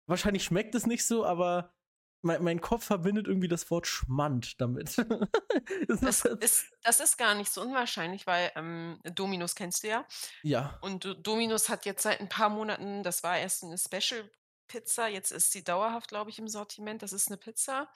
wahrscheinlich 0.06 0.44
schmeckt 0.44 0.74
es 0.74 0.86
nicht 0.86 1.04
so, 1.04 1.24
aber 1.24 1.74
mein, 2.22 2.42
mein 2.42 2.60
Kopf 2.60 2.84
verbindet 2.84 3.26
irgendwie 3.28 3.48
das 3.48 3.70
Wort 3.70 3.86
Schmand 3.86 4.60
damit. 4.60 4.96
das 5.88 6.00
Das 6.00 6.24
ist, 6.24 6.66
das 6.82 7.00
ist 7.00 7.16
gar 7.18 7.34
nicht 7.34 7.52
so 7.52 7.60
unwahrscheinlich, 7.62 8.26
weil 8.26 8.50
ähm, 8.56 9.00
Dominus 9.14 9.54
kennst 9.54 9.82
du 9.84 9.88
ja. 9.88 10.06
ja, 10.42 10.78
Und 10.80 11.04
Do- 11.04 11.14
Dominus 11.14 11.68
hat 11.68 11.84
jetzt 11.86 12.02
seit 12.02 12.20
ein 12.20 12.28
paar 12.28 12.48
Monaten, 12.48 13.02
das 13.02 13.22
war 13.22 13.38
erst 13.38 13.64
eine 13.64 13.78
Special 13.78 14.30
Pizza. 14.66 15.08
Jetzt 15.08 15.30
ist 15.32 15.52
sie 15.52 15.64
dauerhaft, 15.64 16.08
glaube 16.08 16.30
ich, 16.30 16.38
im 16.38 16.48
Sortiment. 16.48 17.02
Das 17.02 17.12
ist 17.12 17.28
eine 17.28 17.38
Pizza. 17.38 17.88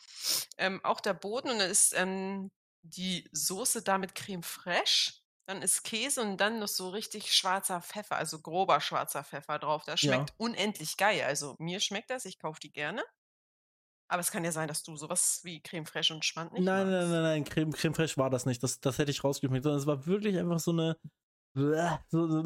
Ähm, 0.56 0.80
auch 0.84 1.00
der 1.00 1.14
Boden 1.14 1.50
und 1.50 1.58
dann 1.58 1.70
ist 1.70 1.92
ähm, 1.96 2.50
die 2.82 3.28
Soße 3.32 3.82
da 3.82 3.98
mit 3.98 4.14
Creme 4.14 4.42
fraiche. 4.42 5.12
Dann 5.46 5.60
ist 5.60 5.82
Käse 5.82 6.22
und 6.22 6.36
dann 6.38 6.60
noch 6.60 6.68
so 6.68 6.88
richtig 6.90 7.34
schwarzer 7.34 7.82
Pfeffer, 7.82 8.16
also 8.16 8.40
grober 8.40 8.80
schwarzer 8.80 9.24
Pfeffer 9.24 9.58
drauf. 9.58 9.82
Das 9.84 10.00
schmeckt 10.00 10.30
Ja. 10.30 10.34
unendlich 10.38 10.96
geil. 10.96 11.22
Also 11.24 11.56
mir 11.58 11.80
schmeckt 11.80 12.10
das, 12.10 12.24
ich 12.24 12.38
kaufe 12.38 12.60
die 12.60 12.72
gerne. 12.72 13.02
Aber 14.12 14.20
es 14.20 14.30
kann 14.30 14.44
ja 14.44 14.52
sein, 14.52 14.68
dass 14.68 14.82
du 14.82 14.94
sowas 14.94 15.40
wie 15.42 15.62
Creme 15.62 15.86
fraiche 15.86 16.12
und 16.12 16.22
Schmand 16.22 16.52
nicht 16.52 16.64
Nein, 16.64 16.86
nein, 16.86 16.96
magst. 16.98 17.10
nein, 17.12 17.22
nein, 17.22 17.44
Creme, 17.44 17.72
Creme 17.72 17.94
Fraiche 17.94 18.18
war 18.18 18.28
das 18.28 18.44
nicht. 18.44 18.62
Das, 18.62 18.78
das 18.78 18.98
hätte 18.98 19.10
ich 19.10 19.24
rausgeschmeckt. 19.24 19.62
Sondern 19.64 19.80
es 19.80 19.86
war 19.86 20.04
wirklich 20.06 20.36
einfach 20.38 20.58
so 20.58 20.72
eine. 20.72 20.98
So, 21.54 22.26
so, 22.28 22.42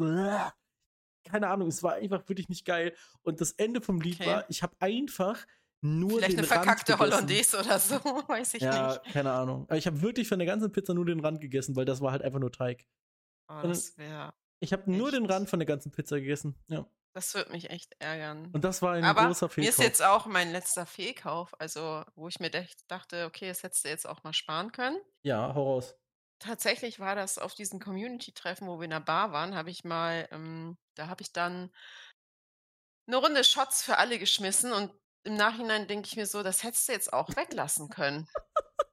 keine 1.25 1.49
Ahnung, 1.49 1.67
es 1.67 1.83
war 1.83 1.95
einfach 1.95 2.27
wirklich 2.29 2.47
nicht 2.47 2.63
geil. 2.63 2.95
Und 3.21 3.41
das 3.41 3.51
Ende 3.51 3.81
vom 3.81 3.99
Lied 3.99 4.15
Okay. 4.21 4.27
war, 4.27 4.49
ich 4.49 4.63
habe 4.63 4.75
einfach 4.79 5.45
nur 5.81 6.19
Vielleicht 6.19 6.37
den 6.37 6.39
eine 6.39 6.49
Rand 6.51 6.63
verkackte 6.65 6.93
gegessen. 6.93 6.99
Hollandaise 6.99 7.59
oder 7.59 7.79
so, 7.79 7.95
weiß 8.29 8.53
ich 8.53 8.61
Ja, 8.63 8.87
nicht. 9.03 9.13
keine 9.13 9.31
Ahnung. 9.33 9.63
Aber 9.67 9.77
ich 9.77 9.87
habe 9.87 10.01
wirklich 10.01 10.27
von 10.29 10.39
der 10.39 10.45
ganzen 10.45 10.71
Pizza 10.71 10.93
nur 10.93 11.05
den 11.05 11.19
Rand 11.19 11.41
gegessen, 11.41 11.75
weil 11.75 11.85
das 11.85 11.99
war 11.99 12.13
halt 12.13 12.21
einfach 12.21 12.39
nur 12.39 12.51
Teig. 12.51 12.85
Oh, 13.49 13.59
das 13.63 13.97
wäre, 13.97 14.33
Ich 14.61 14.71
habe 14.71 14.89
nur 14.89 15.11
den? 15.11 15.25
Rand 15.25 15.49
von 15.49 15.59
der 15.59 15.65
ganzen 15.65 15.91
Pizza 15.91 16.17
gegessen. 16.19 16.55
Ja. 16.69 16.85
Das 17.17 17.33
würde 17.33 17.51
mich 17.51 17.71
echt 17.71 17.95
ärgern. 17.97 18.51
Und 18.53 18.63
das 18.63 18.83
war 18.83 18.93
ein 18.93 19.03
Aber 19.03 19.25
großer 19.25 19.47
mir 19.47 19.51
Fehlkauf. 19.51 19.79
ist 19.79 19.79
jetzt 19.79 20.03
auch 20.03 20.27
mein 20.27 20.51
letzter 20.51 20.85
Fehlkauf, 20.85 21.59
also 21.59 22.03
wo 22.13 22.27
ich 22.27 22.39
mir 22.39 22.51
dachte, 22.87 23.25
okay, 23.25 23.47
das 23.47 23.63
hättest 23.63 23.85
du 23.85 23.89
jetzt 23.89 24.07
auch 24.07 24.23
mal 24.23 24.33
sparen 24.33 24.71
können. 24.71 24.99
ja, 25.23 25.53
hau 25.55 25.63
raus. 25.63 25.95
Tatsächlich 26.39 26.99
war 26.99 27.15
das 27.15 27.39
auf 27.39 27.55
diesen 27.55 27.79
Community-Treffen, 27.79 28.67
wo 28.67 28.77
wir 28.77 28.83
in 28.83 28.91
der 28.91 28.99
Bar 28.99 29.31
waren, 29.31 29.55
habe 29.55 29.71
ich 29.71 29.83
mal, 29.83 30.27
ähm, 30.31 30.77
da 30.93 31.07
habe 31.07 31.23
ich 31.23 31.33
dann 31.33 31.71
eine 33.07 33.17
Runde 33.17 33.43
Shots 33.43 33.81
für 33.81 33.97
alle 33.97 34.19
geschmissen 34.19 34.71
und 34.71 34.93
im 35.23 35.35
Nachhinein 35.35 35.87
denke 35.87 36.07
ich 36.07 36.15
mir 36.17 36.27
so, 36.27 36.43
das 36.43 36.63
hättest 36.63 36.87
du 36.87 36.91
jetzt 36.91 37.11
auch 37.11 37.35
weglassen 37.35 37.89
können. 37.89 38.27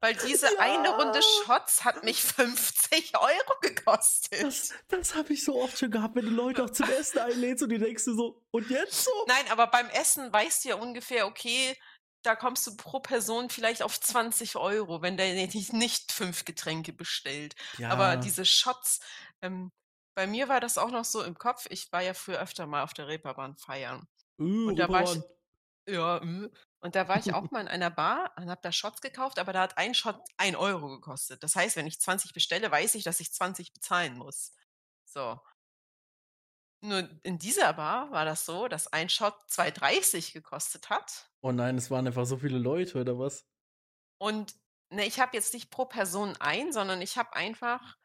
Weil 0.00 0.14
diese 0.14 0.58
eine 0.58 0.88
Runde 0.96 1.20
Ja. 1.20 1.44
Shots 1.44 1.84
hat 1.84 2.04
mich 2.04 2.22
50 2.22 3.16
Euro 3.18 3.60
gekostet. 3.60 4.42
Das, 4.42 4.72
das 4.88 5.14
habe 5.14 5.32
ich 5.34 5.44
so 5.44 5.60
oft 5.60 5.78
schon 5.78 5.90
gehabt, 5.90 6.16
wenn 6.16 6.24
du 6.24 6.30
Leute 6.30 6.64
auch 6.64 6.70
zum 6.70 6.88
Essen 6.88 7.18
einlädst 7.18 7.62
und 7.62 7.68
du 7.68 7.78
denkst 7.78 8.04
dir 8.04 8.14
so, 8.14 8.42
und 8.50 8.70
jetzt 8.70 9.04
so? 9.04 9.10
Nein, 9.28 9.44
aber 9.50 9.66
beim 9.66 9.88
Essen 9.90 10.32
weißt 10.32 10.64
du 10.64 10.70
ja 10.70 10.74
ungefähr, 10.76 11.26
okay, 11.26 11.76
da 12.22 12.36
kommst 12.36 12.66
du 12.66 12.76
pro 12.76 13.00
Person 13.00 13.50
vielleicht 13.50 13.82
auf 13.82 13.98
20 14.00 14.56
Euro, 14.56 15.02
wenn 15.02 15.16
der 15.16 15.34
nicht, 15.34 15.72
nicht 15.72 16.12
fünf 16.12 16.44
Getränke 16.44 16.92
bestellt. 16.92 17.54
Ja, 17.78 17.90
Aber 17.90 18.16
diese 18.16 18.44
Shots, 18.44 19.00
ähm, 19.42 19.70
bei 20.14 20.26
mir 20.26 20.48
war 20.48 20.60
das 20.60 20.76
auch 20.76 20.90
noch 20.90 21.04
so 21.04 21.22
im 21.22 21.38
Kopf. 21.38 21.66
Ich 21.70 21.92
war 21.92 22.02
ja 22.02 22.14
früher 22.14 22.40
öfter 22.40 22.66
mal 22.66 22.82
auf 22.82 22.92
der 22.92 23.08
Reeperbahn 23.08 23.56
feiern. 23.56 24.06
uh, 24.38 24.68
und 24.68 24.76
da 24.76 24.88
war 24.88 25.04
ich-. 25.04 25.22
Ja, 25.88 26.18
äh. 26.18 26.50
Und 26.80 26.94
da 26.94 27.08
war 27.08 27.18
ich 27.18 27.32
auch 27.34 27.50
mal 27.50 27.60
in 27.60 27.68
einer 27.68 27.90
Bar 27.90 28.32
und 28.36 28.50
habe 28.50 28.60
da 28.62 28.72
Shots 28.72 29.00
gekauft, 29.00 29.38
aber 29.38 29.52
da 29.52 29.62
hat 29.62 29.78
ein 29.78 29.94
Shot 29.94 30.20
ein 30.36 30.56
Euro 30.56 30.88
gekostet. 30.88 31.42
Das 31.42 31.56
heißt, 31.56 31.76
wenn 31.76 31.86
ich 31.86 32.00
20 32.00 32.32
bestelle, 32.32 32.70
weiß 32.70 32.94
ich, 32.94 33.04
dass 33.04 33.20
ich 33.20 33.32
20 33.32 33.72
bezahlen 33.72 34.16
muss. 34.16 34.52
So. 35.04 35.40
Nur 36.82 37.08
in 37.22 37.38
dieser 37.38 37.74
Bar 37.74 38.10
war 38.10 38.24
das 38.24 38.46
so, 38.46 38.66
dass 38.66 38.86
ein 38.92 39.10
Shot 39.10 39.34
2,30 39.50 40.32
gekostet 40.32 40.88
hat. 40.88 41.30
Oh 41.42 41.52
nein, 41.52 41.76
es 41.76 41.90
waren 41.90 42.06
einfach 42.06 42.24
so 42.24 42.38
viele 42.38 42.58
Leute, 42.58 43.00
oder 43.00 43.18
was? 43.18 43.46
Und 44.18 44.54
ne, 44.88 45.04
ich 45.04 45.20
habe 45.20 45.36
jetzt 45.36 45.52
nicht 45.52 45.70
pro 45.70 45.84
Person 45.84 46.36
ein, 46.40 46.72
sondern 46.72 47.02
ich 47.02 47.18
habe 47.18 47.34
einfach, 47.34 47.98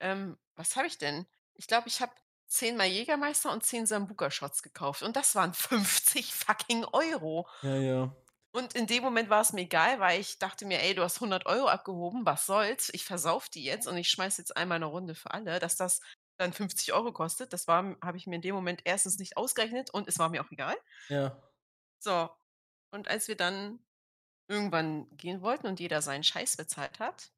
ähm, 0.00 0.38
was 0.56 0.76
habe 0.76 0.86
ich 0.86 0.96
denn? 0.96 1.26
Ich 1.54 1.66
glaube, 1.66 1.88
ich 1.88 2.00
habe 2.00 2.12
zehnmal 2.52 2.86
Jägermeister 2.86 3.50
und 3.50 3.64
zehn 3.64 3.86
Sambuka-Shots 3.86 4.62
gekauft. 4.62 5.02
Und 5.02 5.16
das 5.16 5.34
waren 5.34 5.54
50 5.54 6.32
fucking 6.34 6.84
Euro. 6.84 7.48
Ja, 7.62 7.76
ja. 7.76 8.16
Und 8.54 8.74
in 8.74 8.86
dem 8.86 9.02
Moment 9.02 9.30
war 9.30 9.40
es 9.40 9.54
mir 9.54 9.62
egal, 9.62 9.98
weil 9.98 10.20
ich 10.20 10.38
dachte 10.38 10.66
mir, 10.66 10.82
ey, 10.82 10.94
du 10.94 11.02
hast 11.02 11.16
100 11.16 11.46
Euro 11.46 11.68
abgehoben, 11.68 12.26
was 12.26 12.44
soll's? 12.44 12.90
Ich 12.92 13.04
versauf 13.04 13.48
die 13.48 13.64
jetzt 13.64 13.88
und 13.88 13.96
ich 13.96 14.10
schmeiß 14.10 14.36
jetzt 14.36 14.56
einmal 14.56 14.76
eine 14.76 14.86
Runde 14.86 15.14
für 15.14 15.32
alle, 15.32 15.58
dass 15.58 15.76
das 15.76 16.00
dann 16.36 16.52
50 16.52 16.92
Euro 16.92 17.12
kostet. 17.12 17.54
Das 17.54 17.66
war, 17.66 17.96
habe 18.02 18.18
ich 18.18 18.26
mir 18.26 18.36
in 18.36 18.42
dem 18.42 18.54
Moment 18.54 18.82
erstens 18.84 19.18
nicht 19.18 19.38
ausgerechnet 19.38 19.88
und 19.88 20.06
es 20.06 20.18
war 20.18 20.28
mir 20.28 20.44
auch 20.44 20.50
egal. 20.50 20.76
Ja. 21.08 21.42
So. 21.98 22.28
Und 22.90 23.08
als 23.08 23.26
wir 23.26 23.36
dann 23.36 23.78
irgendwann 24.48 25.08
gehen 25.16 25.40
wollten 25.40 25.66
und 25.66 25.80
jeder 25.80 26.02
seinen 26.02 26.24
Scheiß 26.24 26.58
bezahlt 26.58 27.00
hat 27.00 27.32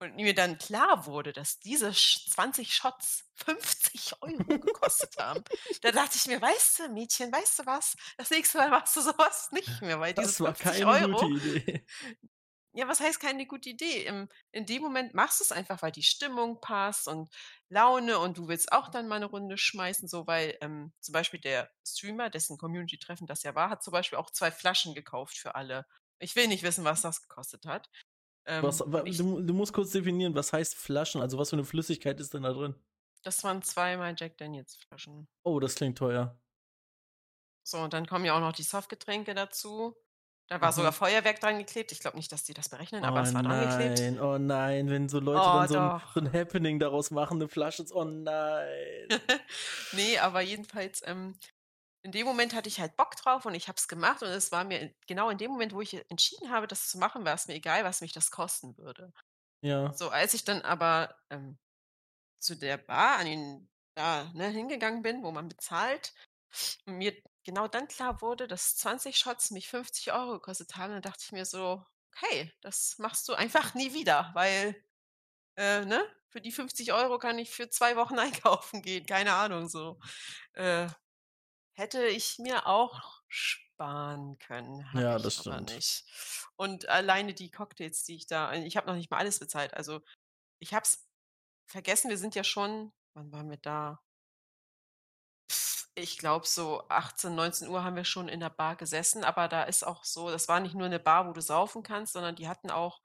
und 0.00 0.16
mir 0.16 0.34
dann 0.34 0.58
klar 0.58 1.06
wurde, 1.06 1.32
dass 1.32 1.60
diese 1.60 1.90
Sch- 1.90 2.30
20 2.32 2.74
Shots 2.74 3.24
50 3.36 4.14
Euro 4.22 4.58
gekostet 4.58 5.16
haben, 5.18 5.44
da 5.82 5.92
dachte 5.92 6.16
ich 6.16 6.26
mir, 6.26 6.40
weißt 6.40 6.80
du, 6.80 6.88
Mädchen, 6.88 7.32
weißt 7.32 7.60
du 7.60 7.66
was? 7.66 7.96
Das 8.16 8.30
nächste 8.30 8.58
Mal 8.58 8.70
machst 8.70 8.96
du 8.96 9.00
sowas 9.02 9.50
nicht 9.52 9.80
mehr, 9.82 10.00
weil 10.00 10.14
diese 10.14 10.32
Das 10.32 10.40
war 10.40 10.54
50 10.54 10.84
keine 10.84 10.86
Euro, 10.86 11.20
gute 11.20 11.26
Idee. 11.26 11.84
ja, 12.72 12.86
was 12.86 13.00
heißt 13.00 13.18
keine 13.20 13.46
gute 13.46 13.70
Idee? 13.70 14.04
Im, 14.06 14.28
in 14.52 14.64
dem 14.64 14.82
Moment 14.82 15.12
machst 15.12 15.40
du 15.40 15.44
es 15.44 15.50
einfach, 15.52 15.82
weil 15.82 15.90
die 15.92 16.04
Stimmung 16.04 16.60
passt 16.60 17.08
und 17.08 17.28
Laune 17.68 18.18
und 18.20 18.38
du 18.38 18.46
willst 18.48 18.70
auch 18.72 18.88
dann 18.90 19.08
mal 19.08 19.16
eine 19.16 19.26
Runde 19.26 19.58
schmeißen, 19.58 20.08
so 20.08 20.26
weil 20.28 20.56
ähm, 20.60 20.92
zum 21.00 21.12
Beispiel 21.12 21.40
der 21.40 21.70
Streamer, 21.86 22.30
dessen 22.30 22.58
Community-Treffen 22.58 23.26
das 23.26 23.42
ja 23.42 23.54
war, 23.56 23.70
hat 23.70 23.82
zum 23.82 23.92
Beispiel 23.92 24.18
auch 24.18 24.30
zwei 24.30 24.52
Flaschen 24.52 24.94
gekauft 24.94 25.36
für 25.36 25.56
alle. 25.56 25.84
Ich 26.20 26.36
will 26.36 26.46
nicht 26.48 26.62
wissen, 26.62 26.84
was 26.84 27.02
das 27.02 27.22
gekostet 27.22 27.66
hat. 27.66 27.88
Ähm, 28.46 28.64
Was, 28.64 28.80
wa- 28.86 29.02
ich, 29.04 29.16
du, 29.18 29.40
du 29.42 29.54
musst 29.54 29.72
kurz 29.72 29.90
definieren, 29.90 30.34
was 30.34 30.52
heißt 30.52 30.74
Flaschen? 30.74 31.20
Also 31.20 31.38
was 31.38 31.50
für 31.50 31.56
eine 31.56 31.64
Flüssigkeit 31.64 32.18
ist 32.20 32.34
denn 32.34 32.42
da 32.42 32.52
drin? 32.52 32.74
das 33.22 33.42
waren 33.44 33.62
zweimal 33.62 34.14
Jack 34.18 34.36
Daniels 34.36 34.76
Flaschen. 34.76 35.26
Oh, 35.44 35.60
das 35.60 35.74
klingt 35.74 35.98
teuer. 35.98 36.38
So, 37.62 37.78
und 37.78 37.92
dann 37.92 38.06
kommen 38.06 38.24
ja 38.24 38.34
auch 38.36 38.40
noch 38.40 38.52
die 38.52 38.62
Softgetränke 38.62 39.34
dazu. 39.34 39.96
Da 40.48 40.60
war 40.60 40.72
Mhm. 40.72 40.74
sogar 40.76 40.92
Feuerwerk 40.92 41.40
dran 41.40 41.58
geklebt. 41.58 41.92
Ich 41.92 42.00
glaube 42.00 42.16
nicht, 42.16 42.32
dass 42.32 42.44
die 42.44 42.54
das 42.54 42.68
berechnen, 42.68 43.04
aber 43.04 43.20
oh 43.20 43.22
es 43.22 43.34
war 43.34 43.42
dran 43.42 43.60
geklebt. 43.60 43.98
nein, 43.98 44.20
oh 44.20 44.38
nein, 44.38 44.90
wenn 44.90 45.08
so 45.08 45.20
Leute 45.20 45.50
Oh, 45.50 45.52
dann 45.52 45.68
so 45.68 45.76
ein, 45.76 45.92
so 46.14 46.20
ein 46.20 46.32
Happening 46.32 46.78
daraus 46.78 47.10
machen, 47.10 47.38
eine 47.38 47.48
Flasche, 47.48 47.84
oh 47.92 48.04
nein. 48.04 49.08
nee, 49.92 50.18
aber 50.18 50.40
jedenfalls, 50.40 51.02
ähm, 51.06 51.36
in 52.02 52.12
dem 52.12 52.26
Moment 52.26 52.54
hatte 52.54 52.68
ich 52.68 52.80
halt 52.80 52.96
Bock 52.96 53.16
drauf 53.16 53.44
und 53.46 53.54
ich 53.54 53.68
habe 53.68 53.76
es 53.76 53.88
gemacht 53.88 54.22
und 54.22 54.28
es 54.30 54.52
war 54.52 54.64
mir 54.64 54.94
genau 55.06 55.30
in 55.30 55.38
dem 55.38 55.50
Moment, 55.50 55.72
wo 55.74 55.80
ich 55.80 55.94
entschieden 56.10 56.50
habe, 56.50 56.66
das 56.66 56.88
zu 56.88 56.98
machen, 56.98 57.24
war 57.24 57.34
es 57.34 57.46
mir 57.48 57.54
egal, 57.54 57.84
was 57.84 58.00
mich 58.00 58.12
das 58.12 58.30
kosten 58.30 58.76
würde. 58.78 59.12
Ja, 59.62 59.98
So, 59.98 60.10
als 60.10 60.34
ich 60.34 60.44
dann 60.44 60.62
aber 60.62 61.16
ähm, 61.30 61.58
zu 62.40 62.56
der 62.56 62.78
Bar 62.78 63.18
an 63.18 63.26
den, 63.26 63.70
da 63.94 64.32
ne, 64.34 64.48
hingegangen 64.48 65.02
bin, 65.02 65.22
wo 65.24 65.32
man 65.32 65.48
bezahlt, 65.48 66.14
und 66.86 66.96
mir 66.98 67.14
genau 67.44 67.68
dann 67.68 67.88
klar 67.88 68.22
wurde, 68.22 68.48
dass 68.48 68.76
20 68.76 69.16
Shots 69.18 69.50
mich 69.52 69.68
50 69.68 70.12
Euro 70.12 70.34
gekostet 70.34 70.76
haben, 70.76 70.92
dann 70.92 71.02
dachte 71.02 71.24
ich 71.26 71.32
mir 71.32 71.44
so, 71.46 71.86
hey, 72.16 72.52
das 72.62 72.98
machst 72.98 73.28
du 73.28 73.34
einfach 73.34 73.74
nie 73.74 73.94
wieder, 73.94 74.30
weil, 74.34 74.76
äh, 75.56 75.84
ne, 75.84 76.04
für 76.30 76.40
die 76.40 76.52
50 76.52 76.92
Euro 76.92 77.18
kann 77.18 77.38
ich 77.38 77.50
für 77.50 77.70
zwei 77.70 77.96
Wochen 77.96 78.18
einkaufen 78.20 78.82
gehen, 78.82 79.06
keine 79.06 79.34
Ahnung, 79.34 79.68
so. 79.68 79.98
Äh, 80.54 80.88
hätte 81.80 82.06
ich 82.06 82.38
mir 82.38 82.66
auch 82.66 83.22
sparen 83.28 84.38
können, 84.38 84.92
habe 84.92 85.02
Ja, 85.02 85.16
ich 85.16 85.24
das 85.24 85.36
stimmt. 85.36 85.72
nicht. 85.74 86.04
Und 86.56 86.88
alleine 86.88 87.34
die 87.34 87.50
Cocktails, 87.50 88.04
die 88.04 88.16
ich 88.16 88.26
da, 88.26 88.52
ich 88.52 88.76
habe 88.76 88.86
noch 88.88 88.96
nicht 88.96 89.10
mal 89.10 89.18
alles 89.18 89.38
bezahlt, 89.40 89.74
also 89.74 90.02
ich 90.60 90.74
habe 90.74 90.84
es 90.84 91.08
vergessen, 91.66 92.10
wir 92.10 92.18
sind 92.18 92.34
ja 92.34 92.44
schon, 92.44 92.92
wann 93.14 93.32
waren 93.32 93.50
wir 93.50 93.58
da? 93.58 94.02
Ich 95.94 96.18
glaube, 96.18 96.46
so 96.46 96.86
18, 96.88 97.34
19 97.34 97.68
Uhr 97.68 97.82
haben 97.84 97.96
wir 97.96 98.04
schon 98.04 98.28
in 98.28 98.40
der 98.40 98.50
Bar 98.50 98.76
gesessen, 98.76 99.24
aber 99.24 99.48
da 99.48 99.64
ist 99.64 99.82
auch 99.84 100.04
so, 100.04 100.30
das 100.30 100.48
war 100.48 100.60
nicht 100.60 100.74
nur 100.74 100.86
eine 100.86 101.00
Bar, 101.00 101.28
wo 101.28 101.32
du 101.32 101.42
saufen 101.42 101.82
kannst, 101.82 102.12
sondern 102.12 102.36
die 102.36 102.48
hatten 102.48 102.70
auch, 102.70 103.00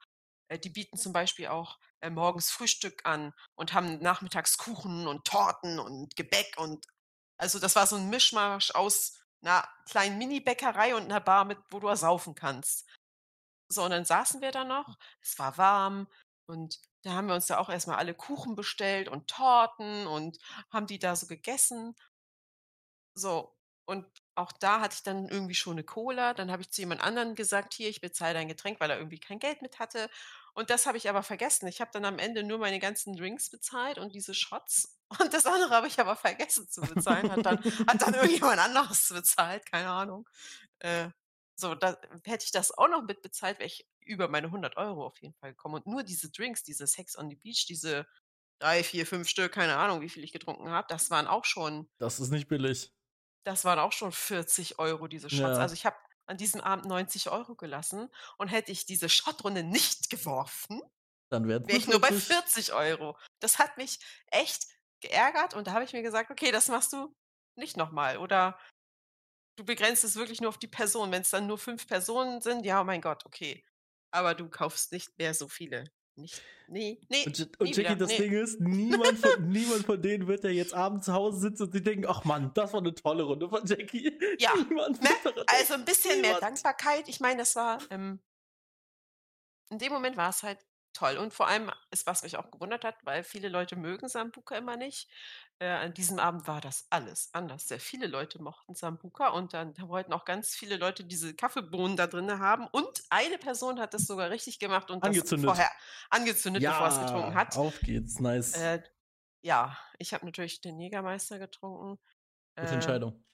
äh, 0.48 0.58
die 0.58 0.70
bieten 0.70 0.96
zum 0.96 1.12
Beispiel 1.12 1.48
auch 1.48 1.78
äh, 2.00 2.10
morgens 2.10 2.50
Frühstück 2.50 3.04
an 3.04 3.32
und 3.56 3.72
haben 3.74 3.98
nachmittags 3.98 4.56
Kuchen 4.58 5.06
und 5.08 5.24
Torten 5.26 5.78
und 5.78 6.14
Gebäck 6.16 6.54
und 6.58 6.86
also 7.38 7.58
das 7.58 7.76
war 7.76 7.86
so 7.86 7.96
ein 7.96 8.08
Mischmasch 8.10 8.70
aus 8.72 9.14
einer 9.42 9.68
kleinen 9.88 10.18
Mini-Bäckerei 10.18 10.94
und 10.96 11.04
einer 11.04 11.20
Bar, 11.20 11.44
mit, 11.44 11.58
wo 11.70 11.80
du 11.80 11.94
saufen 11.96 12.34
kannst. 12.34 12.86
So, 13.68 13.84
und 13.84 13.90
dann 13.90 14.04
saßen 14.04 14.40
wir 14.42 14.52
da 14.52 14.64
noch, 14.64 14.98
es 15.22 15.38
war 15.38 15.58
warm 15.58 16.08
und 16.46 16.80
da 17.02 17.12
haben 17.12 17.28
wir 17.28 17.34
uns 17.34 17.46
da 17.48 17.58
auch 17.58 17.68
erstmal 17.70 17.98
alle 17.98 18.14
Kuchen 18.14 18.54
bestellt 18.56 19.08
und 19.08 19.28
Torten 19.28 20.06
und 20.06 20.38
haben 20.72 20.86
die 20.86 20.98
da 20.98 21.16
so 21.16 21.26
gegessen. 21.26 21.94
So, 23.14 23.54
und 23.86 24.06
auch 24.34 24.52
da 24.52 24.80
hatte 24.80 24.94
ich 24.96 25.02
dann 25.02 25.28
irgendwie 25.28 25.54
schon 25.54 25.72
eine 25.74 25.84
Cola. 25.84 26.34
Dann 26.34 26.50
habe 26.50 26.62
ich 26.62 26.70
zu 26.70 26.80
jemand 26.82 27.00
anderen 27.02 27.34
gesagt: 27.34 27.74
„Hier, 27.74 27.88
ich 27.88 28.00
bezahle 28.00 28.34
dein 28.34 28.48
Getränk“, 28.48 28.80
weil 28.80 28.90
er 28.90 28.98
irgendwie 28.98 29.18
kein 29.20 29.38
Geld 29.38 29.62
mit 29.62 29.78
hatte. 29.78 30.10
Und 30.54 30.70
das 30.70 30.86
habe 30.86 30.98
ich 30.98 31.08
aber 31.08 31.22
vergessen. 31.22 31.66
Ich 31.68 31.80
habe 31.80 31.90
dann 31.92 32.04
am 32.04 32.18
Ende 32.18 32.42
nur 32.42 32.58
meine 32.58 32.78
ganzen 32.80 33.16
Drinks 33.16 33.50
bezahlt 33.50 33.98
und 33.98 34.14
diese 34.14 34.34
Shots. 34.34 34.95
Und 35.08 35.32
das 35.32 35.46
andere 35.46 35.70
habe 35.70 35.86
ich 35.86 35.98
aber 36.00 36.16
vergessen 36.16 36.68
zu 36.68 36.80
bezahlen. 36.80 37.30
Hat 37.30 37.46
dann 37.46 37.58
hat 37.86 38.02
dann 38.02 38.14
irgendjemand 38.14 38.58
anderes 38.58 39.08
bezahlt, 39.14 39.64
keine 39.66 39.88
Ahnung. 39.90 40.28
Äh, 40.80 41.10
so, 41.58 41.74
da 41.74 41.96
hätte 42.24 42.44
ich 42.44 42.50
das 42.52 42.76
auch 42.76 42.88
noch 42.88 43.02
mit 43.02 43.22
bezahlt, 43.22 43.58
wäre 43.58 43.66
ich 43.66 43.88
über 44.00 44.28
meine 44.28 44.48
100 44.48 44.76
Euro 44.76 45.06
auf 45.06 45.18
jeden 45.20 45.34
Fall 45.34 45.50
gekommen. 45.52 45.76
Und 45.76 45.86
nur 45.86 46.02
diese 46.02 46.30
Drinks, 46.30 46.62
diese 46.62 46.86
Sex 46.86 47.16
on 47.16 47.30
the 47.30 47.36
Beach, 47.36 47.66
diese 47.66 48.06
3, 48.60 48.84
4, 48.84 49.06
5 49.06 49.28
Stück, 49.28 49.52
keine 49.52 49.76
Ahnung, 49.76 50.00
wie 50.00 50.08
viel 50.08 50.24
ich 50.24 50.32
getrunken 50.32 50.70
habe, 50.70 50.86
das 50.90 51.10
waren 51.10 51.26
auch 51.26 51.44
schon 51.44 51.88
das 51.98 52.20
ist 52.20 52.30
nicht 52.30 52.48
billig. 52.48 52.92
das 53.44 53.64
waren 53.64 53.78
auch 53.78 53.92
schon 53.92 54.12
40 54.12 54.78
Euro 54.78 55.06
diese 55.08 55.30
Shots. 55.30 55.40
Ja. 55.40 55.62
Also, 55.62 55.74
ich 55.74 55.86
habe 55.86 55.96
an 56.26 56.36
diesem 56.36 56.60
Abend 56.60 56.86
90 56.86 57.30
Euro 57.30 57.54
gelassen 57.54 58.10
und 58.38 58.48
hätte 58.48 58.72
ich 58.72 58.84
diese 58.86 59.08
Shotrunde 59.08 59.62
nicht 59.62 60.10
geworfen, 60.10 60.82
Dann 61.30 61.46
wäre 61.48 61.62
ich 61.68 61.86
nur 61.86 62.00
bei 62.00 62.08
40. 62.08 62.26
40 62.26 62.72
Euro. 62.72 63.16
Das 63.40 63.58
hat 63.58 63.76
mich 63.76 64.00
echt 64.28 64.66
geärgert 65.08 65.54
und 65.54 65.66
da 65.66 65.72
habe 65.72 65.84
ich 65.84 65.92
mir 65.92 66.02
gesagt: 66.02 66.30
„Okay, 66.30 66.52
das 66.52 66.68
machst 66.68 66.92
du 66.92 67.12
nicht 67.56 67.76
noch 67.76 67.92
mal.“ 67.92 68.18
Oder 68.18 68.58
du 69.56 69.64
begrenzt 69.64 70.04
es 70.04 70.16
wirklich 70.16 70.40
nur 70.40 70.50
auf 70.50 70.58
die 70.58 70.68
Person. 70.68 71.12
Wenn's 71.12 71.30
dann 71.30 71.46
nur 71.46 71.58
5 71.58 71.86
Personen 71.86 72.40
sind, 72.42 72.64
ja, 72.66 72.84
mein 72.84 73.00
Gott, 73.00 73.24
okay. 73.26 73.64
Aber 74.10 74.34
du 74.34 74.48
kaufst 74.48 74.92
nicht 74.92 75.18
mehr 75.18 75.34
so 75.34 75.48
viele. 75.48 75.84
Nicht 76.16 76.44
ne, 76.66 77.00
ne, 77.10 77.26
Und, 77.26 77.60
und 77.60 77.76
wieder, 77.76 77.96
das 77.96 78.14
ne. 78.14 78.16
Ding 78.16 78.32
ist, 78.32 78.60
niemand 78.60 79.18
von, 79.18 79.32
niemand 79.50 79.84
von 79.86 80.00
denen 80.00 80.28
wird 80.28 80.44
ja 80.44 80.50
jetzt 80.50 80.72
abends 80.74 81.06
zu 81.06 81.12
Hause 81.12 81.40
sitzen 81.40 81.64
und 81.64 81.72
sich 81.72 81.82
denken, 81.82 82.06
ach 82.06 82.24
Mann, 82.24 82.52
das 82.54 82.72
war 82.72 82.80
eine 82.80 82.94
tolle 82.94 83.24
Runde 83.24 83.48
von 83.48 83.66
Jackie. 83.66 84.16
Ja, 84.38 84.52
Niemand 84.52 85.00
ne? 85.00 85.10
Also, 85.46 85.74
'n 85.74 85.84
bisschen 85.84 86.20
mehr 86.20 86.34
Niemand. 86.34 86.40
Dankbarkeit. 86.40 87.08
Ich 87.08 87.20
meine, 87.20 87.38
das 87.38 87.56
war, 87.56 87.86
ähm 87.90 88.20
in 89.70 89.78
dem 89.78 89.92
Moment 89.92 90.16
war 90.16 90.30
es 90.30 90.42
halt 90.42 90.64
toll. 90.96 91.16
Und 91.18 91.32
vor 91.34 91.46
allem 91.48 91.70
ist 91.90 92.06
was 92.06 92.22
mich 92.22 92.36
auch 92.36 92.50
gewundert 92.50 92.84
hat, 92.84 92.96
weil 93.04 93.24
viele 93.24 93.48
Leute 93.48 93.76
mögen 93.76 94.08
Sambuca 94.08 94.56
immer 94.56 94.76
nicht. 94.76 95.08
Äh, 95.58 95.68
an 95.68 95.94
diesem 95.94 96.18
Abend 96.18 96.46
war 96.48 96.60
das 96.60 96.86
alles 96.90 97.30
anders. 97.32 97.68
Sehr 97.68 97.80
viele 97.80 98.06
Leute 98.06 98.42
mochten 98.42 98.74
Sambuca 98.74 99.28
und 99.28 99.54
dann 99.54 99.74
da 99.74 99.88
wollten 99.88 100.12
auch 100.12 100.24
ganz 100.24 100.54
viele 100.54 100.76
Leute 100.76 101.04
diese 101.04 101.34
Kaffeebohnen 101.34 101.96
da 101.96 102.06
drinne 102.06 102.38
haben. 102.40 102.66
Und 102.72 103.02
eine 103.10 103.38
Person 103.38 103.80
hat 103.80 103.94
das 103.94 104.06
sogar 104.06 104.30
richtig 104.30 104.58
gemacht 104.58 104.90
und 104.90 105.06
das 105.06 105.10
Angezündet. 105.10 105.44
vorher 105.44 105.70
angezündet, 106.10 106.64
bevor 106.64 106.88
es 106.88 106.98
getrunken 106.98 107.34
Ja, 107.34 107.34
hat. 107.34 107.54
auf 107.54 107.82
geht's, 107.82 108.20
nice. 108.20 108.52
Äh, 108.52 108.82
ja, 109.42 109.78
ich 109.98 110.14
habe 110.14 110.26
natürlich 110.26 110.60
den 110.60 110.80
Jägermeister 110.80 111.38
getrunken. 111.38 111.98
Gute 112.58 112.74
Äh, 112.74 112.74
Entscheidung. 112.74 113.24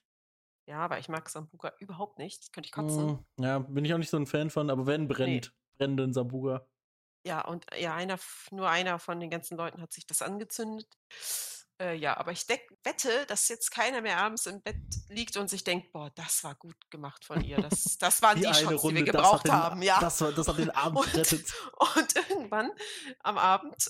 ja, 0.67 0.79
aber 0.79 0.99
ich 0.99 1.09
mag 1.09 1.29
Sambuca 1.29 1.73
überhaupt 1.79 2.19
nicht. 2.19 2.51
Könnte 2.53 2.67
ich 2.67 2.71
kotzen. 2.73 3.17
Mm, 3.37 3.43
ja, 3.43 3.59
bin 3.59 3.85
ich 3.85 3.93
auch 3.93 3.97
nicht 3.97 4.09
so 4.09 4.17
ein 4.17 4.27
Fan 4.27 4.49
von, 4.49 4.69
aber 4.69 4.85
wenn 4.87 5.07
brennt, 5.07 5.53
brennenden 5.77 6.13
Sambuga. 6.13 6.67
Ja, 7.25 7.41
und 7.45 7.65
ja, 7.77 7.95
einer 7.95 8.19
nur 8.51 8.69
einer 8.69 8.99
von 8.99 9.19
den 9.21 9.29
ganzen 9.29 9.55
Leuten 9.57 9.81
hat 9.81 9.93
sich 9.93 10.05
das 10.05 10.21
angezündet. 10.21 10.87
Äh, 11.79 11.95
ja, 11.95 12.17
aber 12.17 12.33
ich 12.33 12.45
deck 12.47 12.67
wette, 12.83 13.25
dass 13.27 13.47
jetzt 13.47 13.71
keiner 13.71 14.01
mehr 14.01 14.17
abends 14.17 14.45
im 14.45 14.61
Bett 14.61 14.77
liegt 15.07 15.37
und 15.37 15.49
sich 15.49 15.63
denkt: 15.63 15.93
„Boah, 15.93 16.11
das 16.15 16.43
war 16.43 16.55
gut 16.55 16.75
gemacht 16.91 17.23
von 17.25 17.41
ihr. 17.41 17.61
Das 17.61 17.97
das 17.97 18.21
waren 18.21 18.39
die, 18.39 18.45
Die 18.45 18.53
eine 18.53 18.75
Shots, 18.75 18.85
die 18.85 18.95
wir 18.95 19.03
Runde, 19.03 19.09
das 19.09 19.31
hat, 19.31 19.43
gebraucht 19.43 19.45
den, 19.45 19.71
haben“, 19.71 19.81
ja. 19.81 19.99
das, 19.99 20.19
war, 20.21 20.33
das 20.33 20.47
hat 20.47 20.57
den 20.57 20.71
Abend 20.71 21.01
Und 21.01 21.07
gerettet. 21.11 21.55
und 21.97 22.15
irgendwann 22.15 22.71
am 23.19 23.37
Abend, 23.37 23.89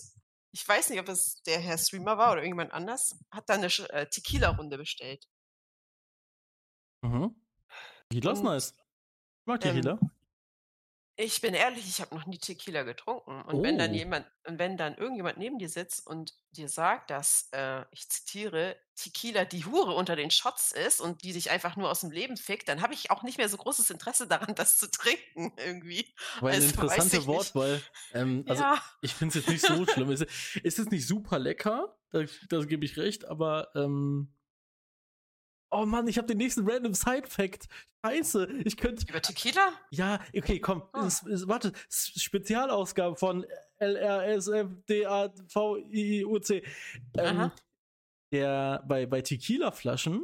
ich 0.51 0.67
weiß 0.67 0.89
nicht, 0.89 0.99
ob 0.99 1.09
es 1.09 1.41
der 1.43 1.59
Herr 1.59 1.77
Streamer 1.79 2.17
war 2.17 2.33
oder 2.33 2.41
irgendjemand 2.43 2.73
anders, 2.73 3.15
hat 3.31 3.49
dann 3.49 3.61
'ne 3.61 3.69
Sch 3.71 3.81
äh, 3.89 4.07
Tequila-Runde 4.07 4.77
bestellt. 4.77 5.27
Mhm. 7.03 7.35
Tequila 8.09 8.31
ist 8.33 8.43
nice. 8.43 8.75
Ich 9.41 9.47
mag 9.47 9.61
ähm, 9.61 9.83
Tequila. 9.83 9.99
Ich 11.19 11.41
bin 11.41 11.53
ehrlich, 11.53 11.87
ich 11.87 12.01
habe 12.01 12.15
noch 12.15 12.25
nie 12.25 12.39
Tequila 12.39 12.81
getrunken. 12.83 13.43
Und 13.43 13.61
wenn 13.61 13.77
dann 13.77 13.93
Oh. 13.93 13.93
jemand 13.93 14.25
und 14.47 14.57
wenn 14.57 14.77
dann 14.77 14.95
irgendjemand 14.97 15.37
neben 15.37 15.59
dir 15.59 15.69
sitzt 15.69 16.07
und 16.07 16.33
dir 16.51 16.67
sagt, 16.69 17.11
dass, 17.11 17.49
äh, 17.51 17.85
ich 17.91 18.09
zitiere: 18.09 18.77
„Tequila 18.95 19.45
die 19.45 19.63
Hure 19.65 19.93
unter 19.93 20.15
den 20.15 20.31
Shots 20.31 20.71
ist 20.71 20.99
und 21.01 21.21
die 21.23 21.33
dich 21.33 21.51
einfach 21.51 21.75
nur 21.75 21.91
aus'm 21.91 22.11
Leben 22.11 22.35
fickt“, 22.35 22.67
dann 22.67 22.81
habe 22.81 22.95
ich 22.95 23.11
auch 23.11 23.21
nicht 23.21 23.37
mehr 23.37 23.47
so 23.47 23.57
großes 23.57 23.91
Interesse 23.91 24.27
daran, 24.27 24.55
das 24.55 24.77
zu 24.79 24.89
trinken 24.89 25.53
irgendwie. 25.57 26.15
Aber 26.35 26.49
eine 26.49 26.65
Also, 26.65 26.75
weiß 26.87 27.13
interessante 27.13 27.25
ich 27.25 27.27
nicht. 27.27 27.53
Wortwahl. 27.53 27.85
Ähm, 28.11 28.45
also, 28.47 28.63
Ja. 28.63 28.81
ich 29.01 29.13
finde 29.13 29.29
es 29.31 29.35
jetzt 29.35 29.49
nicht 29.49 29.63
so 29.65 29.85
schlimm. 29.85 30.09
Es 30.09 30.21
es 30.63 30.79
ist 30.79 30.91
nicht 30.91 31.07
super 31.07 31.39
lecker, 31.39 31.97
da, 32.09 32.23
da 32.49 32.63
gebe 32.65 32.85
ich 32.85 32.97
recht, 32.97 33.25
aber 33.25 33.69
ähm, 33.75 34.33
oh 35.73 35.85
Mann, 35.85 36.07
ich 36.07 36.17
habe 36.17 36.27
den 36.27 36.37
nächsten 36.37 36.69
random 36.69 36.93
Side-Fact. 36.93 37.67
Scheiße, 38.05 38.47
ich 38.65 38.77
könnte. 38.77 39.05
Über 39.09 39.21
Tequila? 39.21 39.71
Ja, 39.91 40.19
okay, 40.35 40.59
komm. 40.59 40.83
Ah. 40.93 41.05
Es, 41.07 41.23
es, 41.23 41.47
warte, 41.47 41.71
S- 41.89 42.11
Spezialausgabe 42.17 43.15
von 43.15 43.45
LRSFDAVIUC. 43.79 46.63
Ähm, 47.17 47.51
der 48.31 48.83
bei, 48.87 49.05
bei 49.05 49.21
Tequila-Flaschen, 49.21 50.21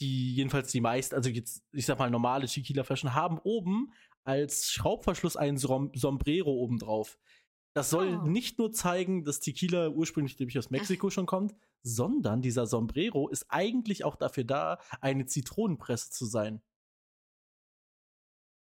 die 0.00 0.34
jedenfalls 0.34 0.70
die 0.72 0.80
meisten, 0.80 1.14
also 1.14 1.28
jetzt, 1.30 1.62
ich 1.72 1.86
sag 1.86 1.98
mal, 1.98 2.10
normale 2.10 2.46
Tequila-Flaschen, 2.46 3.14
haben 3.14 3.38
oben 3.42 3.92
als 4.24 4.70
Schraubverschluss 4.72 5.36
ein 5.36 5.56
Som 5.58 5.90
Sombrero 5.94 6.50
obendrauf. 6.50 7.18
Das 7.74 7.90
soll 7.90 8.14
Ah. 8.14 8.24
nicht 8.26 8.58
nur 8.58 8.72
zeigen, 8.72 9.24
dass 9.24 9.40
Tequila 9.40 9.88
ursprünglich 9.88 10.38
nämlich 10.38 10.58
aus 10.58 10.70
Mexiko 10.70 11.10
schon 11.10 11.26
kommt, 11.26 11.54
sondern 11.82 12.42
dieser 12.42 12.66
Sombrero 12.66 13.28
ist 13.28 13.46
eigentlich 13.48 14.04
auch 14.04 14.16
dafür 14.16 14.44
da, 14.44 14.78
eine 15.00 15.26
Zitronenpresse 15.26 16.10
zu 16.10 16.26
sein. 16.26 16.62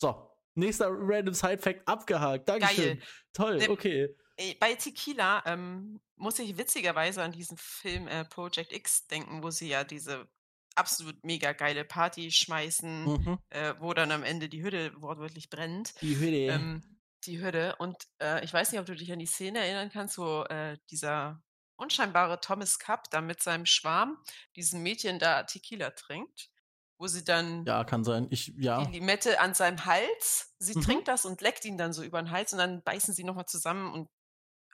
So, 0.02 0.30
nächster 0.56 0.88
random 0.90 1.34
Side-Fact 1.34 1.88
abgehakt. 1.88 2.48
Dankeschön. 2.48 3.00
Geil. 3.00 3.08
Toll, 3.34 3.66
okay. 3.70 4.16
bei 4.60 4.76
Tequila, 4.76 5.44
ähm, 5.46 6.00
muss 6.16 6.40
ich 6.40 6.58
witzigerweise 6.58 7.22
an 7.24 7.32
diesen 7.32 7.58
Film, 7.58 8.08
äh, 8.08 8.26
Project 8.26 8.72
X 8.74 9.08
denken, 9.08 9.44
wo 9.44 9.50
sie 9.50 9.70
ja 9.70 9.84
diese 9.84 10.30
absolut 10.76 11.24
mega 11.26 11.52
geile 11.52 11.84
Party 11.84 12.32
schmeißen, 12.32 13.04
Mhm. 13.04 13.40
äh, 13.50 13.74
wo 13.80 13.94
dann 13.94 14.12
am 14.12 14.24
Ende 14.24 14.48
die 14.48 14.64
Hütte 14.64 14.94
wortwörtlich 15.02 15.50
brennt. 15.50 15.94
Die 16.02 16.18
Hütte. 16.18 16.54
Ähm, 16.54 16.84
die 17.26 17.42
Hütte. 17.42 17.76
Und 17.80 17.98
äh, 18.22 18.44
ich 18.46 18.54
weiß 18.54 18.72
nicht, 18.72 18.80
ob 18.80 18.86
du 18.86 18.96
dich 18.96 19.12
an 19.12 19.20
die 19.20 19.26
Szene 19.26 19.60
erinnern 19.60 19.90
kannst, 19.92 20.18
wo 20.18 20.44
äh, 20.44 20.78
dieser 20.90 21.44
unscheinbare 21.80 22.40
Thomas 22.42 22.80
Cup 22.80 23.10
da 23.12 23.22
mit 23.22 23.42
seinem 23.42 23.66
Schwarm 23.66 24.18
diesem 24.56 24.84
Mädchen 24.84 25.20
da 25.20 25.44
Tequila 25.44 25.92
trinkt, 25.92 26.50
wo 26.98 27.08
sie 27.08 27.24
dann 27.24 27.66
ja, 27.66 27.84
kann 27.84 28.04
sein. 28.04 28.28
Ich, 28.32 28.54
ja. 28.58 28.86
die 28.86 28.92
Limette 28.92 29.40
an 29.40 29.54
seinem 29.54 29.86
Hals, 29.86 30.56
sie 30.60 30.76
Mhm. 30.76 30.82
trinkt 30.82 31.08
das 31.08 31.26
und 31.26 31.42
leckt 31.42 31.66
ihn 31.66 31.78
dann 31.78 31.94
so 31.94 32.04
über 32.04 32.22
den 32.22 32.32
Hals 32.32 32.54
und 32.54 32.60
dann 32.60 32.84
beißen 32.84 33.14
sie 33.14 33.24
nochmal 33.24 33.46
zusammen 33.46 33.92
und 33.94 34.10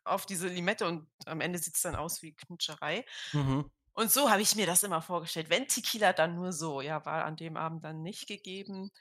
auf 0.05 0.25
diese 0.25 0.47
Limette 0.47 0.87
und 0.87 1.07
am 1.25 1.41
Ende 1.41 1.59
sieht 1.59 1.75
es 1.75 1.81
dann 1.81 1.95
aus 1.95 2.21
wie 2.21 2.35
Knutscherei. 2.35 3.05
Mhm. 3.33 3.69
Und 3.93 4.11
so 4.11 4.29
habe 4.29 4.41
ich 4.41 4.55
mir 4.55 4.65
das 4.65 4.83
immer 4.83 5.01
vorgestellt. 5.01 5.49
Wenn 5.49 5.67
Tequila, 5.67 6.13
dann 6.13 6.35
nur 6.35 6.51
so. 6.53 6.81
Ja, 6.81 7.05
war 7.05 7.25
an 7.25 7.37
dem 7.37 7.57
Abend 7.57 7.83
dann 7.85 8.01
nicht 8.03 8.27
gegeben. 8.27 8.91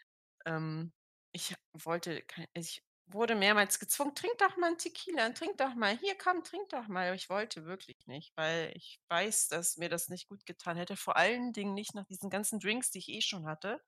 Ähm, 0.47 0.93
ich 1.33 1.55
wollte, 1.73 2.23
kein, 2.23 2.47
ich 2.55 2.83
wurde 3.07 3.35
mehrmals 3.35 3.79
gezwungen, 3.79 4.15
trink 4.15 4.39
doch 4.39 4.57
mal 4.57 4.69
einen 4.69 4.79
Tequila, 4.79 5.31
trink 5.31 5.59
doch 5.59 5.75
mal, 5.75 5.97
hier 5.99 6.17
komm, 6.17 6.43
trink 6.45 6.69
doch 6.71 6.89
mal. 6.89 7.15
Ich 7.15 7.29
wollte 7.31 7.65
wirklich 7.65 8.07
nicht, 8.07 8.37
weil 8.37 8.73
ich 8.77 9.01
weiß, 9.09 9.49
dass 9.49 9.77
mir 9.77 9.89
das 9.89 10.09
nicht 10.09 10.29
gut 10.29 10.47
getan 10.47 10.77
hätte. 10.77 10.97
Vor 10.97 11.17
allen 11.17 11.53
Dingen 11.53 11.75
nicht 11.75 11.95
nach 11.95 12.07
diesen 12.07 12.31
ganzen 12.31 12.61
Drinks, 12.61 12.91
die 12.91 12.99
ich 12.99 13.09
eh 13.09 13.21
schon 13.21 13.47
hatte. 13.47 13.81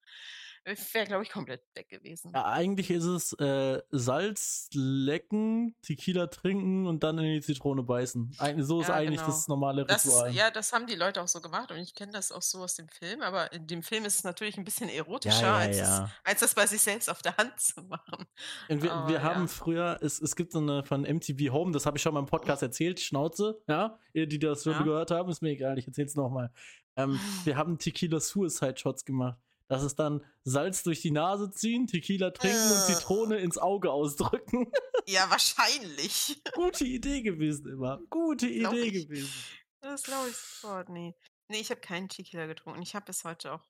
Wäre, 0.66 1.06
glaube 1.06 1.22
ich, 1.22 1.30
komplett 1.30 1.62
weg 1.74 1.88
gewesen. 1.88 2.32
Ja, 2.34 2.46
eigentlich 2.46 2.90
ist 2.90 3.04
es 3.04 3.32
äh, 3.34 3.80
Salz 3.90 4.68
lecken, 4.72 5.76
Tequila 5.82 6.26
trinken 6.26 6.86
und 6.88 7.04
dann 7.04 7.18
in 7.18 7.34
die 7.34 7.40
Zitrone 7.40 7.84
beißen. 7.84 8.34
Eig 8.38 8.56
so 8.58 8.80
ist 8.80 8.88
Ja, 8.88 8.94
eigentlich 8.94 9.20
genau. 9.20 9.30
das 9.30 9.46
normale 9.46 9.84
Das, 9.86 10.04
Ritual. 10.06 10.32
ja, 10.34 10.50
das 10.50 10.72
haben 10.72 10.88
die 10.88 10.96
Leute 10.96 11.22
auch 11.22 11.28
so 11.28 11.40
gemacht 11.40 11.70
und 11.70 11.76
ich 11.78 11.94
kenne 11.94 12.10
das 12.10 12.32
auch 12.32 12.42
so 12.42 12.58
aus 12.64 12.74
dem 12.74 12.88
Film, 12.88 13.22
aber 13.22 13.52
in 13.52 13.68
dem 13.68 13.84
Film 13.84 14.04
ist 14.04 14.16
es 14.16 14.24
natürlich 14.24 14.58
ein 14.58 14.64
bisschen 14.64 14.88
erotischer, 14.88 15.42
ja, 15.42 15.56
als, 15.56 15.78
ja. 15.78 16.00
Das, 16.00 16.10
als 16.24 16.40
das 16.40 16.54
bei 16.54 16.66
sich 16.66 16.80
selbst 16.82 17.08
auf 17.08 17.22
der 17.22 17.36
Hand 17.36 17.52
zu 17.60 17.82
machen. 17.82 18.26
Und 18.68 18.82
wir, 18.82 18.92
Aber 18.92 19.08
wir 19.08 19.22
haben 19.22 19.46
früher, 19.46 19.98
es, 20.02 20.20
es 20.20 20.34
gibt 20.34 20.50
so 20.50 20.58
eine 20.58 20.82
von 20.82 21.02
MTV 21.02 21.52
Home, 21.52 21.70
das 21.70 21.86
habe 21.86 21.96
ich 21.96 22.02
schon 22.02 22.12
mal 22.12 22.20
im 22.20 22.26
Podcast 22.26 22.62
erzählt, 22.62 22.98
Schnauze, 22.98 23.60
ja, 23.68 24.00
ihr, 24.12 24.26
die 24.26 24.40
das 24.40 24.64
schon 24.64 24.82
gehört 24.82 25.12
haben, 25.12 25.30
ist 25.30 25.42
mir 25.42 25.50
egal, 25.50 25.78
ich 25.78 25.86
erzähl's 25.86 26.16
nochmal. 26.16 26.50
Ähm, 26.96 27.20
wir 27.44 27.56
haben 27.56 27.78
Tequila 27.78 28.18
Suicide 28.18 28.76
Shots 28.78 29.04
gemacht. 29.04 29.38
Das 29.68 29.82
ist 29.82 29.96
dann 29.96 30.24
Salz 30.44 30.82
durch 30.84 31.00
die 31.02 31.10
Nase 31.10 31.50
ziehen, 31.50 31.86
Tequila 31.86 32.30
trinken 32.30 32.56
und 32.70 32.78
Äh. 32.88 32.94
Zitrone 32.94 33.38
ins 33.38 33.58
Auge 33.58 33.90
ausdrücken. 33.90 34.70
Ja, 35.08 35.30
wahrscheinlich. 35.30 36.42
Gute 36.54 36.84
Idee 36.84 37.22
gewesen 37.22 37.68
immer. 37.68 38.00
Gute 38.10 38.52
Glaub 38.52 38.72
Idee 38.72 38.82
ich. 38.86 39.06
gewesen. 39.06 39.32
Das 39.80 40.02
glaube 40.02 40.28
ich 40.30 40.36
sofort. 40.36 40.88
Nee. 40.88 41.14
Nee, 41.46 41.60
ich 41.60 41.70
habe 41.70 41.80
keinen 41.80 42.08
Tequila 42.08 42.46
getrunken. 42.46 42.82
Ich 42.82 42.96
habe 42.96 43.04
bis 43.06 43.22
heute 43.22 43.52
auch, 43.52 43.62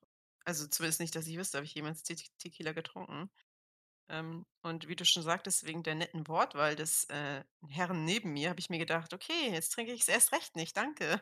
also 0.45 0.65
zumindest 0.65 0.99
nicht, 0.99 1.15
dass 1.15 1.27
ich 1.27 1.37
wüsste, 1.37 1.59
habe 1.59 1.65
ich 1.65 1.75
jemals 1.75 2.01
Te 2.01 2.15
Tequila 2.39 2.71
getrunken. 2.71 3.29
Ähm, 4.09 4.47
und 4.63 4.87
wie 4.87 4.95
du 4.95 5.05
schon 5.05 5.21
sagtest, 5.21 5.67
wegen 5.67 5.83
der 5.83 5.93
netten 5.93 6.27
Wortwahl 6.27 6.75
des 6.75 7.03
äh, 7.09 7.43
Herrn 7.69 8.03
neben 8.03 8.33
mir, 8.33 8.49
habe 8.49 8.59
ich 8.59 8.71
mir 8.71 8.79
gedacht, 8.79 9.13
okay, 9.13 9.51
jetzt 9.51 9.73
trinke 9.73 9.93
ich 9.93 10.01
es 10.01 10.07
erst 10.07 10.31
recht 10.31 10.55
nicht, 10.55 10.75
danke. 10.75 11.21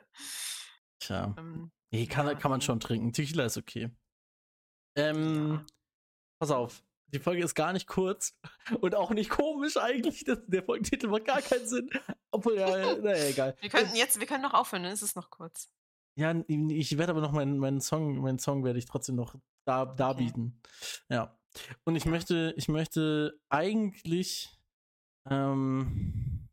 Tja. 0.99 1.35
Ähm, 1.37 1.71
Nee, 1.91 2.07
kann, 2.07 2.25
Ja, 2.25 2.35
kann 2.35 2.51
man 2.51 2.61
schon 2.61 2.79
trinken. 2.79 3.11
Tequila 3.11 3.45
ist 3.45 3.57
okay. 3.57 3.89
Ähm, 4.95 5.65
pass 6.39 6.51
auf. 6.51 6.83
Die 7.13 7.19
Folge 7.19 7.43
ist 7.43 7.55
gar 7.55 7.71
nicht 7.73 7.87
kurz 7.87 8.37
und 8.81 8.95
auch 8.95 9.11
nicht 9.11 9.29
komisch 9.29 9.77
eigentlich. 9.77 10.23
Das, 10.25 10.39
der 10.47 10.63
Folgentitel 10.63 11.07
macht 11.07 11.25
gar 11.25 11.41
keinen 11.41 11.67
Sinn. 11.67 11.89
Obwohl, 12.31 12.57
ja, 12.57 12.95
naja, 12.97 13.25
egal. 13.25 13.55
wir 13.59 13.69
könnten 13.69 13.95
jetzt, 13.95 14.19
wir 14.19 14.27
können 14.27 14.43
noch 14.43 14.53
aufhören, 14.53 14.83
dann 14.83 14.91
ist 14.91 15.01
es 15.01 15.15
noch 15.15 15.29
kurz. 15.29 15.69
Ja, 16.17 16.33
ich 16.47 16.97
werde 16.97 17.11
aber 17.11 17.21
noch 17.21 17.33
meinen, 17.33 17.57
meinen 17.57 17.81
Song, 17.81 18.21
meinen 18.21 18.39
Song 18.39 18.63
werde 18.63 18.79
ich 18.79 18.85
trotzdem 18.85 19.15
noch 19.15 19.35
da, 19.65 19.85
darbieten. 19.85 20.61
Ja. 21.09 21.37
Und 21.83 21.95
ich 21.95 22.05
möchte, 22.05 22.53
ich 22.57 22.67
möchte 22.67 23.39
eigentlich, 23.49 24.57
ähm, 25.29 26.47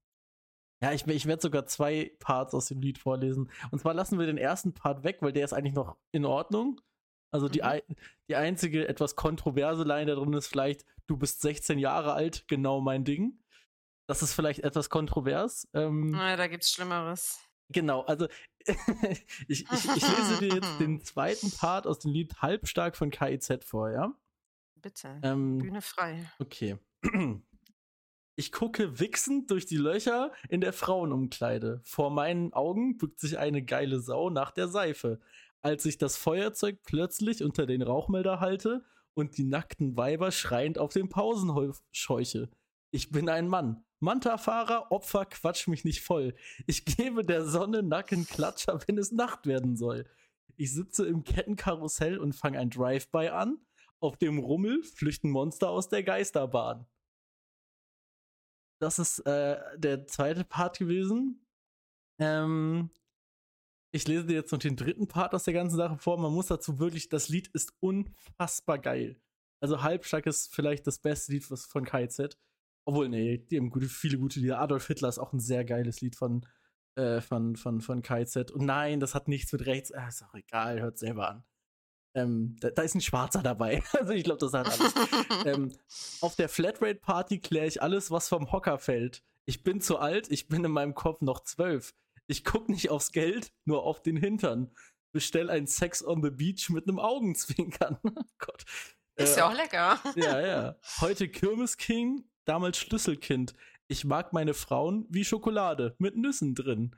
ja, 0.82 0.92
ich, 0.92 1.06
ich 1.06 1.26
werde 1.26 1.42
sogar 1.42 1.66
zwei 1.66 2.12
Parts 2.18 2.54
aus 2.54 2.66
dem 2.66 2.80
Lied 2.80 2.98
vorlesen. 2.98 3.50
Und 3.70 3.80
zwar 3.80 3.94
lassen 3.94 4.18
wir 4.18 4.26
den 4.26 4.38
ersten 4.38 4.74
Part 4.74 5.04
weg, 5.04 5.18
weil 5.20 5.32
der 5.32 5.44
ist 5.44 5.52
eigentlich 5.52 5.74
noch 5.74 5.96
in 6.10 6.24
Ordnung. 6.24 6.80
Also 7.32 7.48
die, 7.48 7.62
Mhm. 7.62 7.96
die 8.28 8.36
einzige 8.36 8.86
etwas 8.88 9.16
kontroverse 9.16 9.82
Line 9.82 10.06
da 10.06 10.14
drin 10.14 10.32
ist 10.34 10.46
vielleicht, 10.46 10.84
du 11.06 11.16
bist 11.16 11.40
16 11.40 11.78
Jahre 11.78 12.12
alt, 12.12 12.46
genau 12.46 12.80
mein 12.80 13.04
Ding. 13.04 13.38
Das 14.06 14.22
ist 14.22 14.34
vielleicht 14.34 14.60
etwas 14.60 14.90
kontrovers. 14.90 15.66
Ähm, 15.74 16.10
Naja, 16.10 16.36
da 16.36 16.46
gibt's 16.46 16.72
Schlimmeres. 16.72 17.40
Genau, 17.70 18.02
also 18.02 18.28
ich, 19.48 19.64
ich, 19.70 19.70
ich 19.70 20.08
lese 20.18 20.38
dir 20.40 20.54
jetzt 20.56 20.78
den 20.78 21.00
zweiten 21.04 21.50
Part 21.52 21.86
aus 21.86 22.00
dem 22.00 22.12
Lied 22.12 22.42
Halbstark 22.42 22.96
von 22.96 23.10
KIZ 23.10 23.64
vor, 23.64 23.90
ja? 23.90 24.12
Bitte. 24.76 25.18
Ähm, 25.22 25.58
Bühne 25.58 25.80
frei. 25.82 26.30
okay. 26.38 26.76
Ich 28.34 28.50
gucke 28.50 28.98
wichsend 28.98 29.50
durch 29.50 29.66
die 29.66 29.76
Löcher 29.76 30.32
in 30.48 30.62
der 30.62 30.72
Frauenumkleide. 30.72 31.82
Vor 31.84 32.10
meinen 32.10 32.54
Augen 32.54 32.96
bückt 32.96 33.20
sich 33.20 33.36
eine 33.38 33.62
geile 33.62 34.00
Sau 34.00 34.30
nach 34.30 34.52
der 34.52 34.68
Seife. 34.68 35.20
Als 35.62 35.86
ich 35.86 35.96
das 35.96 36.16
Feuerzeug 36.16 36.82
plötzlich 36.82 37.42
unter 37.42 37.66
den 37.66 37.82
Rauchmelder 37.82 38.40
halte 38.40 38.84
und 39.14 39.38
die 39.38 39.44
nackten 39.44 39.96
Weiber 39.96 40.32
schreiend 40.32 40.78
auf 40.78 40.92
den 40.92 41.08
Pausenhof 41.08 41.82
scheuche. 41.92 42.50
Ich 42.90 43.10
bin 43.10 43.28
ein 43.28 43.48
Mann. 43.48 43.84
Manta-Fahrer, 44.00 44.90
Opfer, 44.90 45.26
quatsch 45.26 45.68
mich 45.68 45.84
nicht 45.84 46.02
voll. 46.02 46.34
Ich 46.66 46.84
gebe 46.84 47.24
der 47.24 47.46
Sonne 47.46 47.82
Nackenklatscher, 47.84 48.80
wenn 48.86 48.98
es 48.98 49.12
Nacht 49.12 49.46
werden 49.46 49.76
soll. 49.76 50.06
Ich 50.56 50.74
sitze 50.74 51.06
im 51.06 51.22
Kettenkarussell 51.22 52.18
und 52.18 52.34
fange 52.34 52.58
ein 52.58 52.70
Drive-by 52.70 53.28
an. 53.28 53.58
Auf 54.00 54.16
dem 54.16 54.38
Rummel 54.38 54.82
flüchten 54.82 55.30
Monster 55.30 55.70
aus 55.70 55.88
der 55.88 56.02
Geisterbahn. 56.02 56.86
Das 58.80 58.98
ist 58.98 59.20
äh, 59.20 59.60
der 59.76 60.08
zweite 60.08 60.44
Part 60.44 60.80
gewesen. 60.80 61.46
Ähm, 62.18 62.90
ich 63.92 64.08
lese 64.08 64.26
dir 64.26 64.34
jetzt 64.34 64.52
noch 64.52 64.58
den 64.58 64.76
dritten 64.76 65.06
Part 65.06 65.34
aus 65.34 65.44
der 65.44 65.54
ganzen 65.54 65.76
Sache 65.76 65.98
vor. 65.98 66.18
Man 66.18 66.32
muss 66.32 66.46
dazu 66.46 66.78
wirklich, 66.78 67.08
das 67.08 67.28
Lied 67.28 67.48
ist 67.48 67.74
unfassbar 67.80 68.78
geil. 68.78 69.20
Also 69.60 69.82
Halbstark 69.82 70.26
ist 70.26 70.52
vielleicht 70.52 70.86
das 70.86 70.98
beste 70.98 71.32
Lied 71.32 71.48
was 71.50 71.66
von 71.66 71.84
KZ. 71.84 72.38
Obwohl, 72.84 73.08
nee, 73.08 73.38
die 73.38 73.58
haben 73.58 73.70
gute, 73.70 73.88
viele 73.88 74.18
gute 74.18 74.40
Lieder. 74.40 74.60
Adolf 74.60 74.86
Hitler 74.86 75.08
ist 75.08 75.18
auch 75.18 75.32
ein 75.32 75.40
sehr 75.40 75.64
geiles 75.64 76.00
Lied 76.00 76.16
von, 76.16 76.44
äh, 76.96 77.20
von, 77.20 77.54
von, 77.54 77.80
von 77.80 78.02
KZ. 78.02 78.50
Und 78.50 78.64
nein, 78.64 78.98
das 78.98 79.14
hat 79.14 79.28
nichts 79.28 79.52
mit 79.52 79.66
rechts. 79.66 79.92
Ah, 79.92 80.08
ist 80.08 80.24
auch 80.24 80.34
egal, 80.34 80.80
hört 80.80 80.98
selber 80.98 81.28
an. 81.28 81.44
Ähm, 82.14 82.56
da, 82.60 82.70
da 82.70 82.82
ist 82.82 82.94
ein 82.94 83.00
Schwarzer 83.00 83.42
dabei. 83.42 83.82
Also 83.92 84.14
ich 84.14 84.24
glaube, 84.24 84.40
das 84.40 84.52
hat 84.52 84.66
alles. 84.66 84.94
ähm, 85.46 85.72
auf 86.22 86.34
der 86.34 86.48
Flatrate-Party 86.48 87.40
kläre 87.40 87.66
ich 87.66 87.82
alles, 87.82 88.10
was 88.10 88.28
vom 88.28 88.50
Hocker 88.52 88.78
fällt. 88.78 89.22
Ich 89.44 89.62
bin 89.62 89.80
zu 89.80 89.98
alt, 89.98 90.30
ich 90.30 90.48
bin 90.48 90.64
in 90.64 90.70
meinem 90.72 90.94
Kopf 90.94 91.20
noch 91.20 91.40
zwölf. 91.40 91.94
Ich 92.32 92.44
guck 92.44 92.70
nicht 92.70 92.88
aufs 92.88 93.12
Geld, 93.12 93.52
nur 93.66 93.82
auf 93.82 94.00
den 94.00 94.16
Hintern. 94.16 94.74
Bestell 95.12 95.50
ein 95.50 95.66
Sex 95.66 96.02
on 96.02 96.22
the 96.22 96.30
Beach 96.30 96.70
mit 96.70 96.88
einem 96.88 96.98
Augenzwinkern. 96.98 97.98
Oh 98.04 98.22
Gott. 98.38 98.64
Ist 99.16 99.36
Äh, 99.36 99.40
ja 99.40 99.48
auch 99.50 99.54
lecker. 99.54 100.00
ja, 100.16 100.40
ja. 100.40 100.76
Heute 101.02 101.28
Kirmesking, 101.28 102.24
damals 102.46 102.78
Schlüsselkind. 102.78 103.54
Ich 103.86 104.06
mag 104.06 104.32
meine 104.32 104.54
Frauen 104.54 105.04
wie 105.10 105.26
Schokolade 105.26 105.94
mit 105.98 106.16
Nüssen 106.16 106.54
drin. 106.54 106.96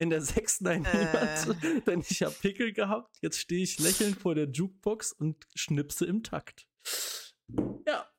In 0.00 0.10
der 0.10 0.20
sechsten 0.20 0.66
ein 0.66 0.84
Äh. 0.84 1.06
Niemand, 1.46 1.86
denn 1.86 2.00
ich 2.00 2.20
hab 2.24 2.40
Pickel 2.40 2.72
gehabt. 2.72 3.16
Jetzt 3.20 3.38
stehe 3.38 3.62
ich 3.62 3.78
lächelnd 3.78 4.18
vor 4.18 4.34
der 4.34 4.48
Jukebox 4.50 5.12
und 5.12 5.46
schnipse 5.54 6.06
im 6.06 6.24
Takt. 6.24 6.66
Ja, 7.86 8.10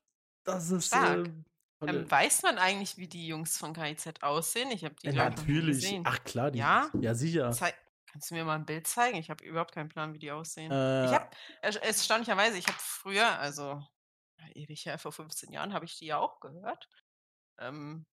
das 0.46 0.72
ist 0.72 0.88
Stark. 0.88 1.30
Ähm, 1.90 2.10
weiß 2.12 2.44
man 2.44 2.58
eigentlich, 2.58 2.98
wie 2.98 3.08
die 3.08 3.28
Jungs 3.28 3.58
von 3.58 3.74
KIZ 3.74 4.22
aussehen? 4.22 4.72
Ich 4.72 4.84
habe 4.86 4.96
die 5.02 5.08
Ja, 5.08 5.30
nie 5.30 5.36
natürlich. 5.36 5.78
gesehen. 5.82 6.04
Ach 6.06 6.24
klar, 6.24 6.52
die, 6.52 6.60
Ja? 6.60 6.90
ja 7.00 7.14
sicher. 7.16 7.52
Zei 7.52 7.74
Kannst 8.12 8.30
du 8.30 8.36
mir 8.36 8.46
mal 8.46 8.56
ein 8.56 8.66
Bild 8.68 8.86
zeigen? 8.86 9.18
Ich 9.18 9.32
habe 9.32 9.44
überhaupt 9.44 9.72
keinen 9.74 9.90
Plan, 9.90 10.14
wie 10.14 10.20
die 10.20 10.30
aussehen. 10.32 10.72
Äh, 10.72 11.06
Ich 11.06 11.12
habe, 11.12 11.28
erstaunlicherweise, 11.62 12.58
ich 12.60 12.68
habe 12.68 12.78
früher, 12.80 13.40
also 13.40 13.82
ja, 14.40 14.46
ewig 14.54 14.86
her, 14.86 15.00
vor 15.00 15.12
15 15.12 15.52
Jahren, 15.52 15.74
habe 15.74 15.86
ich 15.86 15.98
die 15.98 16.06
ja 16.06 16.20
auch 16.20 16.40
gehört. 16.40 16.88
Ähm, 17.60 18.06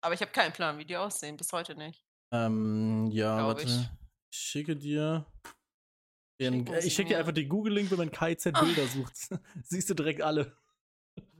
aber 0.00 0.14
ich 0.14 0.22
habe 0.22 0.30
keinen 0.32 0.52
Plan, 0.54 0.78
wie 0.78 0.86
die 0.86 0.96
aussehen, 0.96 1.36
bis 1.36 1.52
heute 1.52 1.74
nicht. 1.74 2.06
ähm, 2.32 3.10
ja, 3.10 3.46
warte. 3.46 3.64
ich. 3.64 3.90
Ich 4.30 4.38
schicke 4.38 4.76
dir. 4.76 5.26
Den, 6.40 6.66
äh, 6.68 6.80
ich 6.86 6.94
schicke 6.94 7.10
dir 7.10 7.18
einfach 7.18 7.32
den 7.32 7.48
Google-Link, 7.50 7.90
wenn 7.90 7.98
man 7.98 8.10
KZ 8.10 8.54
Ah. 8.54 8.60
Bilder 8.64 8.86
sucht. 8.86 9.12
Siehst 9.64 9.90
du 9.90 9.94
direkt 9.94 10.22
alle. 10.22 10.56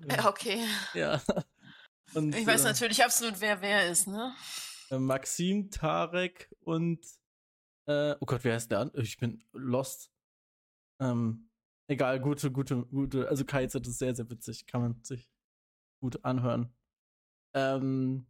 Ja, 0.08 0.28
okay. 0.28 0.64
Ja. 0.94 1.20
Und, 2.14 2.34
Ich 2.34 2.46
weiß 2.46 2.62
äh, 2.62 2.68
natürlich 2.68 3.04
absolut, 3.04 3.40
wer 3.40 3.60
wer 3.60 3.90
ist, 3.90 4.06
ne? 4.08 4.34
äh, 4.90 4.98
Maxim, 4.98 5.70
Tarek 5.70 6.50
und 6.60 7.04
äh, 7.86 8.14
oh 8.20 8.26
Gott, 8.26 8.44
wer 8.44 8.54
heißt 8.54 8.70
der? 8.70 8.90
Ich 8.94 9.18
bin 9.18 9.44
lost. 9.52 10.10
Ähm, 11.00 11.50
egal, 11.86 12.20
gute, 12.20 12.50
gute, 12.50 12.84
gute. 12.86 13.28
Also 13.28 13.44
KZ 13.44 13.86
ist 13.86 13.98
sehr, 13.98 14.14
sehr 14.14 14.28
witzig. 14.30 14.66
Kann 14.66 14.80
man 14.80 15.04
sich 15.04 15.28
gut 16.00 16.24
anhören. 16.24 16.74
Ähm, 17.54 18.26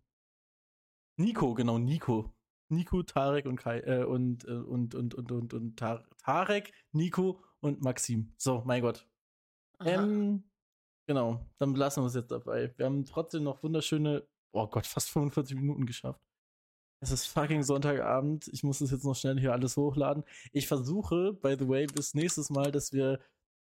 Nico, 1.17 1.55
genau, 1.55 1.79
Nico. 1.79 2.35
Nico, 2.71 3.03
Tarek 3.03 3.47
und 3.47 3.57
Kai, 3.57 3.81
äh, 3.81 4.05
und, 4.05 4.45
äh, 4.45 4.51
und, 4.51 4.95
und, 4.95 5.15
und, 5.15 5.33
und, 5.33 5.55
und 5.55 5.79
Tar 5.79 6.07
Tarek, 6.23 6.73
Nico 6.93 7.43
und 7.61 7.81
Maxim. 7.81 8.35
So, 8.37 8.63
mein 8.67 8.83
Gott. 8.83 9.09
Ähm, 9.85 10.48
genau, 11.09 11.45
dann 11.59 11.73
belassen 11.73 12.03
wir 12.05 12.07
es 12.07 12.15
jetzt 12.15 12.31
dabei. 12.31 12.73
Wir 12.77 12.87
haben 12.87 13.05
trotzdem 13.05 13.43
noch 13.43 13.63
wunderschöne, 13.63 14.25
oh 14.53 14.67
Gott, 14.69 14.87
fast 14.87 15.11
45 15.11 15.57
Minuten 15.57 15.87
geschafft. 15.87 16.21
Es 17.01 17.11
ist 17.11 17.27
fucking 17.27 17.63
Sonntagabend. 17.63 18.49
Ich 18.49 18.63
muss 18.63 18.81
das 18.81 18.91
jetzt 18.91 19.05
noch 19.05 19.15
schnell 19.15 19.39
hier 19.39 19.53
alles 19.53 19.77
hochladen. 19.77 20.25
Ich 20.53 20.67
versuche, 20.69 21.33
by 21.33 21.57
the 21.59 21.69
way, 21.69 21.87
bis 21.87 22.15
nächstes 22.15 22.51
Mal, 22.51 22.71
dass 22.73 22.93
wir 22.93 23.21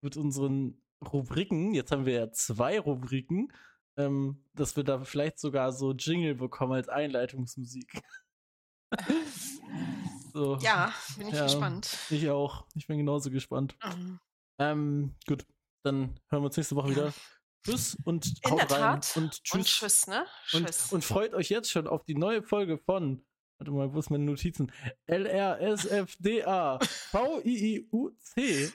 mit 0.02 0.16
unseren 0.16 0.82
Rubriken, 1.12 1.72
jetzt 1.74 1.92
haben 1.92 2.06
wir 2.06 2.14
ja 2.14 2.32
zwei 2.32 2.80
Rubriken, 2.80 3.52
ähm, 3.96 4.42
dass 4.54 4.76
wir 4.76 4.84
da 4.84 5.04
vielleicht 5.04 5.38
sogar 5.38 5.72
so 5.72 5.92
Jingle 5.92 6.34
bekommen 6.34 6.72
als 6.72 6.88
Einleitungsmusik. 6.88 8.02
so, 10.32 10.56
ja, 10.56 10.92
bin 11.18 11.28
ich 11.28 11.34
Ja. 11.34 11.44
gespannt. 11.44 11.96
ich 12.10 12.28
auch. 12.30 12.66
Ich 12.74 12.86
bin 12.86 12.98
genauso 12.98 13.30
gespannt. 13.30 13.76
Mhm. 13.84 14.18
Ähm, 14.58 15.14
gut, 15.26 15.46
dann 15.82 16.18
hören 16.28 16.42
wir 16.42 16.46
uns 16.46 16.56
nächste 16.56 16.76
Woche 16.76 16.90
wieder. 16.90 17.12
Tschüss 17.64 17.96
und 18.04 18.26
In 18.44 18.50
haut 18.52 18.60
der 18.60 18.70
rein 18.70 19.00
Tat. 19.02 19.16
und 19.16 19.44
tschüss. 19.44 19.54
Und 19.54 19.66
tschüss, 19.66 20.06
ne? 20.06 20.26
Und, 20.54 20.66
Tschüss. 20.66 20.92
und 20.92 21.04
freut 21.04 21.34
euch 21.34 21.50
jetzt 21.50 21.70
schon 21.70 21.86
auf 21.86 22.04
die 22.04 22.14
neue 22.14 22.42
Folge 22.42 22.78
von, 22.78 23.22
warte 23.58 23.70
mal, 23.70 23.92
wo 23.92 23.98
ist 23.98 24.08
meine 24.10 24.24
Notizen? 24.24 24.72
LRSFDA 25.06 26.78
VIIUC. 27.12 28.72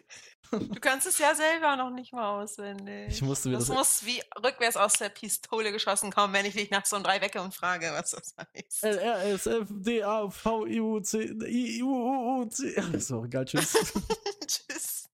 du 0.52 0.80
kannst 0.80 1.08
es 1.08 1.18
ja 1.18 1.34
selber 1.34 1.76
noch 1.78 1.90
nicht 1.90 2.14
mal 2.14 2.44
auswendig. 2.44 3.08
Ich 3.08 3.22
musste 3.24 3.50
mir 3.50 3.56
das 3.58 3.66
das, 3.68 3.76
muss 3.76 4.06
wie 4.06 4.22
rückwärts 4.44 4.78
aus 4.78 4.94
der 4.94 5.10
Pistole 5.10 5.72
geschossen 5.72 6.12
kommen, 6.12 6.34
wenn 6.34 6.46
ich 6.46 6.54
dich 6.54 6.70
nach 6.70 6.86
so 6.86 6.96
einem 6.96 7.04
drei 7.06 7.20
wecke 7.22 7.42
und 7.42 7.56
frage, 7.56 7.90
was 7.92 8.12
das 8.12 8.36
heißt. 8.38 8.84
LRSFDA 8.84 10.30
VIUC 10.30 11.14
IUUC. 11.50 13.02
So, 13.02 13.26
egal, 13.26 13.46
tschüss. 13.46 13.74
Tschüss. 14.48 15.05